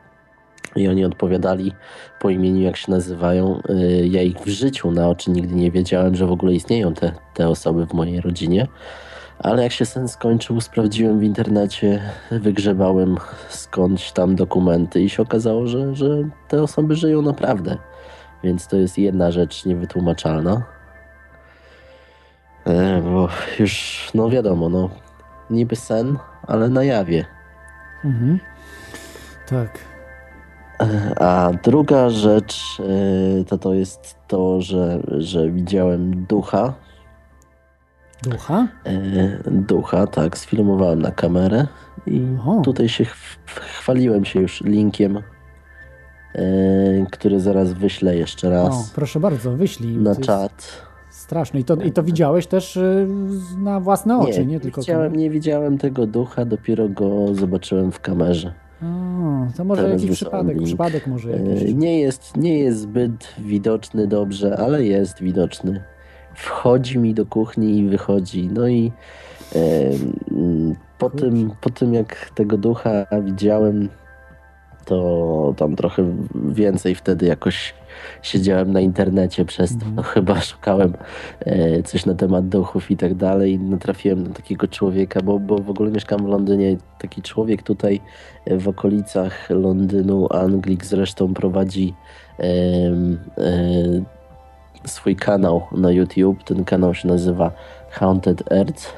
[0.77, 1.73] I oni odpowiadali
[2.19, 3.61] po imieniu, jak się nazywają.
[3.69, 7.11] Yy, ja ich w życiu na oczy nigdy nie wiedziałem, że w ogóle istnieją te,
[7.33, 8.67] te osoby w mojej rodzinie.
[9.39, 12.01] Ale jak się sen skończył, sprawdziłem w internecie,
[12.31, 13.17] wygrzebałem
[13.49, 17.77] skądś tam dokumenty i się okazało, że, że te osoby żyją naprawdę.
[18.43, 20.63] Więc to jest jedna rzecz niewytłumaczalna.
[22.65, 23.29] E, bo
[23.59, 24.89] już, no wiadomo, no
[25.49, 26.17] niby sen,
[26.47, 27.25] ale na jawie.
[28.05, 28.39] Mhm.
[29.49, 29.96] Tak.
[31.19, 32.77] A druga rzecz
[33.39, 36.73] e, to to jest to, że, że widziałem ducha.
[38.23, 38.67] Ducha?
[38.85, 41.67] E, Ducha, tak, sfilmowałem na kamerę
[42.07, 42.21] i
[42.63, 45.21] tutaj się ch- chwaliłem się już linkiem, e,
[47.11, 49.97] który zaraz wyślę jeszcze O, raz proszę bardzo, wyślij.
[49.97, 50.87] na czat.
[51.09, 51.59] Straszne.
[51.59, 53.07] I to, I to widziałeś też y,
[53.57, 54.81] na własne oczy, nie, tylko.
[54.81, 58.53] widziałem, nie widziałem tego ducha, dopiero go zobaczyłem w kamerze.
[59.57, 61.73] To może Teraz jakiś przypadek, przypadek może E, jakiś.
[61.73, 65.83] Nie jest, nie jest zbyt widoczny dobrze, ale jest widoczny.
[66.33, 68.49] Wchodzi mi do kuchni i wychodzi.
[68.53, 68.91] No i
[69.55, 69.59] e,
[70.31, 73.89] mm, po, tym, po tym, jak tego ducha widziałem,
[74.85, 77.73] to tam trochę więcej wtedy jakoś
[78.21, 79.85] siedziałem na internecie przez to.
[79.95, 80.93] No, chyba szukałem
[81.39, 83.51] e, coś na temat duchów i tak dalej.
[83.51, 86.77] i Natrafiłem na takiego człowieka, bo, bo w ogóle mieszkam w Londynie.
[86.99, 88.01] Taki człowiek tutaj
[88.45, 91.93] e, w okolicach Londynu, Anglik zresztą prowadzi
[92.37, 94.17] em, e,
[94.85, 96.43] swój kanał na YouTube.
[96.43, 97.51] Ten kanał się nazywa
[97.89, 98.93] Haunted Earth,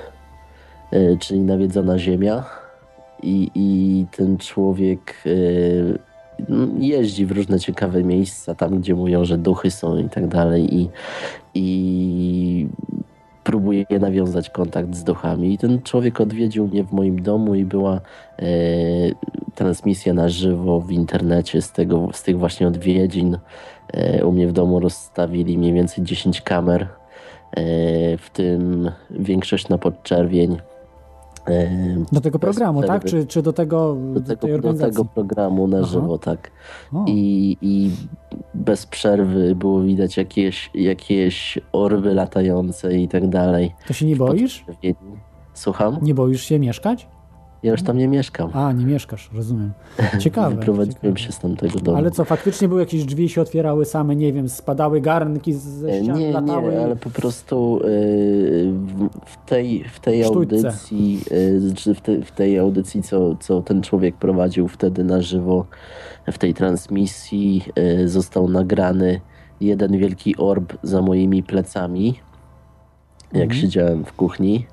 [0.91, 2.43] e, czyli Nawiedzona Ziemia.
[3.23, 6.08] I, i ten człowiek e,
[6.79, 10.75] jeździ w różne ciekawe miejsca, tam gdzie mówią, że duchy są i tak dalej.
[10.75, 10.89] I,
[11.53, 12.67] i
[13.43, 15.53] próbuje nawiązać kontakt z duchami.
[15.53, 18.01] I ten człowiek odwiedził mnie w moim domu i była
[18.39, 18.45] e,
[19.55, 23.37] transmisja na żywo w internecie z, tego, z tych właśnie odwiedzin.
[23.93, 26.87] E, u mnie w domu rozstawili mniej więcej 10 kamer, e,
[28.17, 30.57] w tym większość na podczerwień.
[32.11, 33.05] Do tego programu, tak?
[33.05, 35.87] Czy, czy do tego, do do, tej do tego programu na Aha.
[35.87, 36.51] żywo, tak.
[36.93, 37.05] O.
[37.07, 37.91] I, I
[38.53, 43.75] bez przerwy było widać jakieś, jakieś orby latające i tak dalej.
[43.87, 44.65] To się nie boisz?
[45.53, 45.97] Słucham?
[46.01, 47.07] Nie boisz się mieszkać?
[47.63, 48.49] Ja już tam nie mieszkam.
[48.53, 49.71] A, nie mieszkasz, rozumiem.
[50.19, 50.55] Ciekawe.
[50.55, 51.97] Wyprowadziłem się z tamtego domu.
[51.97, 56.03] Ale co, faktycznie były jakieś drzwi się otwierały same, nie wiem, spadały garnki ze E,
[56.03, 56.71] ścian, Nie, latały?
[56.71, 57.87] nie, ale po prostu e,
[59.25, 60.55] w, tej, w tej Sztućce.
[60.55, 61.21] audycji,
[61.87, 65.65] e, w, te, w tej audycji, co, co ten człowiek prowadził wtedy na żywo,
[66.31, 67.65] w tej transmisji
[68.05, 69.21] został nagrany
[69.61, 72.19] jeden wielki orb za moimi plecami,
[73.33, 73.61] jak Mhm.
[73.61, 74.65] siedziałem w kuchni.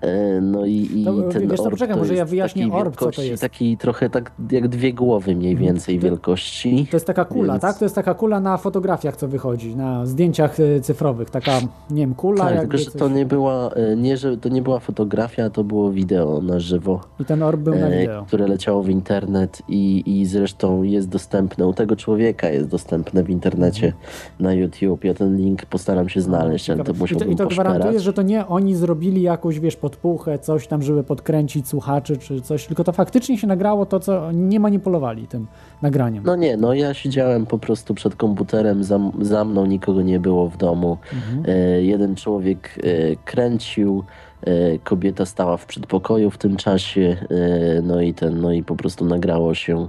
[0.00, 2.96] E, No i, i To, ten wiesz co, orb poczekaj, to może ja wyjaśnię orb,
[2.96, 3.42] co to jest.
[3.42, 6.86] Taki trochę tak jak dwie głowy mniej więcej wielkości.
[6.90, 7.78] To jest taka kula, Więc- tak?
[7.78, 11.30] To jest taka kula na fotografiach, co wychodzi, na zdjęciach e, cyfrowych.
[11.30, 11.60] Taka,
[11.90, 12.94] nie wiem, kula Tak, tylko że coś.
[12.94, 17.00] to nie była, e, nie, że to nie była fotografia, to było wideo na żywo.
[17.20, 18.24] I ten orb był na wideo.
[18.26, 23.30] Które leciało w internet i, i zresztą jest dostępne, u tego człowieka jest dostępne w
[23.30, 23.92] internecie
[24.40, 25.04] na YouTube.
[25.04, 28.12] Ja ten link postaram się znaleźć, ale to I to, musiałbym I to gwarantuje, że
[28.12, 32.84] to nie oni zrobili jakąś, wiesz, podpuchę, coś tam, żeby podkręcić słuchaczy czy coś, tylko
[32.84, 35.46] to faktycznie się nagrało to, co nie manipulowali tym
[35.82, 36.24] nagraniem.
[36.26, 40.48] No nie, no ja siedziałem po prostu przed komputerem, za, za mną nikogo nie było
[40.48, 40.98] w domu.
[41.12, 41.56] Mhm.
[41.56, 44.04] E, jeden człowiek e, kręcił,
[44.42, 48.76] e, kobieta stała w przedpokoju w tym czasie, e, no i ten, no i po
[48.76, 49.88] prostu nagrało się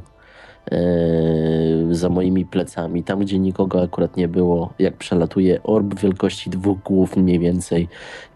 [0.71, 0.77] e,
[1.91, 7.17] za moimi plecami, tam gdzie nikogo akurat nie było, jak przelatuje orb wielkości dwóch głów
[7.17, 7.87] mniej więcej,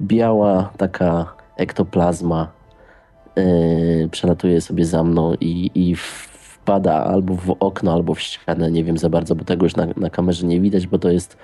[0.01, 2.51] biała taka ektoplazma
[3.35, 3.41] e,
[4.11, 8.97] przelatuje sobie za mną i, i wpada albo w okno, albo w ścianę, nie wiem
[8.97, 11.37] za bardzo, bo tego już na, na kamerze nie widać, bo to jest,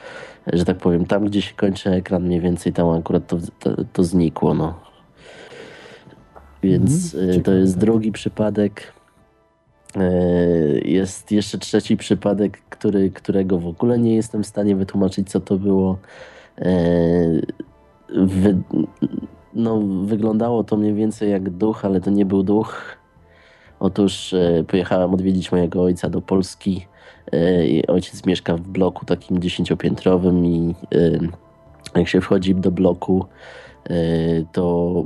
[0.54, 4.04] że tak powiem, tam gdzie się kończy ekran mniej więcej, tam akurat to, to, to
[4.04, 4.80] znikło, no.
[6.64, 8.94] Więc e, to jest drugi przypadek.
[9.96, 10.12] E,
[10.80, 15.58] Jest jeszcze trzeci przypadek, który, którego w ogóle nie jestem w stanie wytłumaczyć, co to
[15.58, 15.98] było.
[18.10, 18.58] Wy,
[19.56, 22.98] no, wyglądało to mniej więcej jak duch, ale to nie był duch.
[23.80, 26.86] Otóż e, pojechałem odwiedzić mojego ojca do Polski.
[27.34, 33.26] E, ojciec mieszka w bloku takim dziesięciopiętrowym i e, jak się wchodzi do bloku,
[33.90, 33.96] e,
[34.52, 35.06] to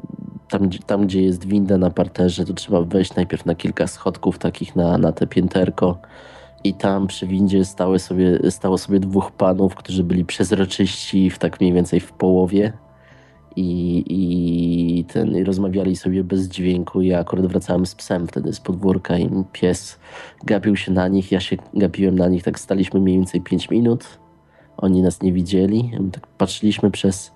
[0.50, 4.76] tam, tam, gdzie jest winda na parterze, to trzeba wejść najpierw na kilka schodków takich
[4.76, 5.98] na, na te pięterko.
[6.64, 11.60] I tam przy windzie stały sobie, stało sobie dwóch panów, którzy byli przezroczyści w tak
[11.60, 12.74] mniej więcej w połowie.
[13.56, 17.02] I, i, ten, i rozmawiali sobie bez dźwięku.
[17.02, 20.00] Ja akurat wracałem z psem wtedy z podwórka i pies
[20.44, 21.32] gapił się na nich.
[21.32, 22.44] Ja się gapiłem na nich.
[22.44, 24.06] Tak staliśmy mniej więcej 5 minut.
[24.78, 25.92] Oni nas nie widzieli.
[26.12, 27.32] Tak patrzyliśmy przez,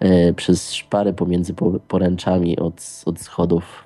[0.00, 3.84] e, przez szparę pomiędzy po, poręczami od, od schodów.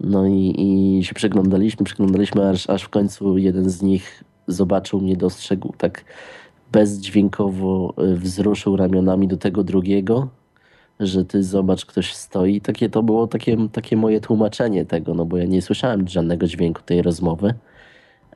[0.00, 5.16] No i, i się przeglądaliśmy, przeglądaliśmy, aż, aż w końcu jeden z nich zobaczył mnie,
[5.16, 6.04] dostrzegł tak
[6.72, 10.28] bezdźwiękowo y, wzruszył ramionami do tego drugiego,
[11.00, 12.60] że ty zobacz, ktoś stoi.
[12.60, 16.82] Takie to było takie, takie moje tłumaczenie tego, no bo ja nie słyszałem żadnego dźwięku
[16.82, 17.54] tej rozmowy.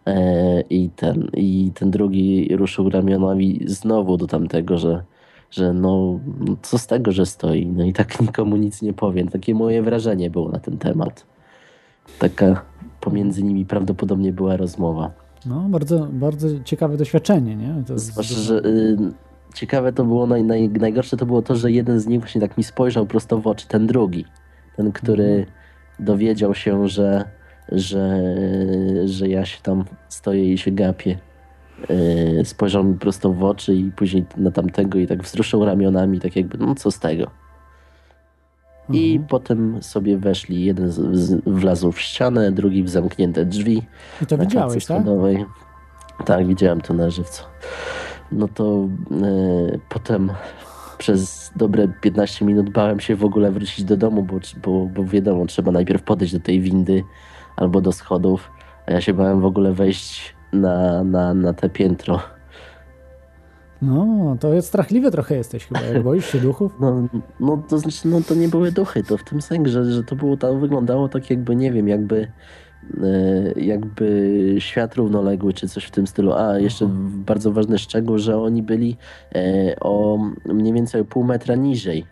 [0.06, 5.04] E, I ten, I ten drugi ruszył ramionami znowu do tamtego, że,
[5.50, 7.66] że no, no co z tego, że stoi.
[7.66, 9.28] No i tak nikomu nic nie powiem.
[9.28, 11.26] Takie moje wrażenie było na ten temat.
[12.18, 12.62] Taka
[13.00, 15.25] pomiędzy nimi prawdopodobnie była rozmowa.
[15.46, 17.74] No, bardzo, bardzo ciekawe doświadczenie, nie?
[17.86, 18.96] To jest Zwłaszcza, że y,
[19.54, 22.58] ciekawe to było, naj, naj, najgorsze to było to, że jeden z nich właśnie tak
[22.58, 24.24] mi spojrzał prosto w oczy, ten drugi.
[24.76, 25.46] Ten, który
[25.98, 27.24] dowiedział się, że,
[27.72, 28.24] że,
[29.04, 31.18] że ja się tam stoję i się gapię.
[31.90, 36.36] Y, spojrzał mi prosto w oczy i później na tamtego i tak wzruszył ramionami, tak
[36.36, 37.45] jakby, no co z tego.
[38.92, 43.82] I potem sobie weszli, jeden z, z, wlazł w ścianę, drugi w zamknięte drzwi.
[44.22, 44.96] I to na widziałeś, tak?
[44.96, 45.44] schodowej.
[46.24, 47.42] Tak, widziałem to na żywca.
[48.32, 50.30] No to e, potem
[50.98, 55.46] przez dobre 15 minut bałem się w ogóle wrócić do domu, bo, bo, bo wiadomo,
[55.46, 57.04] trzeba najpierw podejść do tej windy
[57.56, 58.50] albo do schodów,
[58.86, 62.20] a ja się bałem w ogóle wejść na, na, na te piętro.
[63.82, 66.72] No, to jest strachliwy trochę jesteś chyba, jak boisz się duchów.
[66.80, 67.08] No,
[67.40, 70.16] no to znaczy, no to nie były duchy, to w tym sensie, że, że to
[70.16, 72.28] było, to wyglądało tak jakby, nie wiem, jakby
[73.02, 76.32] e, jakby świat równoległy, czy coś w tym stylu.
[76.32, 78.96] A, jeszcze bardzo ważny szczegół, że oni byli
[79.34, 82.04] e, o mniej więcej o pół metra niżej.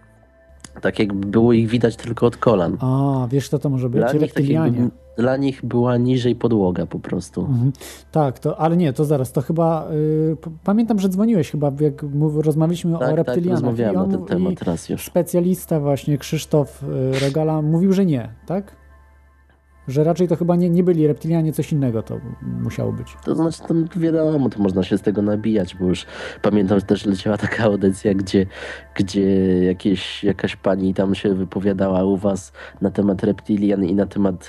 [0.81, 2.77] Tak jakby było ich widać tylko od kolan.
[2.81, 4.01] A, wiesz co to może być?
[4.01, 7.41] Dla tak jakby, dla nich była niżej podłoga po prostu.
[7.41, 7.73] Mhm.
[8.13, 12.37] Tak, to, ale nie, to zaraz, to chyba, y, pamiętam, że dzwoniłeś chyba, jak mów,
[12.47, 13.61] rozmawialiśmy Tak, o tak, reptylianach.
[13.63, 15.07] rozmawiałem I on na ten temat raz już.
[15.07, 18.84] Specjalista właśnie, Krzysztof y, Regala, mówił, że nie, tak?
[19.89, 23.17] Że raczej to chyba nie, nie byli reptylianie, coś innego to musiało być.
[23.25, 26.07] To znaczy, tam wiadomo, to można się z tego nabijać, bo już
[26.43, 28.47] pamiętam, że też leciała taka audycja, gdzie,
[28.95, 29.25] gdzie
[29.65, 34.49] jakieś, jakaś pani tam się wypowiadała u was na temat reptilian i na temat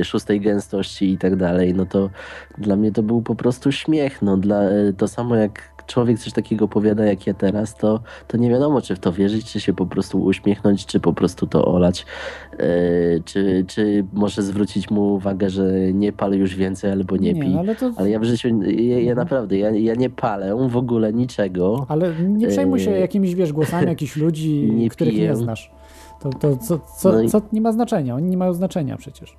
[0.00, 1.74] e, szóstej gęstości i tak dalej.
[1.74, 2.10] No to
[2.58, 4.22] dla mnie to był po prostu śmiech.
[4.22, 8.36] No, dla, e, to samo jak człowiek coś takiego powiada jak ja teraz, to, to
[8.36, 11.64] nie wiadomo, czy w to wierzyć, czy się po prostu uśmiechnąć, czy po prostu to
[11.64, 12.06] olać,
[12.52, 12.56] e,
[13.24, 17.58] czy, czy może zwrócić mu uwagę, że nie pal już więcej albo nie, Nie, pij.
[17.58, 21.12] ale to- Ale ja w życiu, ja, ja naprawdę, ja, ja nie palę w ogóle
[21.12, 21.86] niczego.
[21.88, 25.28] Ale nie przejmuj się E, jakimiś, wiesz, głosami jakichś ludzi, nie których piję.
[25.28, 25.70] nie znasz.
[26.20, 29.36] To, to co, co, No i- co nie ma znaczenia, oni nie mają znaczenia przecież.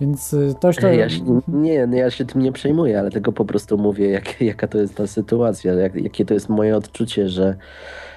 [0.00, 0.88] Więc y, to...
[0.88, 4.40] Ja się, nie, no ja się tym nie przejmuję, ale tylko po prostu mówię, jak,
[4.40, 7.56] jaka to jest ta sytuacja, jak, jakie to jest moje odczucie, że,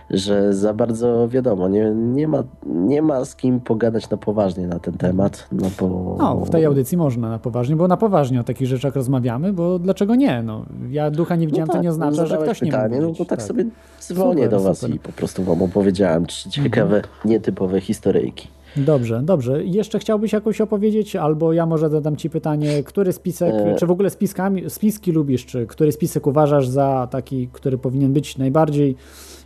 [0.09, 4.79] że za bardzo wiadomo, nie, nie, ma, nie ma z kim pogadać na poważnie na
[4.79, 5.47] ten temat.
[5.51, 8.95] No, bo, No, w tej audycji można na poważnie, bo na poważnie o takich rzeczach
[8.95, 10.43] rozmawiamy, bo dlaczego nie?
[10.43, 13.01] No, ja ducha nie widziałem, no to tak, nie oznacza, że ktoś nie pytanie, mógł
[13.01, 13.27] No widzieć.
[13.27, 13.65] to tak, sobie
[14.01, 14.95] dzwonię Super, do was super.
[14.95, 18.47] i po prostu wam opowiedziałem trzy ciekawe, nietypowe historyjki.
[18.77, 19.63] Dobrze, dobrze.
[19.63, 23.75] Jeszcze chciałbyś jakoś opowiedzieć, albo ja może zadam ci pytanie, który spisek, E.
[23.75, 28.37] czy w ogóle spiskami, spiski lubisz, czy który spisek uważasz za taki, który powinien być
[28.37, 28.95] najbardziej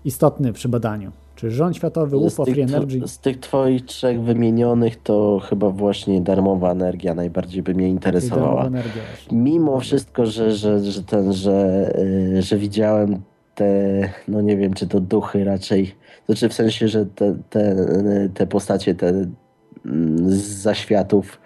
[0.06, 1.11] istotny przy badaniu?
[1.35, 3.07] Czy rząd światowy, Z UFO, Free Energy?
[3.07, 8.69] z tych twoich trzech wymienionych to chyba właśnie darmowa energia najbardziej by mnie interesowała.
[9.31, 11.89] Mimo wszystko, że, że, że ten, że,
[12.38, 13.22] y, że widziałem
[13.56, 13.65] te,
[14.27, 15.95] no nie wiem, czy to duchy raczej,
[16.26, 17.76] znaczy w sensie, że te, te,
[18.34, 19.10] te postacie, te
[19.85, 21.39] mm, z zaświatów,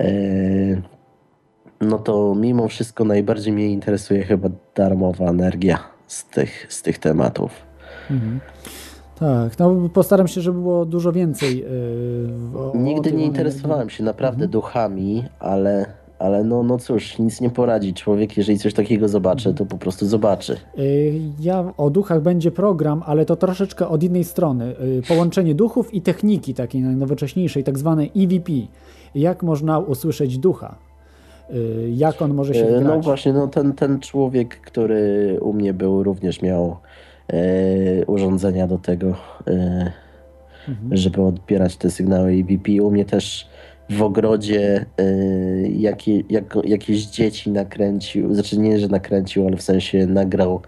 [0.00, 0.82] y,
[1.80, 7.52] no to mimo wszystko najbardziej mnie interesuje chyba darmowa energia z tych, z tych tematów.
[8.10, 8.40] Mhm.
[9.18, 11.58] Tak, no postaram się, żeby było dużo więcej.
[11.58, 14.50] Yy, o, o Nigdy tym nie o interesowałem się naprawdę Mhm.
[14.50, 15.86] duchami, ale,
[16.22, 17.94] ale no, no cóż, nic nie poradzi.
[17.94, 20.56] Człowiek, jeżeli coś takiego zobaczy, to po prostu zobaczy.
[20.78, 24.74] Y, Ja o duchach będzie program, ale to troszeczkę od innej strony.
[24.98, 28.52] Y, Połączenie duchów i techniki takiej najnowocześniejszej, tak zwanej EVP.
[29.14, 30.74] Jak można usłyszeć ducha?
[31.54, 33.04] Y, Jak on może się No wgrać?
[33.04, 36.76] właśnie, no ten, ten człowiek, który u mnie był, również miał
[37.32, 39.14] e, urządzenia do tego,
[39.46, 39.92] e,
[40.68, 40.96] Mhm.
[40.96, 42.82] żeby odbierać te sygnały EVP.
[42.82, 43.48] U mnie też
[43.92, 45.04] w ogrodzie e,
[45.68, 50.60] jakie, jak, jakieś dzieci nakręcił, znaczy nie, że nakręcił, ale w sensie nagrał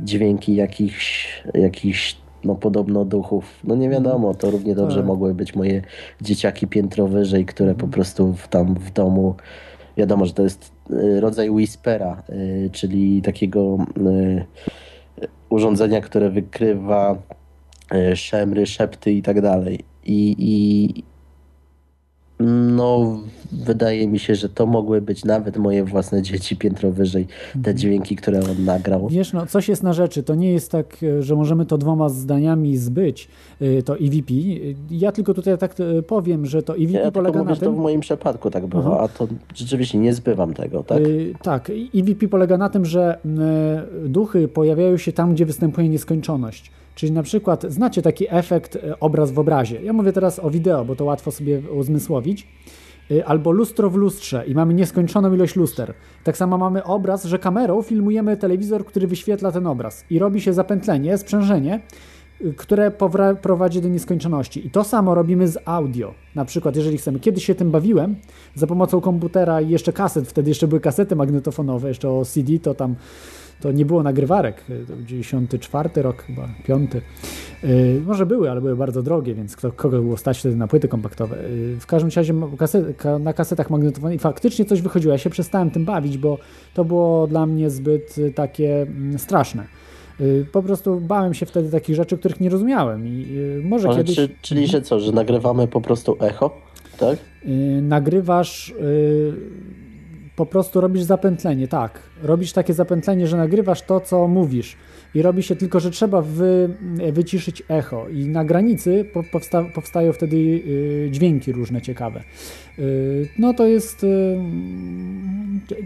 [0.00, 3.60] dźwięki jakichś, jakichś no podobno duchów.
[3.64, 5.06] No nie wiadomo, to równie dobrze Tak.
[5.06, 5.82] mogły być moje
[6.20, 9.34] dzieciaki piętro wyżej, które po prostu w, tam w domu
[9.96, 13.76] wiadomo, że to jest e, rodzaj whispera, e, czyli takiego
[14.06, 14.44] e,
[15.48, 17.18] urządzenia, które wykrywa
[17.90, 19.78] e, szemry, szepty i tak dalej.
[20.04, 21.04] I, i
[22.76, 23.18] no,
[23.52, 27.26] wydaje mi się, że to mogły być nawet moje własne dzieci piętro wyżej,
[27.62, 29.08] te dźwięki, które on nagrał.
[29.08, 30.22] Wiesz, no coś jest na rzeczy.
[30.22, 33.28] To nie jest tak, e, że możemy to dwoma zdaniami zbyć,
[33.62, 34.34] y, to EVP.
[34.34, 37.60] Y, Ja tylko tutaj tak e, powiem, że to EVP Ja polega mówię, na że
[37.60, 37.74] to tym...
[37.74, 39.00] w moim przypadku tak było, Aha.
[39.00, 40.98] a to rzeczywiście nie zbywam tego, tak?
[40.98, 43.18] Y, tak, EVP polega na tym, że
[44.06, 46.70] duchy pojawiają się tam, gdzie występuje nieskończoność.
[46.94, 49.82] Czyli na przykład znacie taki efekt y, obraz w obrazie.
[49.82, 52.48] Ja mówię teraz o wideo, bo to łatwo sobie uzmysłowić.
[53.10, 55.94] Y, Albo lustro w lustrze i mamy nieskończoną ilość luster.
[56.24, 60.52] Tak samo mamy obraz, że kamerą filmujemy telewizor, który wyświetla ten obraz i robi się
[60.52, 61.80] zapętlenie, sprzężenie,
[62.40, 62.90] y, które
[63.42, 64.66] prowadzi do nieskończoności.
[64.66, 66.14] I to samo robimy z audio.
[66.34, 68.16] Na przykład, jeżeli chcemy, kiedyś się tym bawiłem
[68.54, 72.74] za pomocą komputera i jeszcze kaset, wtedy jeszcze były kasety magnetofonowe, jeszcze o CD, to
[72.74, 72.94] tam
[73.62, 76.90] to nie było nagrywarek, y, to był 94 rok chyba, 5.
[77.64, 80.88] Y, może były, ale były bardzo drogie, więc kto, kogo było stać wtedy na płyty
[80.88, 81.36] kompaktowe.
[81.44, 85.12] Y, w każdym razie kaset, ka, na kasetach magnetofonowych faktycznie coś wychodziło.
[85.12, 86.38] Ja się przestałem tym bawić, bo
[86.74, 89.64] to było dla mnie zbyt y, takie mm, straszne.
[90.20, 93.26] Y, Po prostu bałem się wtedy takich rzeczy, których nie rozumiałem i
[93.64, 94.16] może Ale kiedyś...
[94.16, 96.56] czy, czyli, że co, że nagrywamy po prostu echo,
[96.98, 97.18] tak?
[97.82, 98.74] Nagrywasz,
[100.36, 102.00] po prostu robisz zapętlenie, tak.
[102.22, 104.76] Robisz takie zapętlenie, że nagrywasz to, co mówisz.
[105.14, 106.68] I robi się tylko, że trzeba wy,
[107.12, 108.08] wyciszyć echo.
[108.08, 112.22] I na granicy po, powsta, powstają wtedy y, dźwięki różne ciekawe.
[112.78, 114.36] Y, no to jest y,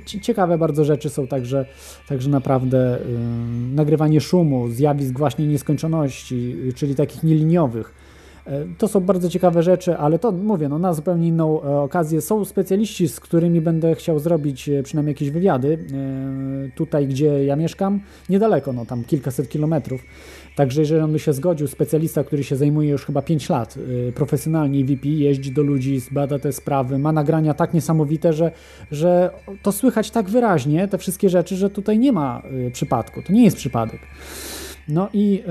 [0.05, 1.67] cie- ciekawe bardzo rzeczy są także,
[2.09, 3.05] także naprawdę y,
[3.75, 8.06] nagrywanie szumu, zjawisk właśnie nieskończoności, y, czyli takich nieliniowych.
[8.47, 12.21] E, To są bardzo ciekawe rzeczy, ale to mówię, no, na zupełnie inną e, okazję.
[12.21, 15.79] Są specjaliści, z którymi będę chciał zrobić e, przynajmniej jakieś wywiady.
[16.75, 20.01] Tutaj, gdzie ja mieszkam, niedaleko, no tam kilkaset kilometrów.
[20.57, 23.79] Także jeżeli on by się zgodził, specjalista, który się zajmuje już chyba 5 lat,
[24.15, 28.51] profesjonalnie VP, jeździ do ludzi, zbada te sprawy, ma nagrania tak niesamowite, że,
[28.91, 29.31] że
[29.63, 32.43] to słychać tak wyraźnie, te wszystkie rzeczy, że tutaj nie ma
[32.73, 33.23] przypadku.
[33.23, 34.01] To nie jest przypadek.
[34.89, 35.43] No i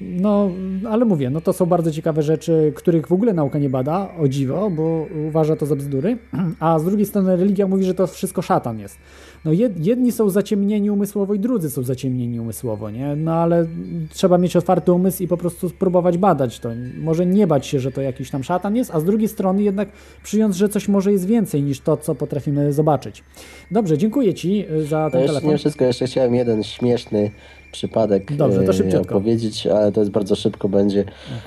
[0.00, 0.50] no,
[0.90, 4.28] ale mówię, no to są bardzo ciekawe rzeczy, których w ogóle nauka nie bada, o
[4.28, 6.18] dziwo, bo uważa to za bzdury,
[6.60, 8.98] a z drugiej strony religia mówi, że to wszystko szatan jest.
[9.44, 13.16] No jed, jedni są zaciemnieni umysłowo i drudzy są zaciemnieni umysłowo, nie?
[13.16, 13.66] No ale
[14.12, 16.68] trzeba mieć otwarty umysł i po prostu spróbować badać to.
[16.98, 19.88] Może nie bać się, że to jakiś tam szatan jest, a z drugiej strony jednak
[20.22, 23.24] przyjąć, że coś może jest więcej niż to, co potrafimy zobaczyć.
[23.70, 25.50] Dobrze, dziękuję Ci y, za ten jeszcze telefon.
[25.50, 27.30] nie wszystko, jeszcze chciałem jeden śmieszny
[27.72, 29.14] przypadek Dobrze, to e, szybciutko.
[29.16, 31.04] opowiedzieć, ale to jest bardzo szybko będzie.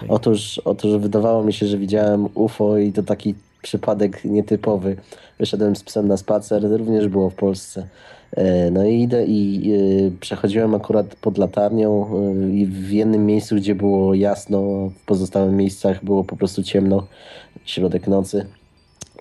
[0.08, 4.96] Otóż, otóż wydawało mi się, że widziałem UFO i to taki przypadek nietypowy.
[5.40, 7.88] Wyszedłem z psem na spacer, również było w Polsce.
[8.32, 13.56] E, No i idę i e, przechodziłem akurat pod latarnią e, i w jednym miejscu,
[13.56, 14.60] gdzie było jasno,
[14.90, 17.08] w pozostałych miejscach było po prostu ciemno,
[17.66, 18.46] środek nocy.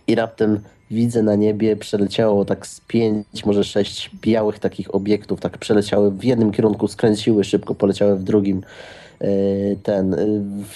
[0.07, 0.61] I raptem
[0.91, 6.25] widzę na niebie, przeleciało tak z pięć, może sześć białych takich obiektów, tak przeleciały w
[6.25, 8.63] jednym kierunku, skręciły szybko, poleciały w drugim.
[9.21, 9.27] E,
[9.83, 10.19] Ten, e,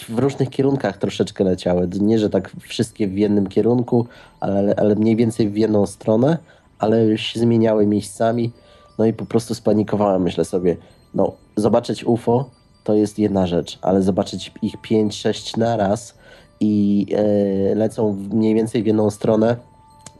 [0.09, 1.89] w różnych kierunkach troszeczkę leciały.
[2.01, 4.07] Nie, że tak wszystkie w jednym kierunku,
[4.41, 6.39] ale, ale mniej więcej w jedną stronę,
[6.79, 8.53] ale się zmieniały miejscami.
[8.99, 10.77] No i po prostu spanikowałem, myślę sobie,
[11.15, 12.51] no zobaczyć UFO
[12.85, 16.15] to jest jedna rzecz, ale zobaczyć ich 5-6 naraz
[16.61, 19.57] i e, lecą mniej więcej w jedną stronę,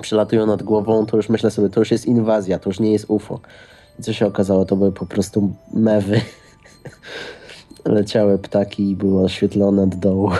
[0.01, 3.05] przelatują nad głową, to już myślę sobie, to już jest inwazja, to już nie jest
[3.09, 3.41] UFO.
[3.99, 6.21] I co się okazało, to były po prostu mewy.
[7.85, 10.31] Leciały ptaki i było oświetlone od dołu.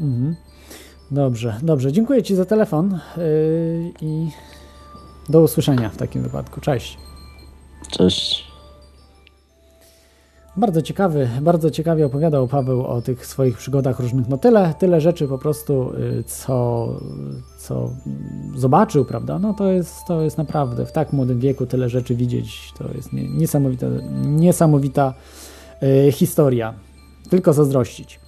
[0.00, 0.36] Mhm.
[1.10, 1.92] Dobrze, dobrze.
[1.92, 3.22] Dziękuję Ci za telefon yy,
[4.00, 4.30] i
[5.28, 6.60] do usłyszenia w takim wypadku.
[6.60, 6.98] Cześć.
[7.90, 8.48] Cześć.
[10.56, 14.28] Bardzo ciekawy, bardzo ciekawie opowiadał Paweł o tych swoich przygodach różnych.
[14.28, 16.88] No tyle, tyle rzeczy po prostu, y, co,
[17.58, 17.90] co
[18.56, 19.38] zobaczył, prawda?
[19.38, 22.72] No to jest, to jest naprawdę w tak młodym wieku tyle rzeczy widzieć.
[22.78, 23.86] To jest nie, niesamowita,
[24.24, 25.14] niesamowita
[26.12, 26.74] historia.
[27.30, 28.20] Tylko zazdrościć.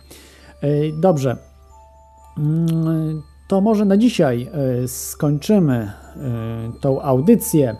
[0.64, 1.36] Y, dobrze.
[2.38, 4.48] Mm, To może na dzisiaj
[4.84, 5.92] y, skończymy
[6.80, 7.76] tą audycję e,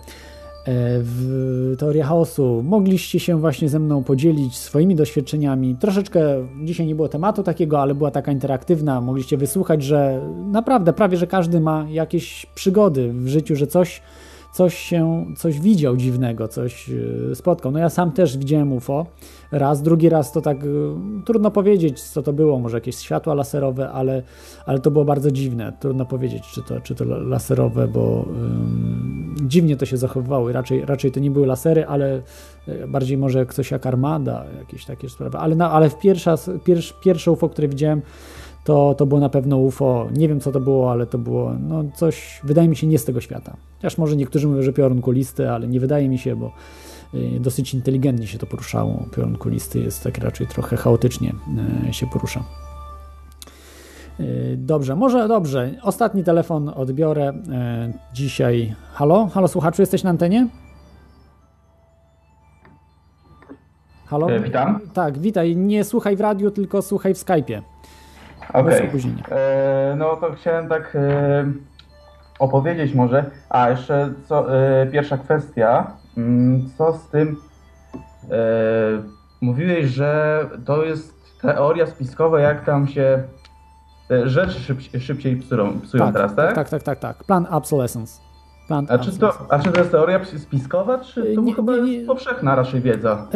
[1.03, 2.63] w Teorii Chaosu.
[2.65, 5.77] Mogliście się właśnie ze mną podzielić swoimi doświadczeniami.
[5.81, 6.21] Troszeczkę
[6.65, 9.01] dzisiaj nie było tematu takiego, ale była taka interaktywna.
[9.01, 14.03] Mogliście wysłuchać, że naprawdę prawie, że każdy ma jakieś przygody w życiu, że coś,
[14.53, 16.91] coś się, coś widział dziwnego, coś
[17.31, 17.73] e, spotkał.
[17.73, 19.07] No ja sam też widziałem UFO
[19.53, 20.67] raz, drugi raz to tak e,
[21.25, 24.23] trudno powiedzieć, co to było, może jakieś światła laserowe, ale,
[24.67, 25.73] ale to było bardzo dziwne.
[25.81, 28.25] Trudno powiedzieć, czy to, czy to laserowe, bo
[29.43, 30.53] dziwnie to się zachowywało.
[30.53, 32.23] Raczej, raczej to nie były lasery, ale
[32.69, 35.39] e, bardziej może coś jak armada, jakieś takie sprawy.
[35.39, 38.03] Ale, na, ale w pierwsza, pierwsz, pierwsze UFO, które widziałem,
[38.65, 40.09] to, to było na pewno UFO.
[40.13, 43.05] Nie wiem, co to było, ale to było no, coś, wydaje mi się, nie z
[43.05, 43.57] tego świata.
[43.77, 46.53] Chociaż może niektórzy mówią, że piorun kulisty, ale nie wydaje mi się, bo
[47.15, 49.05] y, dosyć inteligentnie się to poruszało.
[49.17, 51.33] Piorun kulisty jest tak raczej trochę chaotycznie
[51.89, 52.45] y, się porusza.
[54.21, 55.71] Y, Dobrze, może dobrze.
[55.83, 57.33] Ostatni telefon odbiorę
[58.13, 58.75] dzisiaj.
[58.93, 59.27] Halo?
[59.27, 60.49] Halo, słuchaczu, jesteś na antenie?
[64.11, 64.31] Halo?
[64.31, 64.81] E, witam.
[64.95, 65.57] Tak, witaj.
[65.57, 67.63] Nie słuchaj w radiu, tylko słuchaj w Skype'ie.
[68.53, 68.89] Okej.
[68.89, 69.23] opóźnienia.
[69.31, 71.45] E, No to chciałem tak e,
[72.39, 73.25] opowiedzieć może.
[73.49, 75.87] A jeszcze co, e, pierwsza kwestia.
[76.17, 77.37] Mm, Co z tym?
[78.31, 83.23] E, Mówiłeś, że to jest teoria spiskowa, jak tam się
[84.11, 86.55] e, rzeczy szybciej, szybciej psują, psują tak, teraz, tak?
[86.55, 87.25] tak, tak, tak, tak.
[87.25, 88.21] Plan obsolescence.
[88.69, 92.55] Plan A czy, to, a czy to jest teoria spiskowa, czy to chyba jest powszechna
[92.55, 93.27] raczej wiedza?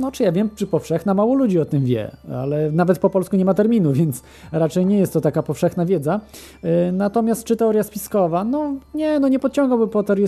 [0.00, 3.36] No czy ja wiem, czy powszechna, mało ludzi o tym wie, ale nawet po polsku
[3.36, 4.22] nie ma terminu, więc
[4.52, 6.20] raczej nie jest to taka powszechna wiedza.
[6.62, 8.44] E, natomiast czy teoria spiskowa?
[8.44, 10.26] No nie, no nie podciągałby po teorii,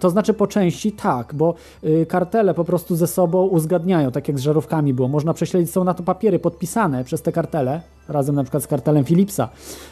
[0.00, 4.38] to znaczy po części tak, bo e, kartele po prostu ze sobą uzgadniają, tak jak
[4.38, 5.08] z żarówkami było.
[5.08, 9.04] Można prześledzić, są na to papiery podpisane przez te kartele, razem na przykład z kartelem
[9.04, 9.48] Philipsa,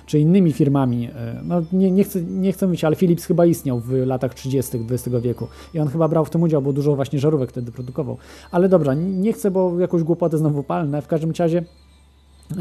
[0.07, 1.05] czy innymi firmami.
[1.05, 4.79] E, no nie, nie, chcę, nie chcę mówić, ale Philips chyba istniał w latach 30.
[4.91, 8.17] XX wieku i on chyba brał w tym udział, bo dużo właśnie żarówek wtedy produkował.
[8.51, 11.03] Ale dobra, nie chcę, bo jakąś głupotę znowu palnę.
[11.03, 12.55] W każdym razie e,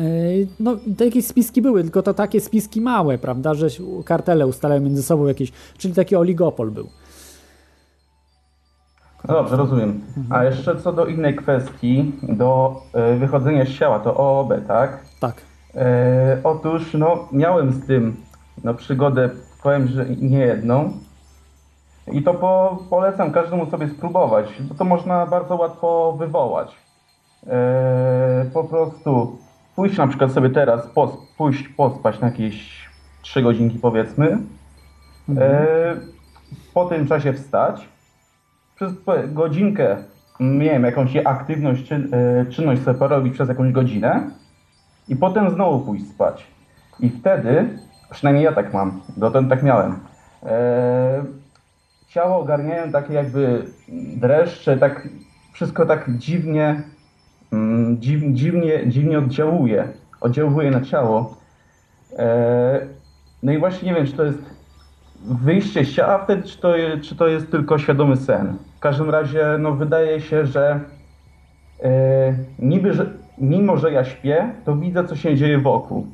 [0.60, 3.68] no, to jakieś spiski były, tylko to takie spiski małe, prawda, że
[4.06, 6.88] kartele ustalają między sobą jakieś, czyli taki oligopol był.
[9.30, 10.02] No dobrze, rozumiem.
[10.30, 15.00] A jeszcze co do innej kwestii, do e, wychodzenia z ciała, to OOB, tak?
[15.20, 15.42] Tak.
[15.76, 18.16] E, otóż, no, miałem z tym
[18.64, 19.30] no, przygodę,
[19.64, 20.92] powiem, że nie jedną.
[22.12, 26.76] I to po, polecam każdemu sobie spróbować, bo to można bardzo łatwo wywołać.
[27.48, 29.38] E, po prostu
[29.76, 32.90] pójść na przykład sobie teraz, pos, pójść pospać na jakieś
[33.22, 34.38] 3 godzinki powiedzmy.
[35.38, 35.68] E,
[36.74, 37.90] po tym czasie wstać.
[38.80, 38.94] Przez
[39.28, 39.98] godzinkę
[40.40, 44.30] miałem jakąś aktywność, czyn, e, czynność sobie porobić przez jakąś godzinę
[45.08, 46.48] i potem znowu pójść spać.
[47.00, 47.70] I wtedy,
[48.12, 50.00] przynajmniej ja tak mam, dotąd tak miałem,
[50.44, 51.24] e,
[52.08, 53.66] ciało ogarniają takie jakby
[54.16, 55.08] dreszcze, tak
[55.54, 56.84] wszystko tak dziwnie,
[57.54, 59.88] mm, dziw, dziwnie, dziwnie oddziałuje,
[60.22, 61.38] oddziałuje na ciało.
[62.18, 62.80] E,
[63.44, 64.59] no i właśnie nie wiem, czy to jest
[65.26, 66.74] wyjście z ciała wtedy, czy to,
[67.04, 68.58] czy to jest tylko świadomy sen.
[68.78, 70.80] W każdym razie, no wydaje się, że
[71.84, 73.06] e, niby, że
[73.38, 76.08] mimo, że ja śpię, to widzę, co się dzieje wokół.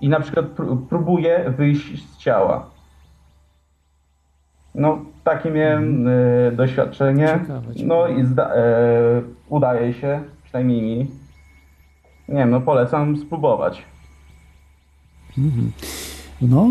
[0.00, 0.46] I na przykład
[0.88, 2.70] próbuję wyjść z ciała.
[4.74, 7.26] No, takie miałem e, doświadczenie.
[7.26, 8.62] Ciekawe, No i zda, e,
[9.48, 11.10] udaje się, przynajmniej mi.
[12.28, 13.82] Nie wiem, no polecam spróbować.
[15.38, 15.72] Mhm.
[16.48, 16.68] No,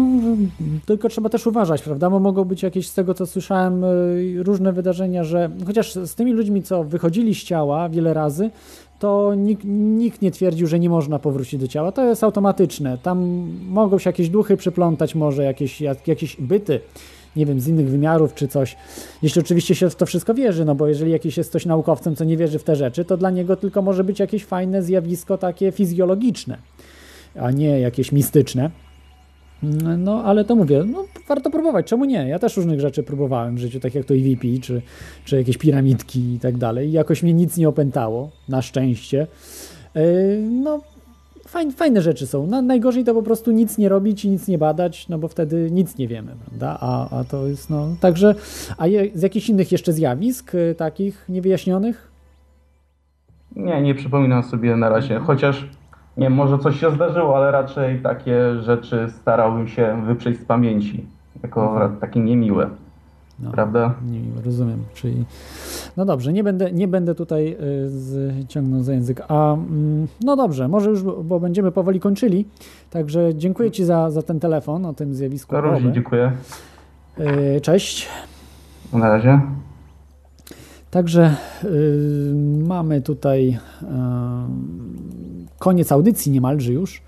[0.85, 2.09] tylko trzeba też uważać, prawda?
[2.09, 6.33] Bo mogą być jakieś, z tego co słyszałem, y, różne wydarzenia, że chociaż z tymi
[6.33, 8.49] ludźmi, co wychodzili z ciała wiele razy,
[8.99, 11.91] to nikt, nikt nie twierdził, że nie można powrócić do ciała.
[11.91, 12.97] To jest automatyczne.
[12.97, 13.19] Tam
[13.67, 16.79] mogą się jakieś duchy przyplątać, może jakieś, jak, jakieś byty,
[17.35, 18.77] nie wiem, z innych wymiarów czy coś.
[19.21, 22.23] Jeśli oczywiście się w to wszystko wierzy, no bo jeżeli jakiś jest ktoś naukowcem, co
[22.23, 25.71] nie wierzy w te rzeczy, to dla niego tylko może być jakieś fajne zjawisko takie
[25.71, 26.57] fizjologiczne,
[27.35, 28.71] a nie jakieś mistyczne.
[29.97, 32.27] No, ale to mówię, no, warto próbować, czemu nie?
[32.27, 34.81] Ja też różnych rzeczy próbowałem w życiu, tak jak to EVP, czy,
[35.25, 36.89] czy jakieś piramidki i tak dalej.
[36.89, 39.27] I jakoś mnie nic nie opętało, na szczęście.
[39.95, 40.01] Yy,
[40.63, 40.81] no,
[41.47, 42.47] fajne, fajne rzeczy są.
[42.47, 45.71] No, najgorzej to po prostu nic nie robić i nic nie badać, no bo wtedy
[45.71, 46.77] nic nie wiemy, prawda?
[46.81, 48.35] A, a to jest, no, także,
[48.77, 52.11] a je, z jakichś innych jeszcze zjawisk, y, takich niewyjaśnionych?
[53.55, 55.65] Nie, nie przypominam sobie na razie, chociaż
[56.17, 61.05] nie wiem, może coś się zdarzyło, ale raczej takie rzeczy starałbym się wyprzeć z pamięci,
[61.43, 61.97] jako Mhm.
[61.97, 62.69] takie niemiłe.
[63.39, 63.93] No, Prawda?
[64.11, 64.79] Nie, rozumiem.
[64.93, 65.25] Czyli,
[65.97, 69.21] no dobrze, nie będę, nie będę tutaj y, z, ciągnął za język.
[69.27, 72.45] A mm, no dobrze, może już, bo będziemy powoli kończyli.
[72.89, 75.55] Także dziękuję Ci za, za ten telefon o tym zjawisku.
[75.55, 75.65] OB.
[75.91, 76.31] dziękuję.
[77.19, 78.07] Y, Cześć.
[78.93, 79.41] Na razie.
[80.91, 82.33] Także y,
[82.67, 83.85] mamy tutaj y,
[85.61, 87.01] koniec audycji niemalże już.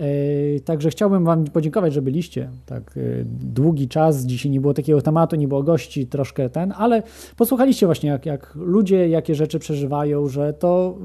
[0.00, 4.24] Y, Także chciałbym Wam podziękować, że byliście tak y, długi czas.
[4.24, 7.02] Dzisiaj nie było takiego tematu, nie było gości, troszkę ten, ale
[7.36, 10.98] posłuchaliście właśnie, jak, jak ludzie jakie rzeczy przeżywają, że to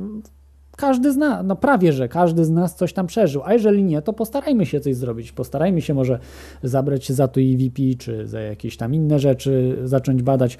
[0.78, 4.02] każdy z nas, no prawie, że każdy z nas coś tam przeżył, a jeżeli nie,
[4.02, 5.32] to postarajmy się coś zrobić.
[5.32, 6.20] Postarajmy się może
[6.64, 10.58] zabrać się za to EVP, czy za jakieś tam inne rzeczy, zacząć badać,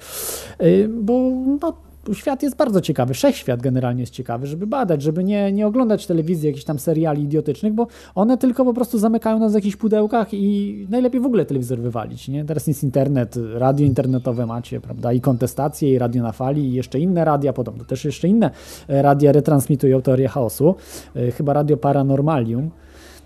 [0.60, 1.30] Yy, bo
[1.62, 6.06] no, świat jest bardzo ciekawy, wszechświat generalnie jest ciekawy, żeby badać, żeby nie, nie oglądać
[6.06, 10.34] telewizji, jakichś tam seriali idiotycznych, bo one tylko po prostu zamykają nas w jakichś pudełkach
[10.34, 12.44] i najlepiej w ogóle telewizor wywalić, nie?
[12.44, 17.00] Teraz jest internet, radio internetowe macie, prawda, i kontestacje, i radio na fali, i jeszcze
[17.00, 18.50] inne radia, podobno też jeszcze inne
[18.88, 20.74] e, radia retransmitują teorię chaosu,
[21.16, 22.70] e, chyba Radio Paranormalium,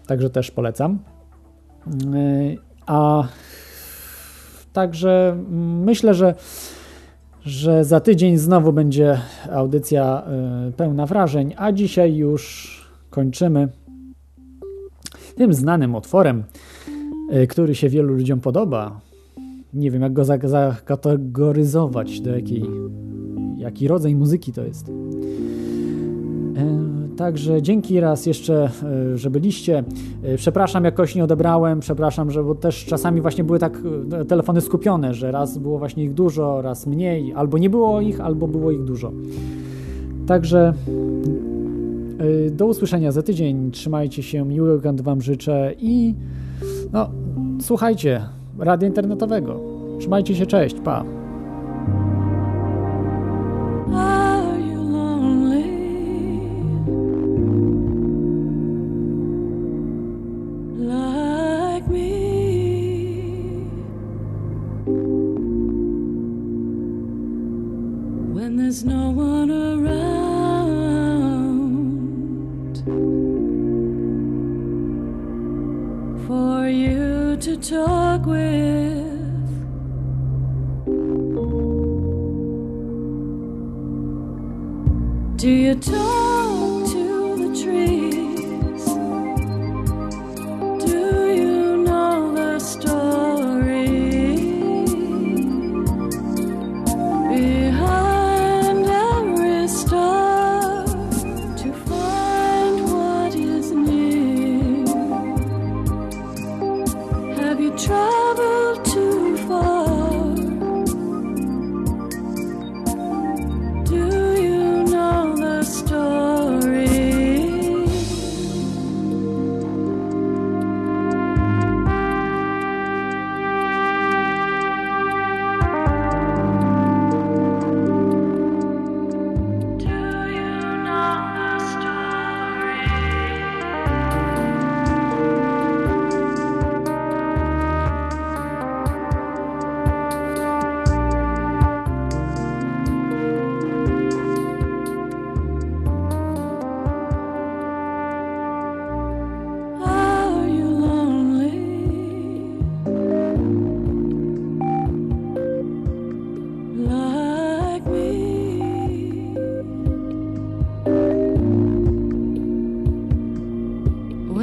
[0.07, 0.99] także też polecam.
[2.15, 3.25] E, A
[4.73, 6.35] także mm, myślę, że
[7.45, 9.19] że za tydzień znowu będzie
[9.53, 10.23] audycja
[10.69, 12.77] y, pełna wrażeń, a dzisiaj już
[13.11, 13.69] kończymy
[15.37, 16.45] tym znanym utworem,
[17.43, 19.01] y, który się wielu ludziom podoba.
[19.75, 22.65] Nie wiem, jak go zak- zakategoryzować, do jakiej,
[23.57, 24.91] jaki rodzaj muzyki to jest.
[27.21, 28.71] Także dzięki raz jeszcze,
[29.13, 29.85] e, że byliście.
[30.23, 33.79] E, Przepraszam, jakoś nie odebrałem, przepraszam, że bo też czasami właśnie były tak
[34.13, 38.21] e, telefony skupione, że raz było właśnie ich dużo, raz mniej, albo nie było ich,
[38.21, 39.13] albo było ich dużo.
[40.27, 40.73] Także
[42.51, 43.71] do usłyszenia za tydzień.
[43.71, 46.15] Trzymajcie się, miłego weekendu Wam życzę i
[46.93, 47.11] no,
[47.61, 48.23] słuchajcie
[48.59, 49.61] radia internetowego.
[49.99, 51.20] Trzymajcie się, cześć, pa.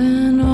[0.08, 0.47] even